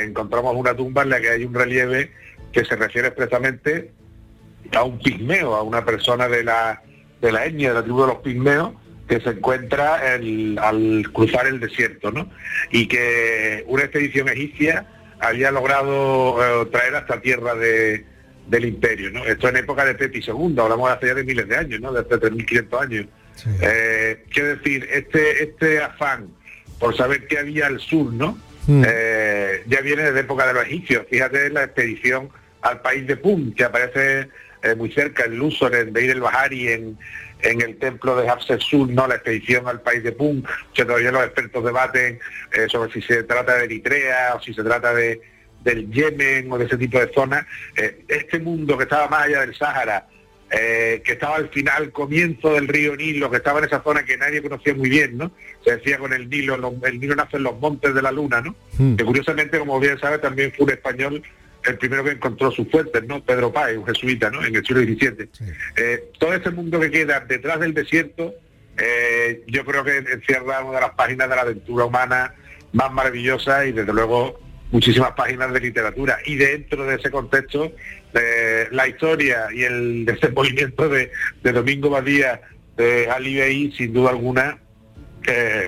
encontramos 0.08 0.56
una 0.56 0.76
tumba 0.76 1.04
en 1.04 1.10
la 1.10 1.20
que 1.20 1.30
hay 1.30 1.44
un 1.44 1.54
relieve 1.54 2.12
que 2.52 2.64
se 2.64 2.76
refiere 2.76 3.08
expresamente 3.08 3.92
a 4.74 4.84
un 4.84 5.00
pigmeo, 5.00 5.56
a 5.56 5.64
una 5.64 5.84
persona 5.86 6.28
de 6.28 6.44
la, 6.44 6.82
de 7.22 7.32
la 7.32 7.46
etnia, 7.46 7.70
de 7.70 7.76
la 7.76 7.84
tribu 7.84 8.02
de 8.02 8.08
los 8.08 8.18
pigmeos, 8.18 8.74
que 9.08 9.20
se 9.22 9.30
encuentra 9.30 10.16
el- 10.16 10.58
al 10.62 11.06
cruzar 11.14 11.46
el 11.48 11.60
desierto, 11.60 12.12
¿no? 12.12 12.30
Y 12.72 12.88
que 12.88 13.64
una 13.68 13.84
expedición 13.84 14.30
egipcia 14.30 14.88
había 15.20 15.52
logrado 15.52 16.64
eh, 16.64 16.66
traer 16.72 16.96
hasta 16.96 17.22
tierra 17.22 17.54
de, 17.56 18.04
del 18.48 18.66
imperio, 18.66 19.12
¿no? 19.12 19.24
Esto 19.26 19.48
en 19.50 19.58
época 19.58 19.86
de 19.86 19.96
Pepi 19.96 20.20
II, 20.26 20.56
hablamos 20.60 20.90
hace 20.90 21.08
ya 21.08 21.14
de 21.14 21.24
miles 21.24 21.48
de 21.48 21.56
años, 21.58 21.80
¿no? 21.82 21.94
De 21.94 22.00
hace 22.02 22.10
3.500 22.20 22.82
años. 22.82 23.06
Eh, 23.62 24.24
quiero 24.32 24.56
decir, 24.56 24.88
este, 24.92 25.44
este 25.44 25.80
afán 25.84 26.28
por 26.80 26.96
saber 26.96 27.28
qué 27.28 27.38
había 27.40 27.68
al 27.68 27.80
sur, 27.80 28.12
¿no? 28.14 28.38
Mm. 28.68 28.84
Eh, 28.88 29.64
ya 29.68 29.82
viene 29.82 30.04
desde 30.04 30.22
época 30.22 30.48
de 30.48 30.54
los 30.54 30.64
egipcios. 30.66 31.06
Fíjate 31.10 31.50
la 31.52 31.64
expedición 31.66 32.30
al 32.62 32.82
país 32.82 33.06
de 33.06 33.18
Pum, 33.18 33.54
que 33.54 33.64
aparece 33.64 34.30
eh, 34.66 34.76
muy 34.76 34.92
cerca 34.92 35.26
en 35.26 35.38
Luxor, 35.38 35.74
en 35.76 35.94
Beir 35.94 36.12
el 36.12 36.22
Bahari, 36.22 36.68
en, 36.70 36.98
en 37.42 37.62
el 37.62 37.78
templo 37.78 38.16
de 38.20 38.28
Hatshepsut, 38.28 38.90
¿no? 38.90 39.08
La 39.08 39.16
expedición 39.16 39.68
al 39.68 39.82
país 39.82 40.04
de 40.04 40.12
Pum, 40.12 40.44
que 40.74 40.84
todavía 40.86 41.12
los 41.12 41.24
expertos 41.24 41.64
debaten 41.64 42.20
eh, 42.54 42.66
sobre 42.70 42.92
si 42.92 43.02
se 43.02 43.24
trata 43.24 43.56
de 43.58 43.66
Eritrea 43.66 44.34
o 44.36 44.42
si 44.42 44.54
se 44.54 44.64
trata 44.64 44.94
de 44.94 45.22
del 45.64 45.90
Yemen 45.92 46.52
o 46.52 46.58
de 46.60 46.66
ese 46.66 46.78
tipo 46.78 47.00
de 47.00 47.12
zonas. 47.12 47.44
Eh, 47.76 48.06
este 48.08 48.38
mundo 48.40 48.78
que 48.78 48.84
estaba 48.84 49.08
más 49.08 49.24
allá 49.26 49.42
del 49.42 49.56
Sáhara, 49.56 50.08
eh, 50.52 51.02
que 51.04 51.14
estaba 51.14 51.38
al 51.38 51.50
final, 51.50 51.92
comienzo 51.92 52.54
del 52.54 52.68
río 52.68 52.96
Nilo, 52.96 53.32
que 53.32 53.38
estaba 53.38 53.58
en 53.60 53.66
esa 53.66 53.82
zona 53.82 54.06
que 54.06 54.16
nadie 54.16 54.44
conocía 54.44 54.76
muy 54.76 54.90
bien, 54.90 55.18
¿no? 55.18 55.32
Se 55.64 55.76
decía 55.78 55.98
con 55.98 56.14
el 56.14 56.30
Nilo, 56.30 56.56
los- 56.58 56.76
el 56.84 57.00
Nilo 57.00 57.16
nace 57.16 57.38
en 57.38 57.44
los 57.44 57.60
montes 57.60 57.96
de 57.96 58.02
la 58.04 58.12
luna, 58.12 58.42
¿no? 58.42 58.56
Mm. 58.78 58.96
Que 58.96 59.04
curiosamente, 59.06 59.58
como 59.58 59.80
bien 59.80 59.98
sabe, 60.00 60.20
también 60.20 60.54
fue 60.56 60.66
un 60.66 60.72
español 60.72 61.24
el 61.68 61.78
primero 61.78 62.04
que 62.04 62.12
encontró 62.12 62.52
sus 62.52 62.70
fuentes, 62.70 63.04
¿no? 63.06 63.24
Pedro 63.24 63.52
Páez, 63.52 63.78
un 63.78 63.86
jesuita, 63.86 64.30
¿no? 64.30 64.44
En 64.44 64.56
el 64.56 64.66
siglo 64.66 64.82
XVII. 64.82 65.30
Eh, 65.78 66.12
todo 66.20 66.34
ese 66.34 66.52
mundo 66.52 66.80
que 66.80 66.92
queda 66.92 67.20
detrás 67.22 67.60
del 67.60 67.74
desierto, 67.74 68.34
eh, 68.78 69.44
yo 69.48 69.66
creo 69.66 69.84
que 69.84 69.98
encierra 69.98 70.64
una 70.64 70.76
de 70.76 70.82
las 70.82 70.96
páginas 70.96 71.30
de 71.30 71.36
la 71.36 71.42
aventura 71.42 71.86
humana 71.86 72.34
más 72.74 72.92
maravillosa 72.92 73.66
y 73.66 73.72
desde 73.72 73.94
luego 73.94 74.40
muchísimas 74.72 75.12
páginas 75.12 75.54
de 75.54 75.60
literatura. 75.60 76.18
Y 76.26 76.36
dentro 76.36 76.86
de 76.86 76.96
ese 76.96 77.10
contexto, 77.10 77.72
eh, 78.14 78.68
la 78.72 78.88
historia 78.88 79.48
y 79.54 79.64
el 79.64 80.06
desenvolvimiento 80.06 80.90
de, 80.90 81.12
de 81.44 81.52
Domingo 81.52 81.90
Badía 81.90 82.42
de 82.78 83.10
Ali 83.10 83.36
Bey, 83.36 83.72
sin 83.72 83.94
duda 83.94 84.10
alguna, 84.10 84.60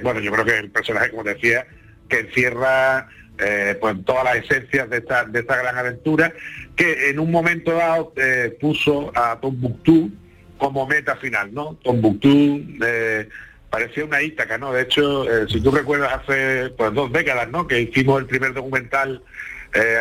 bueno, 0.04 0.20
yo 0.20 0.32
creo 0.32 0.46
que 0.46 0.58
el 0.58 0.70
personaje, 0.70 1.10
como 1.10 1.24
decía, 1.24 1.66
que 2.10 2.20
encierra 2.20 3.08
eh, 3.40 3.78
pues 3.80 3.96
todas 4.06 4.24
las 4.24 4.36
esencias 4.38 4.90
de 4.90 4.98
esta, 4.98 5.26
de 5.26 5.40
esta 5.40 5.56
gran 5.58 5.78
aventura, 5.78 6.34
que 6.76 7.10
en 7.10 7.20
un 7.20 7.32
momento 7.32 7.72
dado 7.74 8.14
eh, 8.18 8.58
puso 8.60 9.12
a 9.16 9.40
Tombuctú 9.40 10.12
como 10.58 10.88
meta 10.88 11.16
final, 11.18 11.54
¿no? 11.54 11.78
Tombuctú 11.84 12.62
eh, 12.86 13.30
parecía 13.70 14.06
una 14.06 14.22
Ítaca, 14.22 14.58
¿no? 14.58 14.74
De 14.74 14.82
hecho, 14.84 15.26
si 15.48 15.62
tú 15.62 15.72
recuerdas 15.72 16.14
hace 16.14 16.70
pues 16.78 16.94
dos 16.94 17.12
décadas, 17.12 17.50
¿no? 17.50 17.68
Que 17.68 17.82
hicimos 17.82 18.20
el 18.22 18.26
primer 18.28 18.54
documental 18.54 19.22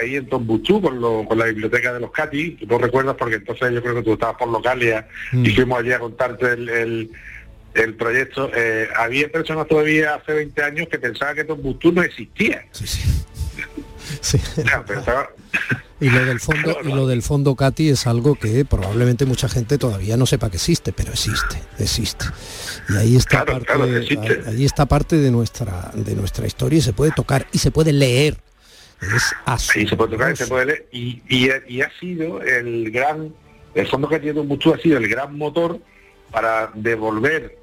ahí 0.01 0.17
en 0.17 0.27
Tombuctú 0.29 0.81
con, 0.81 0.99
lo- 1.01 1.25
con 1.27 1.39
la 1.39 1.45
biblioteca 1.47 1.93
de 1.93 2.01
los 2.01 2.11
Cati, 2.11 2.53
tú 2.53 2.67
no 2.67 2.79
recuerdas 2.79 3.17
porque 3.19 3.35
entonces 3.37 3.73
yo 3.73 3.83
creo 3.83 3.97
que 3.97 4.03
tú 4.03 4.13
estabas 4.15 4.37
por 4.37 4.49
Localia 4.49 5.07
y 5.33 5.51
fuimos 5.51 5.81
allí 5.81 5.93
a 5.93 5.99
contarte 5.99 6.53
el, 6.53 6.69
el- 6.71 7.11
el 7.77 7.95
proyecto. 7.95 8.51
Eh, 8.55 8.89
había 8.97 9.29
personas 9.31 9.67
todavía 9.69 10.15
hace 10.17 10.33
20 10.33 10.63
años 10.63 10.89
que 10.91 10.99
pensaban 10.99 11.35
que 11.37 11.45
Tombuctú 11.45 11.93
no 11.93 12.03
existía. 12.03 12.65
Sí. 12.73 12.85
Ya, 14.65 14.85
pensaba- 14.85 15.29
Y 16.01 16.11
lo 16.11 16.25
del 16.27 16.41
fondo, 16.41 16.77
y 16.85 16.89
lo 16.89 17.07
del 17.07 17.23
fondo 17.23 17.57
Cati 17.57 17.89
es 17.89 18.07
algo 18.07 18.35
que 18.35 18.67
probablemente 18.67 19.25
mucha 19.25 19.49
gente 19.49 19.79
todavía 19.79 20.19
no 20.19 20.27
sepa 20.27 20.51
que 20.51 20.57
existe, 20.59 20.93
pero 20.93 21.13
existe, 21.13 21.57
existe. 21.79 22.27
Y 22.91 22.97
ahí 22.99 23.17
está 23.17 23.45
Claro, 23.47 23.53
parte, 23.65 23.67
claro 23.67 24.49
ahí- 24.51 24.65
está 24.67 24.85
parte 24.85 25.17
de 25.17 25.31
nuestra 25.31 25.91
de 25.95 26.15
nuestra 26.15 26.47
historia 26.47 26.79
y 26.81 26.83
se 26.83 26.93
puede 26.93 27.13
tocar 27.13 27.47
y 27.51 27.59
se 27.59 27.71
puede 27.71 27.95
leer. 27.95 28.37
Es 29.01 29.35
Sí, 29.73 29.87
se 29.87 29.97
puede 29.97 30.11
tocar 30.13 30.33
y 30.35 30.37
se 30.37 30.47
puede 30.47 30.67
leer. 30.67 30.89
Y, 30.93 31.23
y- 31.31 31.49
y 31.67 31.81
ha 31.81 31.91
sido 31.99 32.43
el 32.43 32.91
gran, 32.91 33.35
el 33.75 33.87
fondo 33.87 34.07
que 34.07 34.19
tiene 34.19 34.35
Tombuctú 34.35 34.75
ha 34.75 34.79
sido 34.79 34.99
el 34.99 35.09
gran 35.09 35.37
motor 35.39 35.81
para 36.31 36.71
devolver 36.75 37.59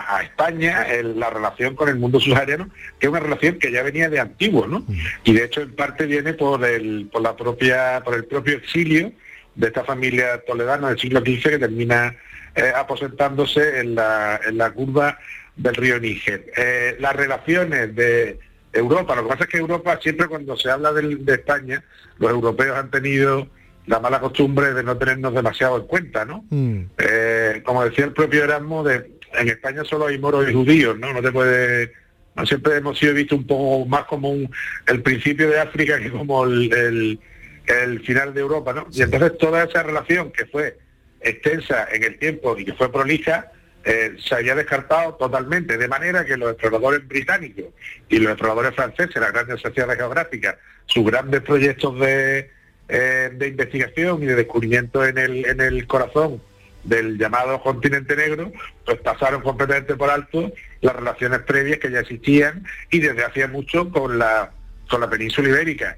a, 0.00 0.16
a 0.18 0.22
España 0.22 0.82
el- 0.82 1.18
la 1.18 1.30
relación 1.30 1.74
con 1.76 1.88
el 1.88 1.96
mundo 1.96 2.18
subsahariano, 2.20 2.68
que 2.98 3.06
es 3.06 3.10
una 3.10 3.20
relación 3.20 3.58
que 3.58 3.70
ya 3.72 3.82
venía 3.82 4.08
de 4.08 4.20
antiguo, 4.20 4.66
¿no? 4.66 4.84
Y 5.24 5.32
de 5.32 5.44
hecho 5.44 5.60
en 5.62 5.74
parte 5.74 6.06
viene 6.06 6.34
por 6.34 6.64
el, 6.64 7.08
por 7.12 7.22
la 7.22 7.36
propia, 7.36 8.02
por 8.04 8.14
el 8.14 8.24
propio 8.24 8.56
exilio 8.56 9.12
de 9.54 9.66
esta 9.66 9.84
familia 9.84 10.40
toledana 10.46 10.88
del 10.88 10.98
siglo 10.98 11.20
XV 11.20 11.42
que 11.50 11.58
termina 11.58 12.14
eh, 12.54 12.72
aposentándose 12.74 13.80
en 13.80 13.94
la, 13.94 14.40
en 14.46 14.58
la 14.58 14.70
curva 14.70 15.18
del 15.56 15.74
río 15.74 15.98
Níger. 16.00 16.46
Eh, 16.56 16.96
las 17.00 17.14
relaciones 17.14 17.94
de 17.94 18.38
Europa, 18.72 19.14
lo 19.16 19.22
que 19.24 19.28
pasa 19.28 19.44
es 19.44 19.50
que 19.50 19.58
Europa 19.58 19.98
siempre 20.02 20.26
cuando 20.28 20.56
se 20.56 20.70
habla 20.70 20.92
del- 20.92 21.24
de 21.24 21.34
España, 21.34 21.82
los 22.18 22.30
europeos 22.30 22.76
han 22.76 22.90
tenido 22.90 23.48
la 23.86 23.98
mala 23.98 24.20
costumbre 24.20 24.72
de 24.72 24.82
no 24.84 24.96
tenernos 24.96 25.34
demasiado 25.34 25.76
en 25.78 25.86
cuenta, 25.86 26.24
¿no? 26.24 26.44
Mm. 26.50 26.82
Eh, 26.98 27.62
como 27.64 27.84
decía 27.84 28.04
el 28.04 28.12
propio 28.12 28.44
Erasmo, 28.44 28.84
de, 28.84 29.10
en 29.34 29.48
España 29.48 29.84
solo 29.84 30.06
hay 30.06 30.18
moros 30.18 30.48
y 30.48 30.52
judíos, 30.52 30.98
¿no? 30.98 31.12
No 31.12 31.22
te 31.22 31.30
puede, 31.32 31.92
no 32.36 32.44
siempre 32.46 32.76
hemos 32.76 32.98
sido 32.98 33.14
vistos 33.14 33.38
un 33.38 33.46
poco 33.46 33.84
más 33.86 34.04
como 34.04 34.30
un, 34.30 34.50
el 34.86 35.02
principio 35.02 35.48
de 35.50 35.60
África 35.60 35.98
que 36.00 36.10
como 36.10 36.44
el, 36.44 36.72
el- 36.72 37.20
el 37.66 38.00
final 38.00 38.34
de 38.34 38.40
Europa, 38.40 38.72
¿no? 38.72 38.88
Y 38.92 39.02
entonces 39.02 39.38
toda 39.38 39.62
esa 39.62 39.82
relación 39.84 40.32
que 40.32 40.46
fue 40.46 40.76
extensa 41.20 41.86
en 41.92 42.02
el 42.02 42.18
tiempo 42.18 42.58
y 42.58 42.64
que 42.64 42.72
fue 42.74 42.90
prolija, 42.90 43.52
eh, 43.84 44.16
se 44.18 44.34
había 44.34 44.54
descartado 44.56 45.14
totalmente, 45.14 45.78
de 45.78 45.86
manera 45.86 46.24
que 46.24 46.36
los 46.36 46.50
exploradores 46.50 47.06
británicos 47.06 47.66
y 48.08 48.18
los 48.18 48.32
exploradores 48.32 48.74
franceses, 48.74 49.14
las 49.16 49.32
grandes 49.32 49.60
sociedades 49.60 49.96
geográficas, 49.98 50.56
sus 50.86 51.06
grandes 51.06 51.42
proyectos 51.42 51.98
de, 52.00 52.50
eh, 52.88 53.30
de 53.34 53.48
investigación 53.48 54.22
y 54.22 54.26
de 54.26 54.34
descubrimiento 54.34 55.04
en 55.04 55.18
el, 55.18 55.46
en 55.46 55.60
el 55.60 55.86
corazón 55.86 56.42
del 56.84 57.18
llamado 57.18 57.62
continente 57.62 58.16
negro, 58.16 58.52
pues 58.84 58.98
pasaron 59.00 59.42
completamente 59.42 59.96
por 59.96 60.10
alto 60.10 60.52
las 60.80 60.96
relaciones 60.96 61.40
previas 61.40 61.78
que 61.78 61.90
ya 61.90 62.00
existían 62.00 62.64
y 62.90 63.00
desde 63.00 63.24
hacía 63.24 63.48
mucho 63.48 63.90
con 63.90 64.18
la, 64.18 64.52
con 64.88 65.00
la 65.00 65.10
península 65.10 65.48
ibérica. 65.48 65.96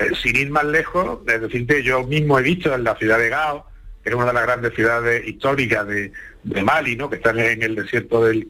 Eh, 0.00 0.10
sin 0.20 0.36
ir 0.36 0.50
más 0.50 0.64
lejos, 0.64 1.20
es 1.26 1.40
decirte, 1.40 1.82
yo 1.82 2.04
mismo 2.04 2.38
he 2.38 2.42
visto 2.42 2.74
en 2.74 2.84
la 2.84 2.96
ciudad 2.96 3.18
de 3.18 3.28
Gao, 3.28 3.66
que 4.02 4.10
es 4.10 4.14
una 4.14 4.26
de 4.26 4.32
las 4.32 4.42
grandes 4.42 4.74
ciudades 4.74 5.26
históricas 5.26 5.86
de, 5.86 6.12
de 6.42 6.62
Mali, 6.62 6.96
¿no? 6.96 7.08
que 7.08 7.16
están 7.16 7.38
en 7.38 7.62
el 7.62 7.76
desierto 7.76 8.24
del, 8.24 8.48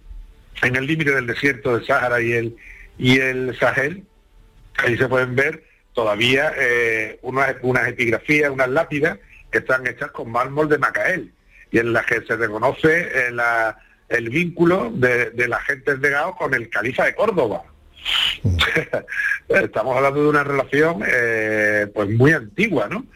en 0.62 0.76
el 0.76 0.86
límite 0.86 1.12
del 1.12 1.26
desierto 1.26 1.76
del 1.76 1.86
Sáhara 1.86 2.20
y 2.20 2.32
el 2.32 2.56
y 2.98 3.18
el 3.18 3.56
Sahel, 3.58 4.04
ahí 4.76 4.96
se 4.96 5.08
pueden 5.08 5.34
ver 5.34 5.64
todavía 5.92 6.52
eh, 6.56 7.18
unas, 7.22 7.56
unas 7.62 7.88
epigrafías, 7.88 8.50
unas 8.50 8.68
lápidas 8.68 9.18
que 9.50 9.58
están 9.58 9.86
hechas 9.86 10.10
con 10.10 10.30
mármol 10.30 10.68
de 10.68 10.78
Macael 10.78 11.32
y 11.74 11.78
en 11.80 11.92
las 11.92 12.06
que 12.06 12.22
se 12.22 12.36
reconoce 12.36 13.00
eh, 13.00 13.30
la- 13.32 13.76
el 14.08 14.28
vínculo 14.28 14.92
de, 14.94 15.30
de 15.30 15.48
las 15.48 15.62
gentes 15.64 16.00
de 16.00 16.10
Gao 16.10 16.36
con 16.36 16.54
el 16.54 16.68
califa 16.70 17.04
de 17.04 17.14
Córdoba. 17.16 17.64
Estamos 19.48 19.96
hablando 19.96 20.22
de 20.22 20.28
una 20.28 20.44
relación 20.44 21.02
eh, 21.06 21.86
pues 21.92 22.10
muy 22.10 22.32
antigua, 22.32 22.86
¿no? 22.88 23.06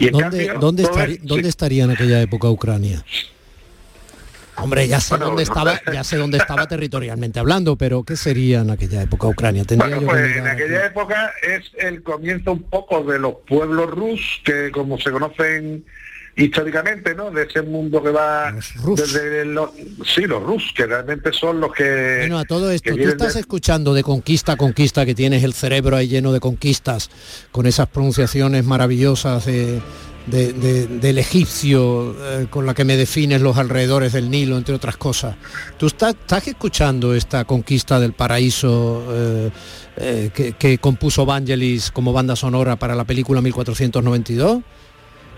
Y 0.00 0.06
en 0.08 0.12
¿Dónde, 0.14 0.46
cambio, 0.46 0.54
dónde, 0.60 0.82
estaría, 0.82 1.14
es- 1.14 1.24
dónde 1.24 1.48
estaría 1.48 1.84
en 1.84 1.90
aquella 1.90 2.20
época 2.20 2.48
Ucrania? 2.48 3.04
Hombre, 4.56 4.88
ya 4.88 4.98
sé 5.00 5.10
Bueno, 5.10 5.26
dónde 5.26 5.44
no 5.44 5.52
estaba, 5.52 5.80
ya 5.92 6.02
sé 6.02 6.16
dónde 6.16 6.38
estaba 6.38 6.66
territorialmente 6.68 7.38
hablando, 7.38 7.76
pero 7.76 8.02
¿qué 8.02 8.16
sería 8.16 8.60
en 8.62 8.70
aquella 8.70 9.02
época 9.02 9.28
Ucrania? 9.28 9.62
Bueno, 9.76 10.00
pues 10.04 10.36
en 10.36 10.46
aquí. 10.48 10.62
aquella 10.62 10.86
época 10.86 11.32
es 11.42 11.70
el 11.78 12.02
comienzo 12.02 12.52
un 12.52 12.64
poco 12.64 13.04
de 13.04 13.20
los 13.20 13.34
pueblos 13.46 13.88
rus, 13.90 14.40
que 14.44 14.72
como 14.72 14.98
se 14.98 15.12
conocen 15.12 15.84
históricamente, 16.38 17.14
¿no? 17.14 17.30
De 17.30 17.42
ese 17.44 17.62
mundo 17.62 18.02
que 18.02 18.10
va 18.10 18.54
desde 18.96 19.44
los, 19.44 19.70
sí, 20.06 20.22
los 20.22 20.42
rus, 20.42 20.72
que 20.74 20.86
realmente 20.86 21.32
son 21.32 21.60
los 21.60 21.72
que... 21.72 22.18
Bueno, 22.20 22.38
a 22.38 22.44
todo 22.44 22.70
esto, 22.70 22.94
tú 22.94 23.02
estás 23.02 23.34
de- 23.34 23.40
escuchando 23.40 23.92
de 23.92 24.02
conquista 24.02 24.52
a 24.52 24.56
conquista 24.56 25.04
que 25.04 25.14
tienes 25.14 25.42
el 25.44 25.52
cerebro 25.52 25.96
ahí 25.96 26.08
lleno 26.08 26.32
de 26.32 26.40
conquistas, 26.40 27.10
con 27.52 27.66
esas 27.66 27.88
pronunciaciones 27.88 28.64
maravillosas 28.64 29.46
de, 29.46 29.80
de- 30.26 30.52
de- 30.52 30.86
del 30.86 31.18
egipcio, 31.18 32.14
eh, 32.20 32.46
con 32.48 32.66
la 32.66 32.74
que 32.74 32.84
me 32.84 32.96
defines 32.96 33.40
los 33.40 33.56
alrededores 33.56 34.12
del 34.12 34.30
Nilo, 34.30 34.56
entre 34.58 34.74
otras 34.74 34.96
cosas. 34.96 35.34
¿Tú 35.76 35.86
estás, 35.88 36.14
estás 36.14 36.46
escuchando 36.46 37.14
esta 37.14 37.44
conquista 37.44 37.98
del 37.98 38.12
paraíso 38.12 39.04
eh, 39.10 39.50
eh, 39.96 40.30
que, 40.32 40.52
que 40.52 40.78
compuso 40.78 41.26
Vangelis 41.26 41.90
como 41.90 42.12
banda 42.12 42.36
sonora 42.36 42.76
para 42.76 42.94
la 42.94 43.04
película 43.04 43.40
1492? 43.42 44.62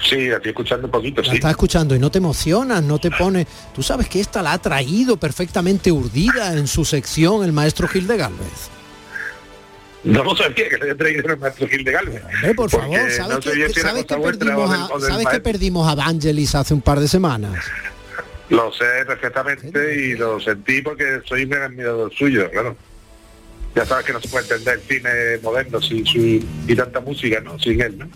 Sí, 0.03 0.29
estoy 0.29 0.51
escuchando 0.51 0.87
un 0.87 0.91
poquito, 0.91 1.23
La 1.23 1.31
sí. 1.31 1.37
estás 1.37 1.51
escuchando 1.51 1.95
y 1.95 1.99
no 1.99 2.11
te 2.11 2.19
emocionas, 2.19 2.83
no 2.83 2.99
te 2.99 3.11
pone... 3.11 3.47
Tú 3.75 3.83
sabes 3.83 4.09
que 4.09 4.21
esta 4.21 4.43
la 4.43 4.53
ha 4.53 4.59
traído 4.59 5.17
perfectamente 5.19 5.93
urdida 5.93 6.55
en 6.55 6.67
su 6.67 6.85
sección 6.85 7.45
el 7.45 7.53
maestro 7.53 7.87
Gil 7.87 8.07
de 8.07 8.17
Galvez. 8.17 8.71
No 10.03 10.25
lo 10.25 10.35
sabía 10.35 10.69
que 10.69 10.77
le 10.79 10.83
había 10.83 10.97
traído 10.97 11.29
el 11.29 11.39
maestro 11.39 11.69
Gil 11.69 11.85
de 11.85 11.93
Galvez. 11.93 12.23
Eh, 12.43 12.55
por 12.55 12.71
favor, 12.71 12.99
¿sabes, 13.11 13.29
no 13.29 13.41
que, 13.41 13.51
era 13.63 13.73
sabes 13.75 14.05
que 14.07 14.17
perdimos, 14.17 14.71
a, 14.71 14.99
del 14.99 15.09
¿sabes 15.09 15.27
que 15.29 15.41
perdimos 15.41 15.89
a 15.89 15.95
Vangelis 15.95 16.55
hace 16.55 16.73
un 16.73 16.81
par 16.81 16.99
de 16.99 17.09
semanas? 17.09 17.67
Lo 18.49 18.73
sé 18.73 19.05
perfectamente 19.07 19.95
y 19.95 20.17
lo 20.17 20.41
sentí 20.41 20.81
porque 20.83 21.21
soy 21.27 21.45
un 21.45 21.51
gran 21.51 21.63
admirador 21.65 22.13
suyo, 22.15 22.51
claro. 22.51 22.77
Ya 23.77 23.85
sabes 23.85 24.07
que 24.07 24.13
no 24.13 24.21
se 24.21 24.29
puede 24.29 24.45
entender 24.45 24.75
el 24.75 24.81
cine 24.81 25.11
moderno 25.43 25.81
sin 25.81 26.05
su 26.05 26.19
y 26.19 26.75
tanta 26.75 27.01
música, 27.01 27.41
¿no? 27.41 27.59
Sin 27.59 27.81
él, 27.81 27.99
¿no? 27.99 28.09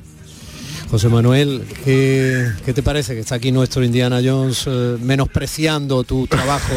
José 0.94 1.08
Manuel, 1.08 1.64
¿qué, 1.84 2.52
te 2.72 2.80
parece 2.80 3.14
que 3.14 3.20
está 3.20 3.34
aquí 3.34 3.50
nuestro 3.50 3.82
Indiana 3.82 4.20
Jones 4.24 4.62
eh, 4.68 4.96
menospreciando 5.02 6.04
tu 6.04 6.28
trabajo? 6.28 6.72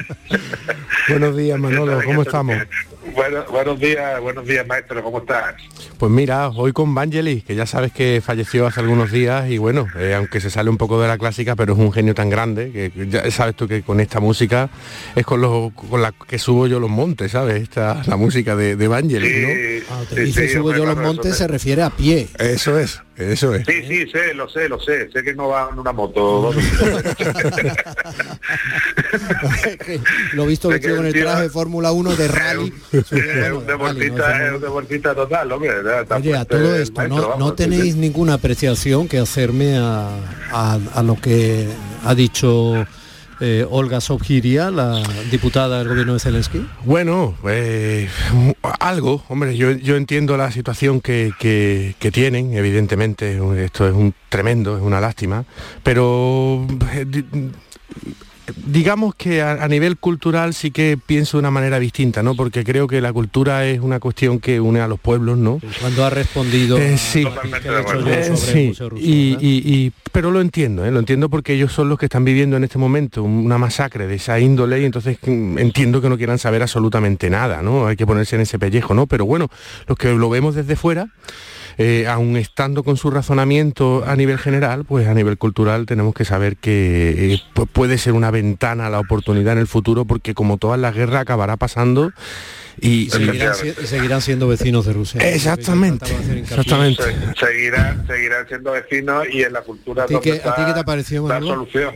Buenos 1.08 1.34
días, 1.34 1.58
Manolo, 1.58 1.98
¿cómo 2.04 2.20
estamos? 2.24 2.58
Bueno, 3.10 3.44
buenos 3.50 3.80
días, 3.80 4.20
buenos 4.20 4.46
días, 4.46 4.66
maestro, 4.66 5.02
¿cómo 5.02 5.18
estás? 5.18 5.54
Pues 5.98 6.10
mira, 6.10 6.48
hoy 6.48 6.72
con 6.72 6.94
Vangelis, 6.94 7.42
que 7.44 7.54
ya 7.54 7.66
sabes 7.66 7.92
que 7.92 8.22
falleció 8.24 8.66
hace 8.66 8.80
algunos 8.80 9.10
días 9.10 9.50
y 9.50 9.58
bueno, 9.58 9.88
eh, 9.98 10.14
aunque 10.14 10.40
se 10.40 10.50
sale 10.50 10.70
un 10.70 10.78
poco 10.78 11.00
de 11.00 11.08
la 11.08 11.18
clásica, 11.18 11.56
pero 11.56 11.72
es 11.72 11.78
un 11.78 11.92
genio 11.92 12.14
tan 12.14 12.30
grande 12.30 12.70
que 12.70 12.92
ya 13.08 13.28
sabes 13.30 13.56
tú 13.56 13.66
que 13.66 13.82
con 13.82 13.98
esta 14.00 14.20
música 14.20 14.70
es 15.16 15.26
con, 15.26 15.40
los, 15.40 15.72
con 15.72 16.00
la 16.00 16.12
que 16.12 16.38
subo 16.38 16.68
yo 16.68 16.78
los 16.78 16.90
montes, 16.90 17.32
¿sabes? 17.32 17.62
Esta 17.62 18.02
la 18.06 18.16
música 18.16 18.54
de, 18.54 18.76
de 18.76 18.88
Vangelis, 18.88 19.42
¿no? 19.42 19.48
Cuando 19.88 20.06
te 20.06 20.20
dice 20.22 20.48
subo 20.52 20.74
yo 20.74 20.86
los 20.86 20.96
montes 20.96 21.36
se 21.36 21.48
refiere 21.48 21.82
a 21.82 21.90
pie. 21.90 22.28
Eso 22.38 22.78
es, 22.78 23.00
eso 23.16 23.54
es. 23.54 23.66
Sí, 23.66 23.82
sí, 23.86 24.10
sé, 24.10 24.32
lo 24.34 24.48
sé, 24.48 24.68
lo 24.68 24.80
sé. 24.80 25.10
Sé 25.10 25.22
que 25.22 25.34
no 25.34 25.48
va 25.48 25.70
en 25.72 25.78
una 25.78 25.92
moto. 25.92 26.52
Lo 30.32 30.44
he 30.44 30.46
visto 30.46 30.68
vestido 30.68 30.94
que 30.94 30.96
con 30.96 31.06
el 31.06 31.12
traje 31.12 31.42
de 31.42 31.50
Fórmula 31.50 31.92
1 31.92 32.16
de 32.16 32.28
rally. 32.28 32.72
Es 32.92 33.52
un 33.52 33.66
deportista, 33.66 34.46
es 34.48 34.54
un 34.54 34.60
deportista 34.60 35.14
total, 35.14 35.52
hombre. 35.52 35.70
está 36.02 36.16
Oye, 36.16 36.36
a 36.36 36.44
todo 36.44 36.74
esto, 36.76 36.96
maestro, 36.96 37.20
¿no, 37.22 37.28
vamos, 37.28 37.38
no 37.38 37.54
tenéis 37.54 37.94
sí. 37.94 37.98
ninguna 38.00 38.34
apreciación 38.34 39.08
que 39.08 39.18
hacerme 39.18 39.76
a, 39.78 40.08
a- 40.52 40.78
a 40.94 41.02
lo 41.02 41.16
que 41.20 41.66
ha 42.04 42.14
dicho 42.14 42.86
eh, 43.40 43.66
Olga 43.68 44.00
Sobgiria, 44.00 44.70
la 44.70 45.02
diputada 45.30 45.78
del 45.78 45.88
gobierno 45.88 46.12
de 46.14 46.20
Zelensky? 46.20 46.64
Bueno, 46.84 47.34
eh, 47.48 48.08
algo, 48.78 49.24
hombre, 49.28 49.56
yo, 49.56 49.72
yo 49.72 49.96
entiendo 49.96 50.36
la 50.36 50.52
situación 50.52 51.00
que, 51.00 51.32
que- 51.40 51.94
que 51.98 52.10
tienen, 52.12 52.54
evidentemente, 52.56 53.40
esto 53.64 53.88
es 53.88 53.94
un 53.94 54.14
tremendo, 54.28 54.76
es 54.76 54.82
una 54.82 55.00
lástima, 55.00 55.44
pero 55.82 56.66
eh, 56.92 57.04
digamos 58.66 59.14
que 59.14 59.40
a, 59.42 59.52
a 59.62 59.68
nivel 59.68 59.96
cultural 59.96 60.52
sí 60.54 60.70
que 60.70 60.98
pienso 61.04 61.36
de 61.36 61.40
una 61.40 61.50
manera 61.50 61.78
distinta, 61.78 62.22
¿no? 62.22 62.34
Porque 62.34 62.64
creo 62.64 62.86
que 62.88 63.00
la 63.00 63.12
cultura 63.12 63.66
es 63.66 63.80
una 63.80 64.00
cuestión 64.00 64.40
que 64.40 64.60
une 64.60 64.80
a 64.80 64.88
los 64.88 64.98
pueblos, 64.98 65.38
¿no? 65.38 65.60
Cuando 65.80 66.04
ha 66.04 66.10
respondido 66.10 66.76
Eh, 66.78 66.98
sí. 66.98 67.24
Eh, 67.24 68.32
sí, 68.36 68.66
Museo 68.68 68.90
Ruso, 68.90 69.02
y, 69.04 69.30
¿verdad? 69.30 69.42
y- 69.42 69.74
y- 69.86 69.92
pero 70.12 70.30
lo 70.30 70.40
entiendo, 70.40 70.84
¿eh? 70.84 70.90
lo 70.90 70.98
entiendo 70.98 71.30
porque 71.30 71.54
ellos 71.54 71.72
son 71.72 71.88
los 71.88 71.98
que 71.98 72.06
están 72.06 72.24
viviendo 72.24 72.56
en 72.56 72.64
este 72.64 72.78
momento 72.78 73.22
una 73.22 73.56
masacre 73.58 74.06
de 74.06 74.16
esa 74.16 74.38
índole 74.40 74.80
y 74.82 74.84
entonces 74.84 75.18
mm, 75.24 75.58
entiendo 75.58 76.00
que 76.02 76.08
no 76.08 76.16
quieran 76.18 76.38
saber 76.38 76.62
absolutamente 76.62 77.30
nada, 77.30 77.62
¿no? 77.62 77.86
Hay 77.86 77.96
que 77.96 78.06
ponerse 78.06 78.36
en 78.36 78.42
ese 78.42 78.58
pellejo, 78.58 78.92
¿no? 78.94 79.06
Pero 79.06 79.24
bueno, 79.24 79.48
los 79.86 79.96
que 79.96 80.12
lo 80.12 80.28
vemos 80.28 80.54
desde 80.54 80.76
fuera, 80.76 81.08
eh, 81.78 82.06
aun 82.08 82.36
estando 82.36 82.82
con 82.84 82.96
su 82.96 83.10
razonamiento 83.10 84.04
a 84.06 84.16
nivel 84.16 84.38
general, 84.38 84.84
pues 84.84 85.06
a 85.08 85.14
nivel 85.14 85.38
cultural 85.38 85.86
tenemos 85.86 86.14
que 86.14 86.24
saber 86.24 86.56
que 86.56 87.34
eh, 87.34 87.40
pu- 87.54 87.66
puede 87.66 87.98
ser 87.98 88.12
una 88.12 88.30
ventana 88.30 88.86
a 88.86 88.90
la 88.90 89.00
oportunidad 89.00 89.52
en 89.54 89.58
el 89.60 89.66
futuro 89.66 90.04
porque 90.04 90.34
como 90.34 90.58
todas 90.58 90.78
las 90.78 90.94
guerras 90.94 91.22
acabará 91.22 91.56
pasando 91.56 92.12
y, 92.80 93.10
Seguirán, 93.10 93.54
si- 93.54 93.68
y 93.68 93.86
seguirán 93.86 94.22
siendo 94.22 94.48
vecinos 94.48 94.86
de 94.86 94.92
Rusia. 94.94 95.20
Exactamente, 95.20 96.06
exactamente. 96.36 97.02
Se- 97.02 97.46
seguirán, 97.46 98.06
seguirán 98.06 98.48
siendo 98.48 98.72
vecinos 98.72 99.26
y 99.30 99.42
en 99.42 99.52
la 99.52 99.60
cultura 99.62 100.04
¿A 100.04 100.06
ti 100.06 100.14
a 100.16 100.20
ti 100.20 100.30
qué 100.30 100.72
te 100.72 100.80
ha 100.80 100.84
parecido, 100.84 101.28
la 101.28 101.38
solución. 101.40 101.94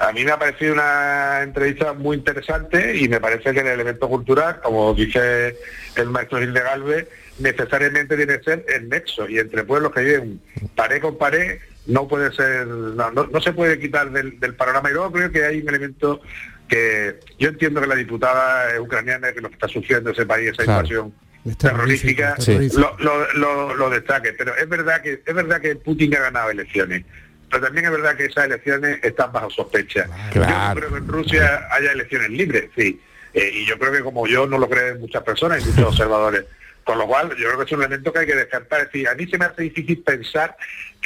A 0.00 0.10
mí 0.12 0.24
me 0.24 0.30
ha 0.30 0.38
parecido 0.38 0.72
una 0.72 1.42
entrevista 1.42 1.92
muy 1.92 2.16
interesante 2.16 2.96
y 2.96 3.08
me 3.08 3.20
parece 3.20 3.52
que 3.52 3.60
el 3.60 3.66
elemento 3.66 4.08
cultural, 4.08 4.60
como 4.62 4.94
dice 4.94 5.54
el 5.96 6.08
maestro 6.08 6.38
Gil 6.38 6.54
de 6.54 6.60
Galvez, 6.60 7.08
necesariamente 7.38 8.16
tiene 8.16 8.38
que 8.38 8.44
ser 8.44 8.64
el 8.68 8.88
nexo 8.88 9.28
y 9.28 9.38
entre 9.38 9.64
pueblos 9.64 9.92
que 9.92 10.00
viven 10.02 10.40
pared 10.74 11.00
con 11.00 11.18
pared 11.18 11.58
no 11.86 12.08
puede 12.08 12.32
ser, 12.32 12.66
no, 12.66 13.10
no- 13.12 13.26
no 13.26 13.40
se 13.40 13.52
puede 13.52 13.78
quitar 13.78 14.10
del, 14.10 14.40
del 14.40 14.54
panorama 14.54 14.90
y 14.90 14.94
luego 14.94 15.12
creo 15.12 15.30
que 15.30 15.44
hay 15.44 15.60
un 15.60 15.68
elemento 15.68 16.20
que 16.68 17.20
yo 17.38 17.48
entiendo 17.50 17.80
que 17.80 17.86
la 17.86 17.94
diputada 17.94 18.80
ucraniana 18.80 19.32
que 19.32 19.40
lo 19.40 19.48
que 19.48 19.54
está 19.54 19.68
sufriendo 19.68 20.10
ese 20.10 20.26
país, 20.26 20.50
esa 20.50 20.64
Claro. 20.64 20.80
invasión 20.80 21.14
terrorífica, 21.58 22.34
terrorífico. 22.34 22.96
lo, 22.98 22.98
lo, 22.98 23.32
lo, 23.34 23.74
lo 23.76 23.90
destaque. 23.90 24.32
Pero 24.32 24.56
es 24.56 24.68
verdad 24.68 25.00
que 25.00 25.22
es 25.24 25.34
verdad 25.34 25.60
que 25.60 25.76
Putin 25.76 26.16
ha 26.16 26.20
ganado 26.20 26.50
elecciones. 26.50 27.04
Pero 27.48 27.62
también 27.62 27.84
es 27.86 27.92
verdad 27.92 28.16
que 28.16 28.24
esas 28.24 28.46
elecciones 28.46 28.98
están 29.04 29.30
bajo 29.30 29.48
sospecha. 29.50 30.08
Yo 30.34 30.40
no 30.44 30.74
creo 30.74 30.90
que 30.90 30.98
en 30.98 31.06
Rusia 31.08 31.68
haya 31.70 31.92
elecciones 31.92 32.30
libres, 32.30 32.70
sí. 32.76 33.00
Eh, 33.32 33.50
y 33.54 33.66
yo 33.66 33.78
creo 33.78 33.92
que 33.92 34.00
como 34.00 34.26
yo 34.26 34.46
no 34.48 34.58
lo 34.58 34.68
creen 34.68 34.98
muchas 34.98 35.22
personas 35.22 35.62
y 35.62 35.68
muchos 35.68 35.84
observadores. 35.90 36.44
Con 36.86 36.98
lo 36.98 37.06
cual, 37.08 37.30
yo 37.30 37.46
creo 37.46 37.58
que 37.58 37.64
es 37.64 37.72
un 37.72 37.80
elemento 37.80 38.12
que 38.12 38.20
hay 38.20 38.26
que 38.26 38.36
descartar. 38.36 38.82
Es 38.82 38.86
decir, 38.92 39.08
a 39.08 39.14
mí 39.16 39.26
se 39.26 39.36
me 39.36 39.46
hace 39.46 39.62
difícil 39.64 40.04
pensar 40.04 40.56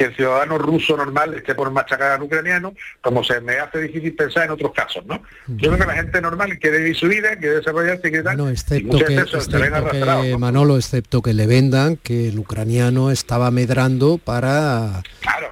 que 0.00 0.06
el 0.06 0.16
ciudadano 0.16 0.56
ruso 0.56 0.96
normal 0.96 1.34
esté 1.34 1.54
por 1.54 1.70
machacar 1.70 2.12
al 2.12 2.22
ucraniano, 2.22 2.72
como 3.02 3.22
se 3.22 3.38
me 3.42 3.58
hace 3.58 3.82
difícil 3.82 4.14
pensar 4.14 4.44
en 4.46 4.52
otros 4.52 4.72
casos, 4.72 5.04
¿no? 5.04 5.22
Yo 5.46 5.68
creo 5.68 5.78
que 5.78 5.86
la 5.86 5.92
gente 5.92 6.22
normal 6.22 6.58
quiere 6.58 6.78
vivir 6.78 6.96
su 6.96 7.06
vida, 7.06 7.36
quiere 7.36 7.56
desarrollarse 7.56 8.08
y 8.08 8.10
que 8.10 8.22
tal, 8.22 8.40
y 8.40 8.50
Excepto 8.50 8.92
muchas 8.94 9.08
que, 9.08 9.16
veces 9.16 9.44
se 9.44 9.50
ven 9.50 9.64
excepto 9.64 9.76
arrastrados. 9.76 10.24
que, 10.24 10.38
Manolo, 10.38 10.76
excepto 10.78 11.20
que 11.20 11.34
le 11.34 11.46
vendan 11.46 11.98
que 11.98 12.28
el 12.28 12.38
ucraniano 12.38 13.10
estaba 13.10 13.50
medrando 13.50 14.16
para, 14.16 15.02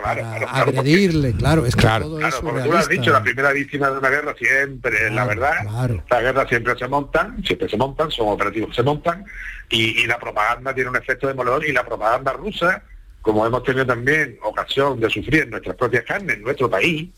para 0.03 0.33
agredirle, 0.51 1.35
claro, 1.35 1.67
es 1.67 1.77
que 1.77 1.83
todo 1.83 2.17
Claro, 2.17 2.27
es 2.27 2.35
como 2.37 2.63
tú 2.63 2.73
lo 2.73 2.79
has 2.79 2.89
dicho, 2.89 3.11
la 3.13 3.23
primera 3.23 3.53
víctima 3.53 3.91
de 3.91 3.99
una 3.99 4.09
guerra 4.09 4.35
siempre, 4.39 5.11
la 5.11 5.27
verdad, 5.27 5.57
las 6.09 6.23
guerras 6.23 6.49
siempre 6.49 6.75
se 6.79 6.89
montan, 6.89 7.45
siempre 7.45 7.69
se 7.69 7.77
montan, 7.77 8.11
son 8.11 8.29
operativos 8.29 8.71
que 8.71 8.77
se 8.77 8.83
montan, 8.83 9.27
y, 9.69 10.05
y 10.05 10.07
la 10.07 10.19
propaganda 10.19 10.73
tiene 10.75 10.89
un 10.89 10.97
efecto 10.97 11.27
demoledor, 11.27 11.67
y 11.67 11.73
la 11.73 11.85
propaganda 11.85 12.33
rusa, 12.33 12.83
como 13.29 13.47
hemos 13.47 13.63
tenido 13.63 13.85
también 13.85 14.39
ocasión 14.43 14.99
de 14.99 15.11
sufrir 15.11 15.43
en 15.43 15.51
nuestras 15.51 15.77
propias 15.77 16.03
carnes, 16.05 16.39
en 16.39 16.43
nuestro 16.45 16.71
país, 16.71 17.11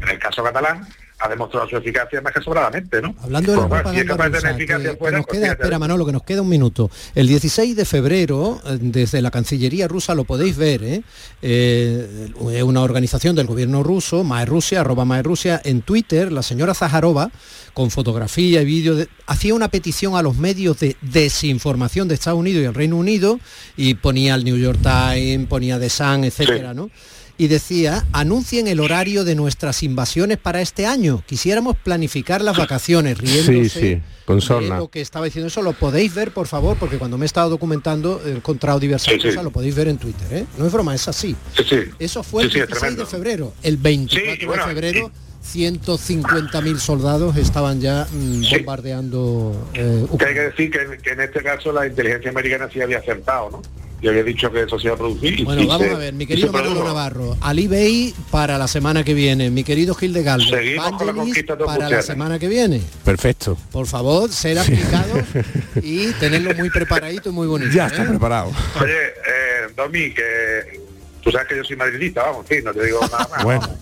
en 0.00 0.08
el 0.08 0.18
caso 0.18 0.42
catalán, 0.42 0.88
ha 1.20 1.28
demostrado 1.28 1.68
su 1.68 1.76
eficacia 1.76 2.20
más 2.20 2.32
que 2.32 2.40
sobradamente, 2.40 3.02
¿no? 3.02 3.14
Hablando 3.20 3.50
de 3.52 3.56
la 3.58 3.62
si 3.64 3.68
propaganda 4.04 4.30
rusa, 4.30 4.48
que- 4.48 4.54
eficacia 4.62 4.90
que 4.92 4.96
fuera, 4.96 5.18
nos 5.18 5.26
queda, 5.26 5.46
espera 5.48 5.78
Manolo, 5.78 6.06
que 6.06 6.12
nos 6.12 6.22
queda 6.22 6.42
un 6.42 6.48
minuto. 6.48 6.90
El 7.14 7.26
16 7.26 7.74
de 7.74 7.84
febrero, 7.84 8.60
eh, 8.64 8.78
desde 8.80 9.20
la 9.20 9.30
Cancillería 9.32 9.88
rusa, 9.88 10.14
lo 10.14 10.24
podéis 10.24 10.56
ver, 10.56 10.84
¿eh? 10.84 11.02
Eh, 11.42 12.28
es 12.52 12.62
una 12.62 12.82
organización 12.82 13.34
del 13.34 13.46
gobierno 13.46 13.82
ruso, 13.82 14.24
Rusia, 14.46 14.80
arroba 14.80 15.20
Rusia, 15.22 15.60
en 15.64 15.82
Twitter, 15.82 16.30
la 16.30 16.42
señora 16.42 16.74
Zaharova, 16.74 17.30
con 17.74 17.90
fotografía 17.90 18.62
y 18.62 18.64
vídeo, 18.64 18.94
de- 18.96 19.08
hacía 19.26 19.54
una 19.54 19.68
petición 19.68 20.14
a 20.16 20.22
los 20.22 20.36
medios 20.36 20.78
de 20.80 20.96
desinformación 21.02 22.08
de 22.08 22.14
Estados 22.14 22.38
Unidos 22.38 22.62
y 22.62 22.66
el 22.66 22.74
Reino 22.74 22.96
Unido, 22.96 23.40
y 23.76 23.94
ponía 23.94 24.34
el 24.34 24.44
New 24.44 24.56
York 24.56 24.78
Times, 24.82 25.46
ponía 25.48 25.78
The 25.80 25.90
Sun, 25.90 26.24
etcétera, 26.24 26.74
¿no? 26.74 26.90
Y 27.38 27.46
decía, 27.46 28.04
anuncien 28.12 28.66
el 28.66 28.80
horario 28.80 29.22
de 29.24 29.36
nuestras 29.36 29.82
invasiones 29.84 30.38
para 30.38 30.60
este 30.60 30.86
año. 30.86 31.22
Quisiéramos 31.24 31.76
planificar 31.76 32.42
las 32.42 32.56
vacaciones, 32.58 33.16
riéndose 33.16 33.68
Sí, 33.68 33.80
sí, 33.80 34.02
con 34.26 34.40
de 34.40 34.42
sorna. 34.44 34.76
lo 34.78 34.88
que 34.88 35.00
estaba 35.00 35.24
diciendo. 35.26 35.46
Eso 35.46 35.62
lo 35.62 35.72
podéis 35.72 36.12
ver, 36.14 36.32
por 36.32 36.48
favor, 36.48 36.76
porque 36.78 36.98
cuando 36.98 37.16
me 37.16 37.24
he 37.24 37.26
estado 37.26 37.48
documentando 37.48 38.20
he 38.26 38.32
encontrado 38.32 38.80
diversas 38.80 39.14
Sí, 39.14 39.20
sí. 39.20 39.28
cosas, 39.28 39.44
lo 39.44 39.50
podéis 39.52 39.74
ver 39.76 39.86
en 39.86 39.98
Twitter. 39.98 40.26
¿eh? 40.32 40.46
No 40.58 40.66
es 40.66 40.72
broma, 40.72 40.94
es 40.96 41.06
así. 41.06 41.36
Sí, 41.56 41.62
sí. 41.68 41.76
Eso 42.00 42.24
fue 42.24 42.42
Sí, 42.42 42.46
el 42.48 42.52
sí, 42.52 42.58
es 42.60 42.66
16 42.68 42.96
de 42.98 43.06
febrero. 43.06 43.54
El 43.62 43.76
24 43.76 44.34
Sí, 44.34 44.38
y 44.42 44.44
bueno, 44.46 44.66
de 44.66 44.74
febrero, 44.74 45.12
150.000 45.46 46.78
soldados 46.78 47.36
estaban 47.36 47.80
ya 47.80 48.06
mm, 48.10 48.42
bombardeando 48.50 49.68
eh, 49.74 50.06
Que 50.18 50.24
hay 50.26 50.34
que 50.34 50.40
decir 50.40 50.70
que, 50.70 50.98
que 51.02 51.10
en 51.10 51.20
este 51.20 51.42
caso 51.42 51.72
la 51.72 51.86
inteligencia 51.86 52.30
americana 52.30 52.68
sí 52.72 52.80
había 52.80 52.98
acertado, 52.98 53.48
¿no? 53.50 53.62
Y 54.00 54.08
había 54.08 54.22
dicho 54.22 54.50
que 54.52 54.62
eso 54.62 54.78
se 54.78 54.86
iba 54.86 54.94
a 54.94 54.98
producir. 54.98 55.40
y 55.40 55.44
Bueno, 55.44 55.60
sí 55.62 55.66
vamos 55.66 55.86
se- 55.88 55.92
a 55.94 55.98
ver, 55.98 56.14
mi 56.14 56.26
querido 56.26 56.52
Manolo. 56.52 56.84
Navarro, 56.84 57.36
Ali 57.40 57.66
Bey 57.66 58.14
para 58.30 58.56
la 58.58 58.68
semana 58.68 59.02
que 59.04 59.12
viene, 59.14 59.50
mi 59.50 59.64
querido 59.64 59.94
Gil 59.94 60.12
de 60.12 60.22
Galvez, 60.22 60.48
Seguimos 60.50 60.90
con 60.92 61.06
la 61.06 61.12
Vangelis 61.12 61.16
conquista 61.34 61.56
de 61.56 61.64
para 61.64 61.88
la 61.90 62.02
semana 62.02 62.38
que 62.38 62.46
viene. 62.48 62.80
Perfecto. 63.04 63.56
Por 63.72 63.86
favor, 63.86 64.30
ser 64.30 64.58
aplicado 64.58 65.20
y 65.82 66.12
tenerlo 66.12 66.54
muy 66.54 66.70
preparadito 66.70 67.30
y 67.30 67.32
muy 67.32 67.46
bonito. 67.48 67.72
Ya 67.72 67.86
está 67.88 68.04
¿eh? 68.04 68.06
preparado. 68.08 68.52
Oye, 68.80 68.92
eh, 68.94 69.72
Domi, 69.76 70.12
que 70.14 70.80
tú 71.22 71.32
sabes 71.32 71.48
que 71.48 71.56
yo 71.56 71.64
soy 71.64 71.76
madridista, 71.76 72.22
vamos, 72.22 72.46
sí, 72.48 72.56
no 72.64 72.72
te 72.72 72.84
digo 72.86 73.00
nada 73.10 73.28
más. 73.30 73.44
Bueno. 73.44 73.68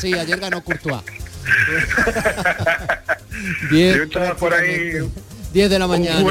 Sí, 0.00 0.12
ayer 0.12 0.38
ganó 0.38 0.62
Courtois. 0.62 1.02
Y 3.70 3.74
10 3.74 4.00
un 4.02 4.10
chaval 4.10 4.36
por 4.36 4.52
ahí, 4.52 4.92
10 5.52 5.70
de 5.70 5.78
la 5.78 5.86
mañana. 5.86 6.20
un 6.20 6.26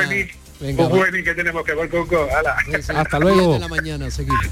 Venga, 0.64 0.88
bueno, 0.88 1.18
¿y 1.18 1.24
qué 1.26 1.36
tenemos 1.36 1.66
que 1.66 1.74
ver, 1.74 1.90
Coco? 1.90 2.26
Hasta 2.96 3.20
luego. 3.20 3.54
De 3.56 3.60
la 3.60 3.68
mañana, 3.68 4.10
seguimos. 4.10 4.46